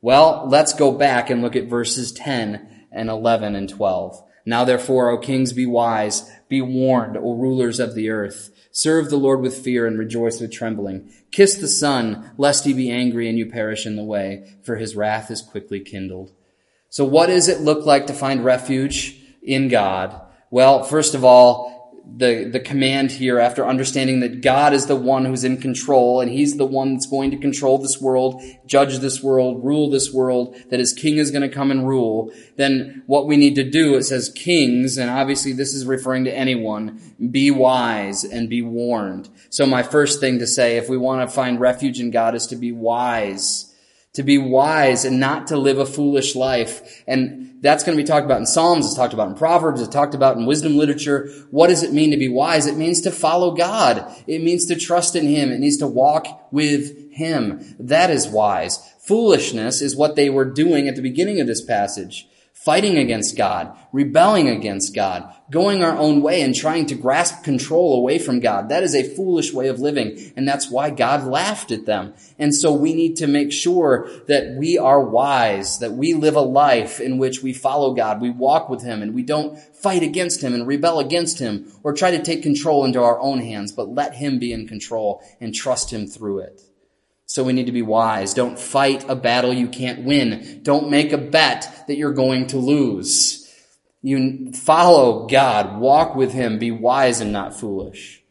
Well, 0.00 0.46
let's 0.48 0.72
go 0.72 0.92
back 0.92 1.30
and 1.30 1.42
look 1.42 1.54
at 1.54 1.68
verses 1.68 2.10
10 2.10 2.86
and 2.90 3.10
11 3.10 3.54
and 3.54 3.68
12. 3.68 4.24
Now 4.44 4.64
therefore, 4.64 5.10
O 5.10 5.18
kings, 5.18 5.52
be 5.52 5.66
wise, 5.66 6.30
be 6.48 6.60
warned, 6.60 7.16
O 7.16 7.34
rulers 7.34 7.78
of 7.80 7.94
the 7.94 8.10
earth. 8.10 8.50
Serve 8.70 9.10
the 9.10 9.16
Lord 9.16 9.40
with 9.40 9.62
fear 9.62 9.86
and 9.86 9.98
rejoice 9.98 10.40
with 10.40 10.50
trembling. 10.50 11.12
Kiss 11.30 11.54
the 11.54 11.68
Son, 11.68 12.30
lest 12.38 12.64
he 12.64 12.72
be 12.72 12.90
angry 12.90 13.28
and 13.28 13.38
you 13.38 13.46
perish 13.46 13.86
in 13.86 13.96
the 13.96 14.02
way, 14.02 14.50
for 14.62 14.76
his 14.76 14.96
wrath 14.96 15.30
is 15.30 15.42
quickly 15.42 15.80
kindled. 15.80 16.32
So 16.88 17.04
what 17.04 17.26
does 17.26 17.48
it 17.48 17.60
look 17.60 17.86
like 17.86 18.06
to 18.06 18.14
find 18.14 18.44
refuge 18.44 19.18
in 19.42 19.68
God? 19.68 20.20
Well, 20.50 20.84
first 20.84 21.14
of 21.14 21.24
all, 21.24 21.81
the, 22.04 22.44
the 22.44 22.60
command 22.60 23.10
here 23.10 23.38
after 23.38 23.66
understanding 23.66 24.20
that 24.20 24.42
God 24.42 24.72
is 24.72 24.86
the 24.86 24.96
one 24.96 25.24
who's 25.24 25.44
in 25.44 25.60
control 25.60 26.20
and 26.20 26.30
he's 26.30 26.56
the 26.56 26.66
one 26.66 26.94
that's 26.94 27.06
going 27.06 27.30
to 27.30 27.36
control 27.36 27.78
this 27.78 28.00
world, 28.00 28.42
judge 28.66 28.98
this 28.98 29.22
world, 29.22 29.64
rule 29.64 29.88
this 29.88 30.12
world, 30.12 30.56
that 30.70 30.80
his 30.80 30.92
king 30.92 31.16
is 31.16 31.30
going 31.30 31.42
to 31.42 31.48
come 31.48 31.70
and 31.70 31.86
rule, 31.86 32.32
then 32.56 33.02
what 33.06 33.26
we 33.26 33.36
need 33.36 33.54
to 33.54 33.68
do, 33.68 33.94
it 33.94 34.02
says 34.02 34.32
kings, 34.34 34.98
and 34.98 35.10
obviously 35.10 35.52
this 35.52 35.74
is 35.74 35.86
referring 35.86 36.24
to 36.24 36.36
anyone, 36.36 37.00
be 37.30 37.50
wise 37.50 38.24
and 38.24 38.48
be 38.48 38.62
warned. 38.62 39.28
So 39.50 39.64
my 39.64 39.82
first 39.82 40.20
thing 40.20 40.38
to 40.40 40.46
say, 40.46 40.76
if 40.76 40.88
we 40.88 40.96
want 40.96 41.28
to 41.28 41.34
find 41.34 41.60
refuge 41.60 42.00
in 42.00 42.10
God 42.10 42.34
is 42.34 42.46
to 42.48 42.56
be 42.56 42.72
wise 42.72 43.71
to 44.14 44.22
be 44.22 44.36
wise 44.36 45.04
and 45.04 45.18
not 45.18 45.46
to 45.46 45.56
live 45.56 45.78
a 45.78 45.86
foolish 45.86 46.34
life. 46.34 47.02
And 47.06 47.58
that's 47.62 47.84
going 47.84 47.96
to 47.96 48.02
be 48.02 48.06
talked 48.06 48.26
about 48.26 48.40
in 48.40 48.46
Psalms, 48.46 48.86
it's 48.86 48.94
talked 48.94 49.14
about 49.14 49.28
in 49.28 49.34
Proverbs, 49.34 49.80
it's 49.80 49.92
talked 49.92 50.14
about 50.14 50.36
in 50.36 50.46
wisdom 50.46 50.76
literature. 50.76 51.30
What 51.50 51.68
does 51.68 51.82
it 51.82 51.92
mean 51.92 52.10
to 52.10 52.16
be 52.16 52.28
wise? 52.28 52.66
It 52.66 52.76
means 52.76 53.00
to 53.02 53.10
follow 53.10 53.54
God. 53.54 54.04
It 54.26 54.42
means 54.42 54.66
to 54.66 54.76
trust 54.76 55.16
in 55.16 55.26
Him. 55.26 55.50
It 55.50 55.60
means 55.60 55.78
to 55.78 55.86
walk 55.86 56.52
with 56.52 57.12
Him. 57.12 57.64
That 57.78 58.10
is 58.10 58.28
wise. 58.28 58.78
Foolishness 58.98 59.80
is 59.80 59.96
what 59.96 60.16
they 60.16 60.28
were 60.28 60.44
doing 60.44 60.88
at 60.88 60.96
the 60.96 61.02
beginning 61.02 61.40
of 61.40 61.46
this 61.46 61.64
passage 61.64 62.28
fighting 62.64 62.96
against 62.96 63.36
God, 63.36 63.76
rebelling 63.92 64.48
against 64.48 64.94
God, 64.94 65.34
going 65.50 65.82
our 65.82 65.96
own 65.96 66.22
way 66.22 66.42
and 66.42 66.54
trying 66.54 66.86
to 66.86 66.94
grasp 66.94 67.42
control 67.42 67.96
away 67.96 68.20
from 68.20 68.38
God. 68.38 68.68
That 68.68 68.84
is 68.84 68.94
a 68.94 69.02
foolish 69.02 69.52
way 69.52 69.66
of 69.66 69.80
living. 69.80 70.32
And 70.36 70.46
that's 70.46 70.70
why 70.70 70.90
God 70.90 71.24
laughed 71.24 71.72
at 71.72 71.86
them. 71.86 72.14
And 72.38 72.54
so 72.54 72.72
we 72.72 72.94
need 72.94 73.16
to 73.16 73.26
make 73.26 73.50
sure 73.50 74.08
that 74.28 74.54
we 74.56 74.78
are 74.78 75.00
wise, 75.00 75.80
that 75.80 75.92
we 75.92 76.14
live 76.14 76.36
a 76.36 76.40
life 76.40 77.00
in 77.00 77.18
which 77.18 77.42
we 77.42 77.52
follow 77.52 77.94
God, 77.94 78.20
we 78.20 78.30
walk 78.30 78.68
with 78.68 78.82
Him, 78.82 79.02
and 79.02 79.12
we 79.12 79.24
don't 79.24 79.58
fight 79.58 80.04
against 80.04 80.42
Him 80.42 80.54
and 80.54 80.66
rebel 80.66 81.00
against 81.00 81.40
Him 81.40 81.72
or 81.82 81.92
try 81.92 82.12
to 82.12 82.22
take 82.22 82.44
control 82.44 82.84
into 82.84 83.02
our 83.02 83.18
own 83.18 83.40
hands, 83.40 83.72
but 83.72 83.88
let 83.88 84.14
Him 84.14 84.38
be 84.38 84.52
in 84.52 84.68
control 84.68 85.20
and 85.40 85.52
trust 85.52 85.92
Him 85.92 86.06
through 86.06 86.38
it. 86.40 86.62
So 87.32 87.42
we 87.42 87.54
need 87.54 87.64
to 87.64 87.72
be 87.72 87.80
wise. 87.80 88.34
Don't 88.34 88.58
fight 88.58 89.08
a 89.08 89.16
battle 89.16 89.54
you 89.54 89.66
can't 89.66 90.04
win. 90.04 90.60
Don't 90.62 90.90
make 90.90 91.14
a 91.14 91.16
bet 91.16 91.86
that 91.88 91.96
you're 91.96 92.12
going 92.12 92.48
to 92.48 92.58
lose. 92.58 93.50
You 94.02 94.52
follow 94.52 95.26
God, 95.26 95.80
walk 95.80 96.14
with 96.14 96.32
Him, 96.32 96.58
be 96.58 96.70
wise 96.70 97.22
and 97.22 97.32
not 97.32 97.58
foolish. 97.58 98.22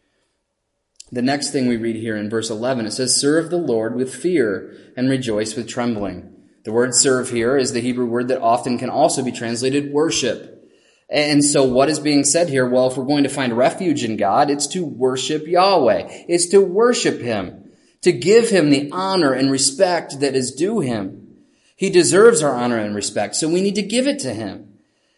The 1.11 1.23
next 1.23 1.49
thing 1.49 1.67
we 1.67 1.77
read 1.77 1.95
here 1.95 2.15
in 2.15 2.29
verse 2.29 2.51
11, 2.51 2.85
it 2.85 2.91
says, 2.91 3.19
serve 3.19 3.49
the 3.49 3.57
Lord 3.57 3.95
with 3.95 4.13
fear 4.13 4.77
and 4.95 5.09
rejoice 5.09 5.55
with 5.55 5.67
trembling. 5.67 6.35
The 6.63 6.71
word 6.71 6.93
serve 6.93 7.31
here 7.31 7.57
is 7.57 7.73
the 7.73 7.81
Hebrew 7.81 8.05
word 8.05 8.27
that 8.27 8.39
often 8.39 8.77
can 8.77 8.91
also 8.91 9.23
be 9.23 9.31
translated 9.31 9.91
worship. 9.91 10.71
And 11.09 11.43
so 11.43 11.63
what 11.63 11.89
is 11.89 11.99
being 11.99 12.23
said 12.23 12.49
here? 12.49 12.69
Well, 12.69 12.91
if 12.91 12.97
we're 12.97 13.05
going 13.05 13.23
to 13.23 13.29
find 13.29 13.57
refuge 13.57 14.03
in 14.03 14.15
God, 14.15 14.51
it's 14.51 14.67
to 14.67 14.85
worship 14.85 15.47
Yahweh. 15.47 16.25
It's 16.29 16.49
to 16.49 16.61
worship 16.61 17.19
Him, 17.19 17.60
to 18.01 18.11
give 18.11 18.49
Him 18.49 18.69
the 18.69 18.89
honor 18.91 19.33
and 19.33 19.51
respect 19.51 20.19
that 20.19 20.35
is 20.35 20.51
due 20.51 20.79
Him. 20.79 21.37
He 21.75 21.89
deserves 21.89 22.43
our 22.43 22.53
honor 22.53 22.77
and 22.77 22.95
respect, 22.95 23.35
so 23.35 23.47
we 23.47 23.61
need 23.61 23.75
to 23.75 23.81
give 23.81 24.07
it 24.07 24.19
to 24.19 24.33
Him. 24.33 24.67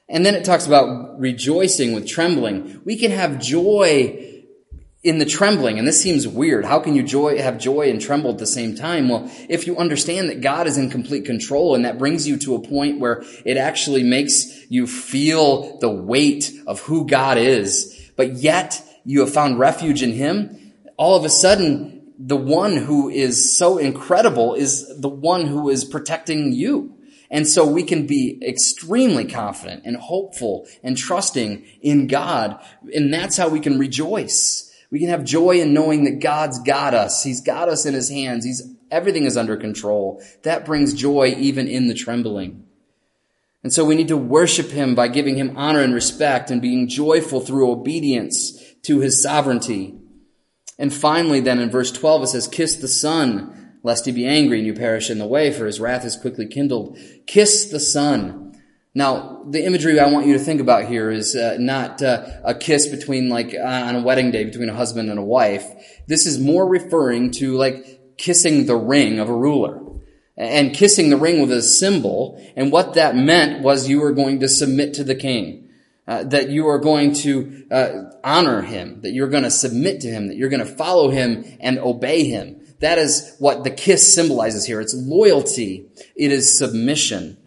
And 0.10 0.26
then 0.26 0.36
it 0.36 0.46
talks 0.46 0.68
about 0.68 1.20
rejoicing 1.20 1.94
with 1.94 2.08
trembling. 2.08 2.82
We 2.86 2.98
can 2.98 3.12
have 3.12 3.40
joy 3.40 4.34
in 5.04 5.18
the 5.18 5.26
trembling, 5.26 5.78
and 5.78 5.88
this 5.88 6.02
seems 6.02 6.26
weird. 6.28 6.64
How 6.64 6.80
can 6.80 6.96
you 6.96 7.04
joy, 7.04 7.38
have 7.38 7.58
joy 7.58 7.90
and 7.90 8.00
tremble 8.00 8.32
at 8.32 8.38
the 8.38 8.48
same 8.48 8.76
time? 8.76 9.10
Well, 9.10 9.30
if 9.50 9.68
you 9.68 9.78
understand 9.78 10.30
that 10.30 10.40
God 10.40 10.66
is 10.66 10.78
in 10.78 10.90
complete 10.90 11.26
control 11.26 11.76
and 11.76 11.84
that 11.84 11.98
brings 11.98 12.26
you 12.26 12.38
to 12.38 12.56
a 12.56 12.62
point 12.62 13.00
where 13.00 13.24
it 13.46 13.58
actually 13.58 14.04
makes 14.04 14.70
you 14.70 14.88
feel 14.88 15.78
the 15.80 15.90
weight 15.90 16.54
of 16.66 16.80
who 16.82 17.06
God 17.06 17.38
is, 17.38 18.12
but 18.16 18.34
yet 18.34 18.82
you 19.04 19.20
have 19.20 19.34
found 19.34 19.60
refuge 19.60 20.02
in 20.04 20.14
Him, 20.14 20.74
all 20.96 21.18
of 21.18 21.26
a 21.26 21.30
sudden, 21.30 21.93
the 22.18 22.38
one 22.38 22.78
who 22.78 23.10
is 23.10 23.58
so 23.58 23.78
incredible 23.78 24.54
is 24.54 25.00
the 25.00 25.10
one 25.10 25.46
who 25.46 25.70
is 25.70 25.86
protecting 25.86 26.54
you. 26.54 26.96
And 27.30 27.48
so 27.48 27.66
we 27.66 27.84
can 27.84 28.06
be 28.06 28.40
extremely 28.48 29.26
confident 29.26 29.84
and 29.86 29.98
hopeful 29.98 30.68
and 30.84 30.96
trusting 30.96 31.66
in 31.82 32.06
God. 32.08 32.64
And 32.94 33.12
that's 33.12 33.38
how 33.38 33.50
we 33.50 33.60
can 33.60 33.80
rejoice. 33.80 34.72
We 34.92 35.00
can 35.00 35.10
have 35.10 35.24
joy 35.24 35.60
in 35.60 35.74
knowing 35.74 36.04
that 36.04 36.22
God's 36.22 36.60
got 36.60 36.94
us. 36.94 37.24
He's 37.24 37.42
got 37.42 37.70
us 37.70 37.88
in 37.88 37.96
his 37.96 38.12
hands. 38.12 38.46
He's, 38.46 38.62
everything 38.92 39.26
is 39.26 39.36
under 39.36 39.58
control. 39.58 40.22
That 40.44 40.66
brings 40.66 40.94
joy 40.94 41.34
even 41.36 41.68
in 41.68 41.88
the 41.88 41.96
trembling. 41.96 42.68
And 43.64 43.74
so 43.74 43.84
we 43.84 43.96
need 43.96 44.10
to 44.10 44.18
worship 44.18 44.70
him 44.70 44.94
by 44.94 45.08
giving 45.08 45.36
him 45.36 45.58
honor 45.58 45.80
and 45.80 45.96
respect 45.96 46.52
and 46.52 46.62
being 46.62 46.88
joyful 46.88 47.40
through 47.40 47.72
obedience 47.72 48.62
to 48.84 49.00
his 49.00 49.24
sovereignty. 49.24 49.98
And 50.80 50.94
finally, 50.94 51.40
then 51.40 51.60
in 51.60 51.70
verse 51.70 51.92
12, 51.92 52.24
it 52.24 52.28
says, 52.28 52.48
kiss 52.48 52.76
the 52.76 52.88
son, 52.88 53.78
lest 53.84 54.06
he 54.06 54.12
be 54.12 54.26
angry 54.26 54.60
and 54.60 54.68
you 54.68 54.74
perish 54.74 55.10
in 55.10 55.20
the 55.20 55.28
way, 55.28 55.52
for 55.52 55.66
his 55.66 55.80
wrath 55.80 56.06
is 56.06 56.16
quickly 56.16 56.48
kindled. 56.48 56.98
Kiss 57.28 57.66
the 57.66 57.80
son. 57.80 58.44
Now, 58.96 59.44
the 59.50 59.66
imagery 59.66 60.00
I 60.00 60.12
want 60.12 60.28
you 60.28 60.34
to 60.34 60.44
think 60.44 60.62
about 60.62 60.86
here 60.86 61.10
is 61.10 61.36
uh, 61.36 61.58
not 61.60 62.02
uh, 62.02 62.26
a 62.44 62.54
kiss 62.54 62.88
between, 62.88 63.28
like, 63.30 63.56
uh, 63.56 63.64
on 63.64 63.96
a 63.96 64.04
wedding 64.04 64.30
day 64.32 64.44
between 64.44 64.70
a 64.70 64.76
husband 64.76 65.10
and 65.10 65.18
a 65.18 65.24
wife. 65.24 65.66
This 66.08 66.28
is 66.28 66.40
more 66.40 66.68
referring 66.68 67.32
to, 67.32 67.56
like, 67.56 68.18
kissing 68.18 68.68
the 68.68 68.76
ring 68.76 69.20
of 69.20 69.30
a 69.30 69.36
ruler. 69.36 69.80
And 70.36 70.74
kissing 70.74 71.10
the 71.10 71.18
ring 71.18 71.42
with 71.42 71.52
a 71.52 71.62
symbol. 71.62 72.44
And 72.56 72.72
what 72.72 72.96
that 72.96 73.16
meant 73.16 73.64
was 73.64 73.90
you 73.90 74.00
were 74.00 74.12
going 74.12 74.40
to 74.40 74.48
submit 74.48 74.94
to 74.96 75.04
the 75.04 75.16
king. 75.16 75.63
Uh, 76.06 76.24
that 76.24 76.50
you 76.50 76.68
are 76.68 76.80
going 76.80 77.14
to 77.14 77.66
uh, 77.72 77.90
honor 78.24 78.62
him. 78.62 79.02
That 79.02 79.14
you're 79.14 79.30
going 79.30 79.44
to 79.44 79.52
submit 79.52 80.02
to 80.02 80.10
him. 80.10 80.28
That 80.28 80.36
you're 80.36 80.50
going 80.50 80.66
to 80.66 80.66
follow 80.66 81.10
him 81.10 81.46
and 81.62 81.80
obey 81.80 82.26
him. 82.26 82.60
That 82.82 82.98
is 82.98 83.36
what 83.40 83.64
the 83.64 83.72
kiss 83.72 84.14
symbolizes 84.14 84.66
here. 84.66 84.82
It's 84.82 84.94
loyalty. 84.94 85.90
It 86.18 86.34
is 86.34 86.58
submission. 86.58 87.38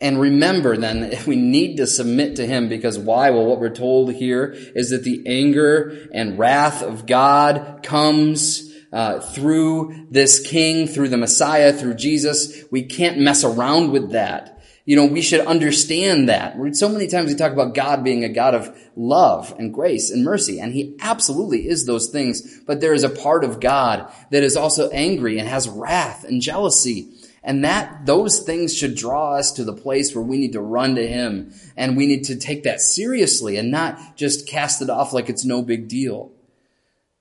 And 0.00 0.20
remember 0.20 0.76
then 0.76 1.12
we 1.26 1.36
need 1.36 1.76
to 1.76 1.86
submit 1.86 2.36
to 2.36 2.46
him 2.46 2.68
because 2.68 2.98
why? 2.98 3.30
Well, 3.30 3.46
what 3.46 3.60
we're 3.60 3.74
told 3.74 4.12
here 4.12 4.54
is 4.54 4.90
that 4.90 5.04
the 5.04 5.22
anger 5.26 6.08
and 6.12 6.38
wrath 6.38 6.82
of 6.82 7.06
God 7.06 7.80
comes 7.82 8.70
uh, 8.92 9.20
through 9.20 10.08
this 10.10 10.44
king, 10.46 10.86
through 10.86 11.08
the 11.08 11.16
Messiah, 11.16 11.72
through 11.72 11.94
Jesus. 11.94 12.64
We 12.70 12.82
can't 12.82 13.18
mess 13.18 13.44
around 13.44 13.92
with 13.92 14.12
that. 14.12 14.59
You 14.90 14.96
know, 14.96 15.06
we 15.06 15.22
should 15.22 15.46
understand 15.46 16.28
that. 16.28 16.56
So 16.74 16.88
many 16.88 17.06
times 17.06 17.30
we 17.30 17.36
talk 17.36 17.52
about 17.52 17.76
God 17.76 18.02
being 18.02 18.24
a 18.24 18.28
God 18.28 18.56
of 18.56 18.76
love 18.96 19.54
and 19.56 19.72
grace 19.72 20.10
and 20.10 20.24
mercy, 20.24 20.58
and 20.58 20.72
He 20.72 20.96
absolutely 20.98 21.68
is 21.68 21.86
those 21.86 22.08
things, 22.10 22.60
but 22.66 22.80
there 22.80 22.92
is 22.92 23.04
a 23.04 23.08
part 23.08 23.44
of 23.44 23.60
God 23.60 24.12
that 24.30 24.42
is 24.42 24.56
also 24.56 24.90
angry 24.90 25.38
and 25.38 25.48
has 25.48 25.68
wrath 25.68 26.24
and 26.24 26.42
jealousy 26.42 27.08
and 27.42 27.64
that, 27.64 28.04
those 28.04 28.40
things 28.40 28.76
should 28.76 28.94
draw 28.94 29.34
us 29.34 29.52
to 29.52 29.64
the 29.64 29.72
place 29.72 30.14
where 30.14 30.24
we 30.24 30.38
need 30.38 30.52
to 30.52 30.60
run 30.60 30.96
to 30.96 31.06
Him 31.06 31.54
and 31.76 31.96
we 31.96 32.06
need 32.06 32.24
to 32.24 32.36
take 32.36 32.64
that 32.64 32.80
seriously 32.80 33.56
and 33.56 33.70
not 33.70 34.16
just 34.16 34.46
cast 34.46 34.82
it 34.82 34.90
off 34.90 35.12
like 35.12 35.30
it's 35.30 35.44
no 35.44 35.62
big 35.62 35.88
deal. 35.88 36.32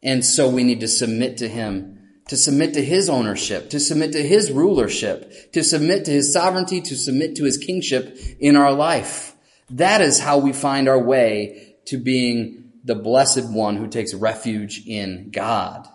And 0.04 0.24
so 0.24 0.50
we 0.50 0.64
need 0.64 0.82
to 0.82 0.88
submit 0.88 1.38
to 1.38 1.48
Him, 1.48 1.99
to 2.30 2.38
submit 2.38 2.76
to 2.76 2.84
His 2.84 3.10
ownership, 3.10 3.72
to 3.72 3.80
submit 3.80 4.14
to 4.14 4.22
His 4.22 4.52
rulership, 4.52 5.52
to 5.52 5.64
submit 5.64 6.06
to 6.06 6.12
His 6.12 6.32
sovereignty, 6.32 6.80
to 6.82 6.96
submit 6.96 7.36
to 7.36 7.44
His 7.44 7.58
kingship 7.58 8.18
in 8.40 8.56
our 8.56 8.72
life. 8.72 9.36
That 9.72 10.02
is 10.02 10.20
how 10.20 10.38
we 10.38 10.54
find 10.54 10.88
our 10.88 11.02
way 11.02 11.76
to 11.86 11.98
being 11.98 12.72
the 12.84 12.96
blessed 12.96 13.50
one 13.50 13.78
who 13.78 13.88
takes 13.88 14.14
refuge 14.14 14.84
in 14.86 15.32
God. 15.32 15.88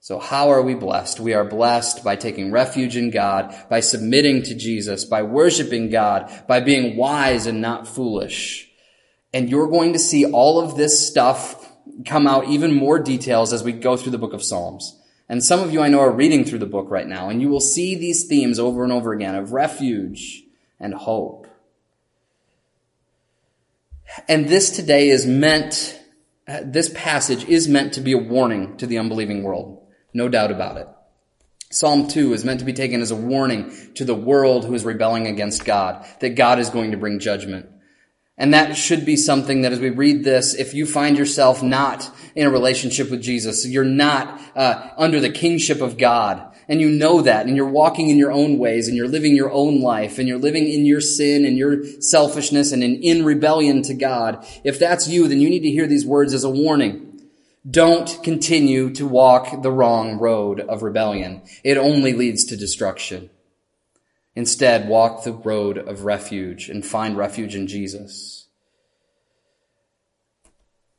So 0.00 0.18
how 0.18 0.50
are 0.50 0.62
we 0.62 0.74
blessed? 0.74 1.20
We 1.20 1.34
are 1.34 1.44
blessed 1.44 2.02
by 2.04 2.16
taking 2.16 2.52
refuge 2.52 2.96
in 2.96 3.10
God, 3.10 3.54
by 3.68 3.80
submitting 3.80 4.44
to 4.44 4.54
Jesus, 4.54 5.04
by 5.04 5.22
worshiping 5.22 5.90
God, 5.90 6.32
by 6.46 6.60
being 6.60 6.96
wise 6.96 7.46
and 7.46 7.60
not 7.60 7.88
foolish. 7.88 8.70
And 9.34 9.50
you're 9.50 9.68
going 9.68 9.92
to 9.92 9.98
see 9.98 10.24
all 10.24 10.60
of 10.60 10.76
this 10.76 11.06
stuff 11.06 11.70
come 12.06 12.26
out 12.26 12.46
even 12.48 12.74
more 12.74 12.98
details 12.98 13.52
as 13.52 13.62
we 13.62 13.72
go 13.72 13.96
through 13.96 14.12
the 14.12 14.18
book 14.18 14.32
of 14.32 14.42
Psalms. 14.42 14.98
And 15.28 15.42
some 15.42 15.60
of 15.60 15.72
you 15.72 15.80
I 15.80 15.88
know 15.88 16.00
are 16.00 16.12
reading 16.12 16.44
through 16.44 16.60
the 16.60 16.66
book 16.66 16.90
right 16.90 17.06
now, 17.06 17.28
and 17.28 17.42
you 17.42 17.48
will 17.48 17.60
see 17.60 17.94
these 17.94 18.24
themes 18.24 18.58
over 18.58 18.84
and 18.84 18.92
over 18.92 19.12
again 19.12 19.34
of 19.34 19.52
refuge 19.52 20.44
and 20.78 20.94
hope. 20.94 21.48
And 24.28 24.48
this 24.48 24.70
today 24.70 25.08
is 25.08 25.26
meant, 25.26 26.00
this 26.46 26.88
passage 26.94 27.44
is 27.44 27.66
meant 27.66 27.94
to 27.94 28.00
be 28.00 28.12
a 28.12 28.18
warning 28.18 28.76
to 28.76 28.86
the 28.86 28.98
unbelieving 28.98 29.42
world. 29.42 29.84
No 30.14 30.28
doubt 30.28 30.52
about 30.52 30.76
it. 30.76 30.88
Psalm 31.70 32.06
2 32.06 32.32
is 32.32 32.44
meant 32.44 32.60
to 32.60 32.66
be 32.66 32.72
taken 32.72 33.00
as 33.00 33.10
a 33.10 33.16
warning 33.16 33.72
to 33.94 34.04
the 34.04 34.14
world 34.14 34.64
who 34.64 34.74
is 34.74 34.84
rebelling 34.84 35.26
against 35.26 35.64
God, 35.64 36.06
that 36.20 36.36
God 36.36 36.60
is 36.60 36.70
going 36.70 36.92
to 36.92 36.96
bring 36.96 37.18
judgment. 37.18 37.68
And 38.38 38.52
that 38.52 38.76
should 38.76 39.06
be 39.06 39.16
something 39.16 39.62
that 39.62 39.72
as 39.72 39.80
we 39.80 39.88
read 39.88 40.22
this, 40.22 40.54
if 40.54 40.74
you 40.74 40.84
find 40.84 41.16
yourself 41.16 41.62
not 41.62 42.10
in 42.34 42.46
a 42.46 42.50
relationship 42.50 43.10
with 43.10 43.22
Jesus, 43.22 43.66
you're 43.66 43.82
not 43.82 44.40
uh, 44.54 44.90
under 44.98 45.20
the 45.20 45.30
kingship 45.30 45.80
of 45.80 45.96
God, 45.96 46.42
and 46.68 46.80
you 46.80 46.90
know 46.90 47.22
that, 47.22 47.46
and 47.46 47.56
you're 47.56 47.66
walking 47.66 48.10
in 48.10 48.18
your 48.18 48.32
own 48.32 48.58
ways, 48.58 48.88
and 48.88 48.96
you're 48.96 49.08
living 49.08 49.34
your 49.34 49.50
own 49.50 49.80
life, 49.80 50.18
and 50.18 50.28
you're 50.28 50.38
living 50.38 50.70
in 50.70 50.84
your 50.84 51.00
sin 51.00 51.46
and 51.46 51.56
your 51.56 51.82
selfishness 52.02 52.72
and 52.72 52.84
in, 52.84 52.96
in 52.96 53.24
rebellion 53.24 53.82
to 53.82 53.94
God, 53.94 54.44
if 54.64 54.78
that's 54.78 55.08
you, 55.08 55.28
then 55.28 55.40
you 55.40 55.48
need 55.48 55.62
to 55.62 55.70
hear 55.70 55.86
these 55.86 56.04
words 56.04 56.34
as 56.34 56.44
a 56.44 56.50
warning. 56.50 57.02
Don't 57.68 58.22
continue 58.22 58.90
to 58.94 59.06
walk 59.08 59.62
the 59.62 59.72
wrong 59.72 60.18
road 60.18 60.60
of 60.60 60.82
rebellion. 60.82 61.42
It 61.64 61.78
only 61.78 62.12
leads 62.12 62.44
to 62.46 62.56
destruction. 62.56 63.30
Instead, 64.36 64.88
walk 64.88 65.24
the 65.24 65.32
road 65.32 65.78
of 65.78 66.04
refuge 66.04 66.68
and 66.68 66.84
find 66.84 67.16
refuge 67.16 67.56
in 67.56 67.66
Jesus. 67.66 68.46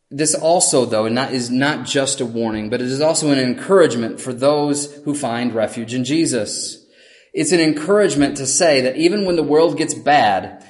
This 0.09 0.33
also, 0.33 0.85
though, 0.85 1.05
is 1.05 1.51
not 1.51 1.85
just 1.85 2.19
a 2.19 2.25
warning, 2.25 2.69
but 2.69 2.81
it 2.81 2.87
is 2.87 2.99
also 2.99 3.29
an 3.29 3.39
encouragement 3.39 4.19
for 4.19 4.33
those 4.33 4.93
who 5.03 5.13
find 5.13 5.53
refuge 5.53 5.93
in 5.93 6.03
Jesus. 6.03 6.83
It's 7.33 7.51
an 7.51 7.59
encouragement 7.59 8.37
to 8.37 8.47
say 8.47 8.81
that 8.81 8.95
even 8.95 9.25
when 9.25 9.35
the 9.35 9.43
world 9.43 9.77
gets 9.77 9.93
bad, 9.93 10.65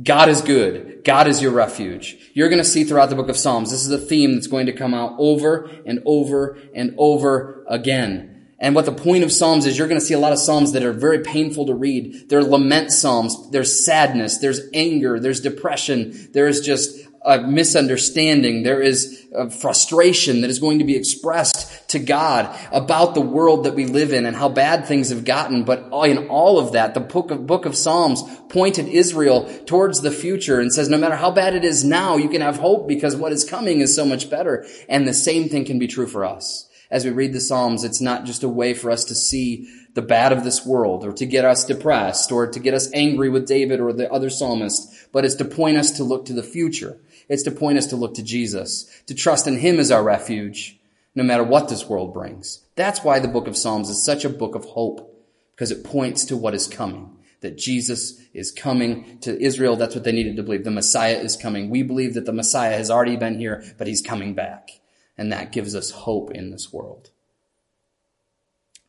God 0.00 0.28
is 0.28 0.42
good. 0.42 1.02
God 1.04 1.26
is 1.26 1.40
your 1.40 1.52
refuge. 1.52 2.16
You're 2.34 2.50
going 2.50 2.62
to 2.62 2.68
see 2.68 2.84
throughout 2.84 3.08
the 3.08 3.16
book 3.16 3.30
of 3.30 3.36
Psalms, 3.36 3.70
this 3.70 3.84
is 3.84 3.90
a 3.90 3.98
theme 3.98 4.34
that's 4.34 4.46
going 4.46 4.66
to 4.66 4.72
come 4.72 4.92
out 4.92 5.16
over 5.18 5.70
and 5.86 6.02
over 6.04 6.58
and 6.74 6.94
over 6.98 7.64
again. 7.66 8.35
And 8.58 8.74
what 8.74 8.86
the 8.86 8.92
point 8.92 9.22
of 9.22 9.30
Psalms 9.30 9.66
is, 9.66 9.76
you're 9.76 9.88
going 9.88 10.00
to 10.00 10.06
see 10.06 10.14
a 10.14 10.18
lot 10.18 10.32
of 10.32 10.38
Psalms 10.38 10.72
that 10.72 10.82
are 10.82 10.92
very 10.92 11.20
painful 11.20 11.66
to 11.66 11.74
read. 11.74 12.30
They're 12.30 12.42
lament 12.42 12.90
Psalms. 12.90 13.50
There's 13.50 13.84
sadness. 13.84 14.38
There's 14.38 14.60
anger. 14.72 15.20
There's 15.20 15.40
depression. 15.40 16.28
There's 16.32 16.60
just 16.60 17.06
a 17.22 17.40
misunderstanding. 17.40 18.62
There 18.62 18.80
is 18.80 19.26
a 19.34 19.50
frustration 19.50 20.40
that 20.40 20.48
is 20.48 20.60
going 20.60 20.78
to 20.78 20.84
be 20.84 20.96
expressed 20.96 21.88
to 21.90 21.98
God 21.98 22.56
about 22.72 23.14
the 23.14 23.20
world 23.20 23.64
that 23.64 23.74
we 23.74 23.84
live 23.84 24.12
in 24.12 24.24
and 24.24 24.34
how 24.36 24.48
bad 24.48 24.86
things 24.86 25.10
have 25.10 25.24
gotten. 25.24 25.64
But 25.64 25.90
in 26.06 26.28
all 26.28 26.58
of 26.58 26.72
that, 26.72 26.94
the 26.94 27.00
book 27.00 27.30
of, 27.32 27.46
book 27.46 27.66
of 27.66 27.76
Psalms 27.76 28.22
pointed 28.48 28.86
Israel 28.88 29.52
towards 29.66 30.00
the 30.00 30.12
future 30.12 30.60
and 30.60 30.72
says, 30.72 30.88
no 30.88 30.98
matter 30.98 31.16
how 31.16 31.32
bad 31.32 31.54
it 31.54 31.64
is 31.64 31.84
now, 31.84 32.16
you 32.16 32.28
can 32.28 32.40
have 32.40 32.56
hope 32.56 32.88
because 32.88 33.16
what 33.16 33.32
is 33.32 33.44
coming 33.44 33.80
is 33.80 33.94
so 33.94 34.06
much 34.06 34.30
better. 34.30 34.64
And 34.88 35.06
the 35.06 35.12
same 35.12 35.48
thing 35.48 35.64
can 35.64 35.78
be 35.78 35.88
true 35.88 36.06
for 36.06 36.24
us. 36.24 36.65
As 36.90 37.04
we 37.04 37.10
read 37.10 37.32
the 37.32 37.40
Psalms, 37.40 37.84
it's 37.84 38.00
not 38.00 38.24
just 38.24 38.42
a 38.42 38.48
way 38.48 38.74
for 38.74 38.90
us 38.90 39.04
to 39.04 39.14
see 39.14 39.68
the 39.94 40.02
bad 40.02 40.32
of 40.32 40.44
this 40.44 40.64
world 40.64 41.04
or 41.04 41.12
to 41.12 41.26
get 41.26 41.44
us 41.44 41.64
depressed 41.64 42.30
or 42.30 42.46
to 42.46 42.60
get 42.60 42.74
us 42.74 42.90
angry 42.92 43.28
with 43.28 43.46
David 43.46 43.80
or 43.80 43.92
the 43.92 44.12
other 44.12 44.30
psalmist, 44.30 45.08
but 45.12 45.24
it's 45.24 45.34
to 45.36 45.44
point 45.44 45.78
us 45.78 45.90
to 45.92 46.04
look 46.04 46.26
to 46.26 46.32
the 46.32 46.42
future 46.42 47.00
it's 47.28 47.42
to 47.44 47.50
point 47.50 47.78
us 47.78 47.86
to 47.88 47.96
look 47.96 48.14
to 48.14 48.22
Jesus, 48.22 48.90
to 49.06 49.14
trust 49.14 49.46
in 49.46 49.58
Him 49.58 49.78
as 49.78 49.90
our 49.90 50.02
refuge, 50.02 50.78
no 51.14 51.24
matter 51.24 51.42
what 51.42 51.68
this 51.68 51.88
world 51.88 52.12
brings. 52.12 52.62
That's 52.76 53.02
why 53.02 53.18
the 53.18 53.28
book 53.28 53.46
of 53.46 53.56
Psalms 53.56 53.88
is 53.88 54.04
such 54.04 54.24
a 54.24 54.30
book 54.30 54.54
of 54.54 54.64
hope, 54.64 55.12
because 55.54 55.70
it 55.70 55.84
points 55.84 56.24
to 56.26 56.36
what 56.36 56.54
is 56.54 56.68
coming, 56.68 57.16
that 57.40 57.58
Jesus 57.58 58.20
is 58.32 58.52
coming 58.52 59.18
to 59.20 59.40
Israel. 59.40 59.76
That's 59.76 59.94
what 59.94 60.04
they 60.04 60.12
needed 60.12 60.36
to 60.36 60.42
believe. 60.42 60.64
The 60.64 60.70
Messiah 60.70 61.16
is 61.16 61.36
coming. 61.36 61.70
We 61.70 61.82
believe 61.82 62.14
that 62.14 62.26
the 62.26 62.32
Messiah 62.32 62.76
has 62.76 62.90
already 62.90 63.16
been 63.16 63.38
here, 63.38 63.64
but 63.78 63.86
he's 63.86 64.02
coming 64.02 64.34
back. 64.34 64.70
And 65.18 65.32
that 65.32 65.52
gives 65.52 65.74
us 65.74 65.90
hope 65.90 66.30
in 66.30 66.50
this 66.50 66.72
world. 66.72 67.10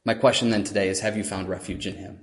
My 0.04 0.14
question 0.14 0.50
then 0.50 0.64
today 0.64 0.90
is, 0.90 1.02
have 1.02 1.18
you 1.18 1.24
found 1.24 1.50
refuge 1.50 1.86
in 1.88 1.96
him? 1.96 2.20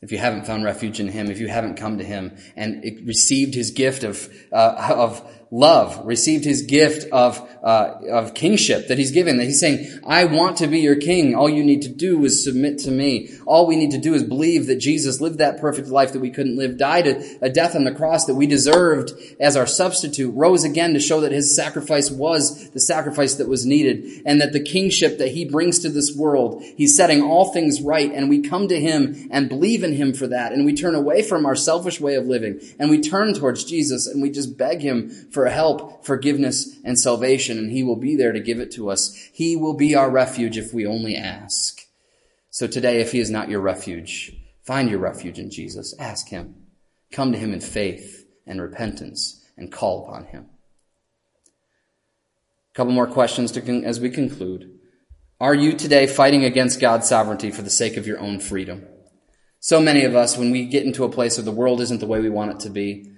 If 0.00 0.12
you 0.12 0.18
haven't 0.18 0.46
found 0.46 0.64
refuge 0.64 1.00
in 1.00 1.08
him, 1.08 1.30
if 1.30 1.40
you 1.40 1.48
haven't 1.48 1.76
come 1.76 1.98
to 1.98 2.04
him 2.04 2.36
and 2.54 2.84
received 3.04 3.54
his 3.54 3.72
gift 3.72 4.04
of, 4.04 4.28
uh, 4.52 4.94
of 4.96 5.28
love, 5.50 6.04
received 6.06 6.44
his 6.44 6.62
gift 6.62 7.10
of, 7.10 7.40
uh, 7.62 7.94
of 8.10 8.34
kingship 8.34 8.88
that 8.88 8.98
he's 8.98 9.10
given, 9.10 9.38
that 9.38 9.44
he's 9.44 9.60
saying, 9.60 10.00
I 10.06 10.24
want 10.24 10.58
to 10.58 10.66
be 10.66 10.80
your 10.80 10.96
king. 10.96 11.34
All 11.34 11.48
you 11.48 11.64
need 11.64 11.82
to 11.82 11.88
do 11.88 12.24
is 12.24 12.44
submit 12.44 12.78
to 12.80 12.90
me. 12.90 13.30
All 13.46 13.66
we 13.66 13.76
need 13.76 13.92
to 13.92 13.98
do 13.98 14.14
is 14.14 14.22
believe 14.22 14.66
that 14.66 14.76
Jesus 14.76 15.20
lived 15.20 15.38
that 15.38 15.60
perfect 15.60 15.88
life 15.88 16.12
that 16.12 16.20
we 16.20 16.30
couldn't 16.30 16.56
live, 16.56 16.76
died 16.76 17.06
a, 17.06 17.46
a 17.46 17.50
death 17.50 17.74
on 17.74 17.84
the 17.84 17.94
cross 17.94 18.26
that 18.26 18.34
we 18.34 18.46
deserved 18.46 19.12
as 19.40 19.56
our 19.56 19.66
substitute, 19.66 20.30
rose 20.32 20.64
again 20.64 20.92
to 20.92 21.00
show 21.00 21.20
that 21.20 21.32
his 21.32 21.54
sacrifice 21.56 22.10
was 22.10 22.70
the 22.70 22.80
sacrifice 22.80 23.34
that 23.36 23.48
was 23.48 23.64
needed, 23.64 24.22
and 24.26 24.40
that 24.40 24.52
the 24.52 24.62
kingship 24.62 25.18
that 25.18 25.28
he 25.28 25.44
brings 25.44 25.78
to 25.78 25.88
this 25.88 26.14
world, 26.14 26.62
he's 26.76 26.96
setting 26.96 27.22
all 27.22 27.52
things 27.52 27.80
right, 27.80 28.12
and 28.12 28.28
we 28.28 28.42
come 28.42 28.68
to 28.68 28.78
him 28.78 29.28
and 29.30 29.48
believe 29.48 29.82
in 29.82 29.94
him 29.94 30.12
for 30.12 30.26
that, 30.26 30.52
and 30.52 30.66
we 30.66 30.74
turn 30.74 30.94
away 30.94 31.22
from 31.22 31.46
our 31.46 31.56
selfish 31.56 32.00
way 32.00 32.14
of 32.16 32.26
living, 32.26 32.60
and 32.78 32.90
we 32.90 33.00
turn 33.00 33.32
towards 33.32 33.64
Jesus, 33.64 34.06
and 34.06 34.20
we 34.20 34.30
just 34.30 34.58
beg 34.58 34.80
him 34.80 35.08
for 35.30 35.37
for 35.38 35.46
help, 35.46 36.04
forgiveness, 36.04 36.80
and 36.82 36.98
salvation, 36.98 37.58
and 37.58 37.70
He 37.70 37.84
will 37.84 37.94
be 37.94 38.16
there 38.16 38.32
to 38.32 38.40
give 38.40 38.58
it 38.58 38.72
to 38.72 38.90
us. 38.90 39.14
He 39.32 39.54
will 39.54 39.74
be 39.74 39.94
our 39.94 40.10
refuge 40.10 40.58
if 40.58 40.74
we 40.74 40.84
only 40.84 41.14
ask. 41.14 41.82
So 42.50 42.66
today, 42.66 43.00
if 43.00 43.12
He 43.12 43.20
is 43.20 43.30
not 43.30 43.48
your 43.48 43.60
refuge, 43.60 44.32
find 44.64 44.90
your 44.90 44.98
refuge 44.98 45.38
in 45.38 45.48
Jesus. 45.48 45.94
Ask 45.96 46.30
Him. 46.30 46.56
Come 47.12 47.30
to 47.30 47.38
Him 47.38 47.52
in 47.52 47.60
faith 47.60 48.26
and 48.48 48.60
repentance 48.60 49.46
and 49.56 49.70
call 49.70 50.08
upon 50.08 50.24
Him. 50.24 50.46
A 52.72 52.74
couple 52.74 52.92
more 52.92 53.06
questions 53.06 53.52
con- 53.52 53.84
as 53.84 54.00
we 54.00 54.10
conclude. 54.10 54.76
Are 55.40 55.54
you 55.54 55.74
today 55.74 56.08
fighting 56.08 56.44
against 56.44 56.80
God's 56.80 57.08
sovereignty 57.08 57.52
for 57.52 57.62
the 57.62 57.70
sake 57.70 57.96
of 57.96 58.08
your 58.08 58.18
own 58.18 58.40
freedom? 58.40 58.88
So 59.60 59.80
many 59.80 60.02
of 60.02 60.16
us, 60.16 60.36
when 60.36 60.50
we 60.50 60.64
get 60.64 60.84
into 60.84 61.04
a 61.04 61.08
place 61.08 61.38
where 61.38 61.44
the 61.44 61.52
world 61.52 61.80
isn't 61.80 62.00
the 62.00 62.08
way 62.08 62.18
we 62.18 62.28
want 62.28 62.50
it 62.50 62.60
to 62.64 62.70
be, 62.70 63.12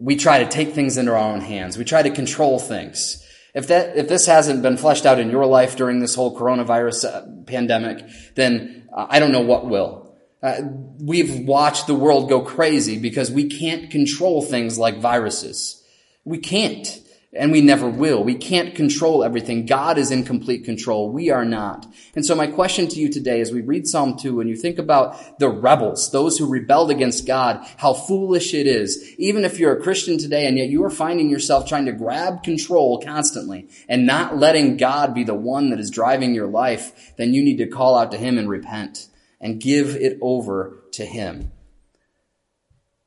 we 0.00 0.16
try 0.16 0.42
to 0.42 0.48
take 0.48 0.74
things 0.74 0.96
into 0.96 1.12
our 1.12 1.18
own 1.18 1.40
hands. 1.40 1.76
We 1.76 1.84
try 1.84 2.02
to 2.02 2.10
control 2.10 2.58
things. 2.58 3.24
If 3.54 3.68
that, 3.68 3.96
if 3.96 4.08
this 4.08 4.26
hasn't 4.26 4.62
been 4.62 4.76
fleshed 4.76 5.06
out 5.06 5.18
in 5.18 5.30
your 5.30 5.46
life 5.46 5.76
during 5.76 6.00
this 6.00 6.14
whole 6.14 6.38
coronavirus 6.38 7.04
uh, 7.04 7.44
pandemic, 7.46 8.04
then 8.34 8.88
uh, 8.94 9.06
I 9.08 9.18
don't 9.18 9.32
know 9.32 9.40
what 9.40 9.66
will. 9.66 10.16
Uh, 10.42 10.60
we've 11.00 11.46
watched 11.46 11.88
the 11.88 11.94
world 11.94 12.28
go 12.28 12.40
crazy 12.40 12.98
because 12.98 13.30
we 13.30 13.48
can't 13.48 13.90
control 13.90 14.42
things 14.42 14.78
like 14.78 15.00
viruses. 15.00 15.82
We 16.24 16.38
can't. 16.38 16.86
And 17.34 17.52
we 17.52 17.60
never 17.60 17.90
will. 17.90 18.24
We 18.24 18.36
can't 18.36 18.74
control 18.74 19.22
everything. 19.22 19.66
God 19.66 19.98
is 19.98 20.10
in 20.10 20.24
complete 20.24 20.64
control. 20.64 21.10
We 21.10 21.28
are 21.30 21.44
not. 21.44 21.86
And 22.14 22.24
so 22.24 22.34
my 22.34 22.46
question 22.46 22.88
to 22.88 22.98
you 22.98 23.10
today 23.12 23.42
as 23.42 23.52
we 23.52 23.60
read 23.60 23.86
Psalm 23.86 24.16
2 24.16 24.40
and 24.40 24.48
you 24.48 24.56
think 24.56 24.78
about 24.78 25.38
the 25.38 25.50
rebels, 25.50 26.10
those 26.10 26.38
who 26.38 26.50
rebelled 26.50 26.90
against 26.90 27.26
God, 27.26 27.66
how 27.76 27.92
foolish 27.92 28.54
it 28.54 28.66
is. 28.66 29.14
Even 29.18 29.44
if 29.44 29.58
you're 29.58 29.76
a 29.76 29.82
Christian 29.82 30.16
today 30.16 30.46
and 30.46 30.56
yet 30.56 30.70
you 30.70 30.82
are 30.84 30.90
finding 30.90 31.28
yourself 31.28 31.68
trying 31.68 31.84
to 31.84 31.92
grab 31.92 32.42
control 32.42 32.98
constantly 32.98 33.68
and 33.90 34.06
not 34.06 34.38
letting 34.38 34.78
God 34.78 35.14
be 35.14 35.22
the 35.22 35.34
one 35.34 35.68
that 35.68 35.80
is 35.80 35.90
driving 35.90 36.34
your 36.34 36.48
life, 36.48 37.12
then 37.18 37.34
you 37.34 37.42
need 37.44 37.58
to 37.58 37.66
call 37.66 37.94
out 37.98 38.10
to 38.12 38.16
Him 38.16 38.38
and 38.38 38.48
repent 38.48 39.08
and 39.38 39.60
give 39.60 39.96
it 39.96 40.18
over 40.22 40.82
to 40.92 41.04
Him. 41.04 41.52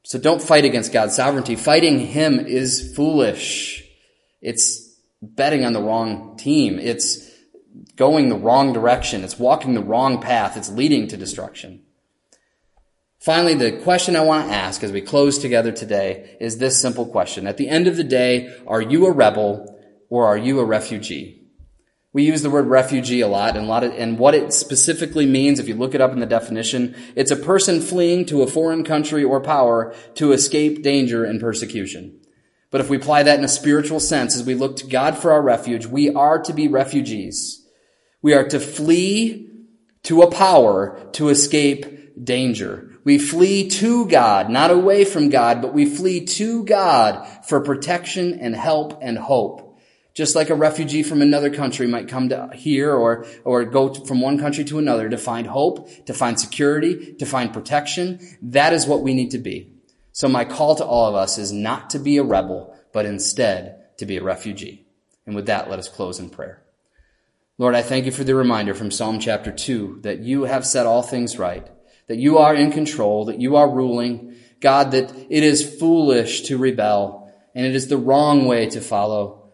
So 0.04 0.20
don't 0.20 0.44
fight 0.44 0.66
against 0.66 0.94
God's 0.94 1.16
sovereignty. 1.16 1.56
Fighting 1.56 2.00
Him 2.00 2.40
is 2.40 2.94
foolish. 2.96 3.81
It's 4.42 4.96
betting 5.22 5.64
on 5.64 5.74
the 5.74 5.82
wrong 5.82 6.38
team. 6.38 6.80
It's 6.80 7.30
going 7.96 8.30
the 8.30 8.36
wrong 8.36 8.74
direction. 8.74 9.24
It's 9.24 9.40
walking 9.40 9.74
the 9.74 9.84
wrong 9.84 10.22
path. 10.22 10.58
It's 10.58 10.72
leading 10.72 11.08
to 11.10 11.18
destruction. 11.18 11.84
Finally, 13.20 13.54
the 13.54 13.72
question 13.84 14.16
I 14.16 14.22
want 14.22 14.48
to 14.48 14.54
ask 14.54 14.84
as 14.84 14.92
we 14.92 15.00
close 15.00 15.38
together 15.38 15.72
today 15.72 16.38
is 16.40 16.58
this 16.58 16.82
simple 16.82 17.06
question. 17.06 17.46
At 17.46 17.58
the 17.58 17.70
end 17.70 17.88
of 17.88 17.96
the 17.96 18.04
day, 18.04 18.52
are 18.66 18.82
you 18.82 19.06
a 19.06 19.12
rebel 19.12 19.80
or 20.10 20.26
are 20.26 20.38
you 20.38 20.60
a 20.60 20.66
refugee? 20.66 21.38
We 22.14 22.24
use 22.24 22.42
the 22.42 22.50
word 22.50 22.66
refugee 22.66 23.22
a 23.22 23.28
lot 23.28 23.56
and 23.56 23.66
a 23.66 23.70
lot 23.70 23.84
of, 23.84 23.94
and 23.94 24.18
what 24.18 24.34
it 24.34 24.52
specifically 24.54 25.28
means, 25.28 25.60
if 25.60 25.68
you 25.68 25.76
look 25.76 25.94
it 25.94 26.02
up 26.02 26.12
in 26.12 26.20
the 26.20 26.26
definition, 26.26 26.96
it's 27.16 27.32
a 27.32 27.38
person 27.38 27.80
fleeing 27.80 28.26
to 28.26 28.42
a 28.42 28.48
foreign 28.48 28.84
country 28.84 29.24
or 29.24 29.40
power 29.40 29.94
to 30.16 30.34
escape 30.34 30.82
danger 30.82 31.24
and 31.24 31.40
persecution. 31.40 32.21
But 32.72 32.82
if 32.82 32.90
we 32.90 32.98
apply 32.98 33.24
that 33.24 33.38
in 33.38 33.46
a 33.46 33.50
spiritual 33.50 34.00
sense, 34.00 34.36
as 34.36 34.46
we 34.46 34.56
look 34.56 34.78
to 34.78 34.88
God 34.88 35.18
for 35.18 35.34
our 35.34 35.42
refuge, 35.42 35.86
we 35.86 36.14
are 36.14 36.42
to 36.44 36.54
be 36.54 36.70
refugees. 36.70 37.68
We 38.22 38.34
are 38.34 38.48
to 38.48 38.60
flee 38.60 39.50
to 40.04 40.22
a 40.22 40.32
power 40.32 41.00
to 41.14 41.30
escape 41.30 42.24
danger. 42.24 42.90
We 43.04 43.18
flee 43.18 43.68
to 43.70 44.08
God, 44.08 44.50
not 44.50 44.72
away 44.72 45.06
from 45.06 45.30
God, 45.30 45.62
but 45.62 45.74
we 45.74 45.86
flee 45.86 46.26
to 46.26 46.64
God 46.64 47.28
for 47.46 47.60
protection 47.62 48.40
and 48.40 48.56
help 48.56 49.00
and 49.02 49.18
hope. 49.18 49.68
Just 50.14 50.36
like 50.36 50.50
a 50.50 50.56
refugee 50.56 51.04
from 51.04 51.22
another 51.22 51.50
country 51.50 51.88
might 51.88 52.10
come 52.10 52.30
to 52.30 52.52
here 52.54 52.94
or, 52.94 53.26
or 53.44 53.64
go 53.66 53.94
from 53.94 54.22
one 54.22 54.40
country 54.40 54.64
to 54.66 54.78
another 54.78 55.10
to 55.10 55.18
find 55.18 55.48
hope, 55.48 56.06
to 56.06 56.14
find 56.14 56.40
security, 56.40 57.14
to 57.14 57.26
find 57.26 57.54
protection. 57.54 58.20
That 58.42 58.74
is 58.74 58.86
what 58.86 59.02
we 59.02 59.14
need 59.14 59.32
to 59.32 59.40
be. 59.40 59.71
So 60.22 60.28
my 60.28 60.46
call 60.46 60.76
to 60.76 60.86
all 60.86 61.08
of 61.08 61.16
us 61.16 61.40
is 61.40 61.52
not 61.52 61.90
to 61.90 61.98
be 61.98 62.18
a 62.18 62.24
rebel, 62.24 62.78
but 62.94 63.08
instead 63.08 63.98
to 63.98 64.06
be 64.06 64.18
a 64.18 64.24
refugee. 64.24 64.86
And 65.26 65.36
with 65.36 65.48
that, 65.48 65.68
let 65.68 65.80
us 65.80 65.90
close 65.90 66.20
in 66.20 66.30
prayer. 66.30 66.62
Lord, 67.58 67.74
I 67.74 67.82
thank 67.82 68.06
you 68.06 68.12
for 68.12 68.24
the 68.24 68.36
reminder 68.36 68.76
from 68.76 68.92
Psalm 68.92 69.20
chapter 69.20 69.52
2 69.52 70.02
that 70.04 70.20
you 70.20 70.44
have 70.44 70.64
set 70.64 70.86
all 70.86 71.02
things 71.02 71.40
right, 71.40 71.68
that 72.06 72.20
you 72.20 72.38
are 72.38 72.54
in 72.54 72.72
control, 72.72 73.26
that 73.26 73.42
you 73.42 73.56
are 73.56 73.68
ruling. 73.68 74.36
God, 74.60 74.92
that 74.92 75.12
it 75.32 75.44
is 75.44 75.80
foolish 75.80 76.42
to 76.42 76.60
rebel 76.60 77.34
and 77.56 77.66
it 77.66 77.74
is 77.74 77.88
the 77.88 77.98
wrong 77.98 78.46
way 78.46 78.70
to 78.70 78.80
follow. 78.80 79.52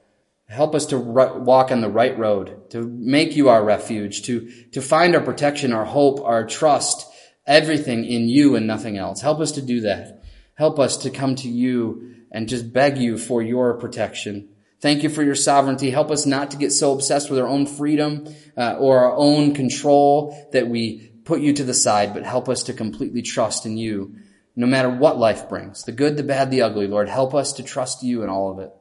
Help 0.49 0.75
us 0.75 0.87
to 0.87 0.97
walk 0.97 1.71
on 1.71 1.79
the 1.79 1.87
right 1.87 2.19
road, 2.19 2.71
to 2.71 2.83
make 2.83 3.37
you 3.37 3.47
our 3.47 3.63
refuge, 3.63 4.23
to, 4.23 4.51
to 4.73 4.81
find 4.81 5.15
our 5.15 5.23
protection, 5.23 5.71
our 5.71 5.85
hope, 5.85 6.19
our 6.19 6.45
trust, 6.45 7.07
everything 7.45 8.03
in 8.03 8.27
you 8.27 8.57
and 8.57 8.67
nothing 8.67 8.97
else. 8.97 9.21
Help 9.21 9.39
us 9.39 9.53
to 9.53 9.61
do 9.61 9.79
that. 9.79 10.16
Help 10.57 10.79
us 10.79 10.97
to 10.97 11.11
come 11.11 11.35
to 11.35 11.47
you 11.47 12.15
and 12.31 12.49
just 12.49 12.73
beg 12.73 12.97
you 12.97 13.17
for 13.17 13.43
your 13.43 13.75
protection. 13.75 14.49
Thank 14.81 15.03
you 15.03 15.09
for 15.09 15.21
your 15.21 15.35
sovereignty. 15.35 15.91
Help 15.91 16.09
us 16.09 16.25
not 16.25 16.51
to 16.51 16.57
get 16.57 16.71
so 16.71 16.93
obsessed 16.93 17.29
with 17.29 17.39
our 17.39 17.47
own 17.47 17.67
freedom 17.67 18.27
uh, 18.57 18.75
or 18.79 18.99
our 18.99 19.15
own 19.15 19.53
control 19.53 20.49
that 20.53 20.67
we 20.67 21.11
put 21.25 21.41
you 21.41 21.53
to 21.53 21.63
the 21.63 21.75
side, 21.75 22.13
but 22.13 22.23
help 22.23 22.49
us 22.49 22.63
to 22.63 22.73
completely 22.73 23.21
trust 23.21 23.67
in 23.67 23.77
you, 23.77 24.15
no 24.55 24.65
matter 24.65 24.89
what 24.89 25.19
life 25.19 25.47
brings 25.47 25.83
the 25.83 25.91
good, 25.91 26.17
the 26.17 26.23
bad, 26.23 26.49
the 26.49 26.63
ugly. 26.63 26.87
Lord, 26.87 27.07
help 27.07 27.35
us 27.35 27.53
to 27.53 27.63
trust 27.63 28.01
you 28.01 28.23
in 28.23 28.29
all 28.29 28.51
of 28.51 28.57
it. 28.57 28.73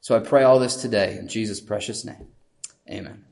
So 0.00 0.16
I 0.16 0.20
pray 0.20 0.42
all 0.42 0.58
this 0.58 0.76
today 0.76 1.16
in 1.16 1.28
Jesus' 1.28 1.60
precious 1.60 2.04
name. 2.04 2.26
Amen. 2.90 3.29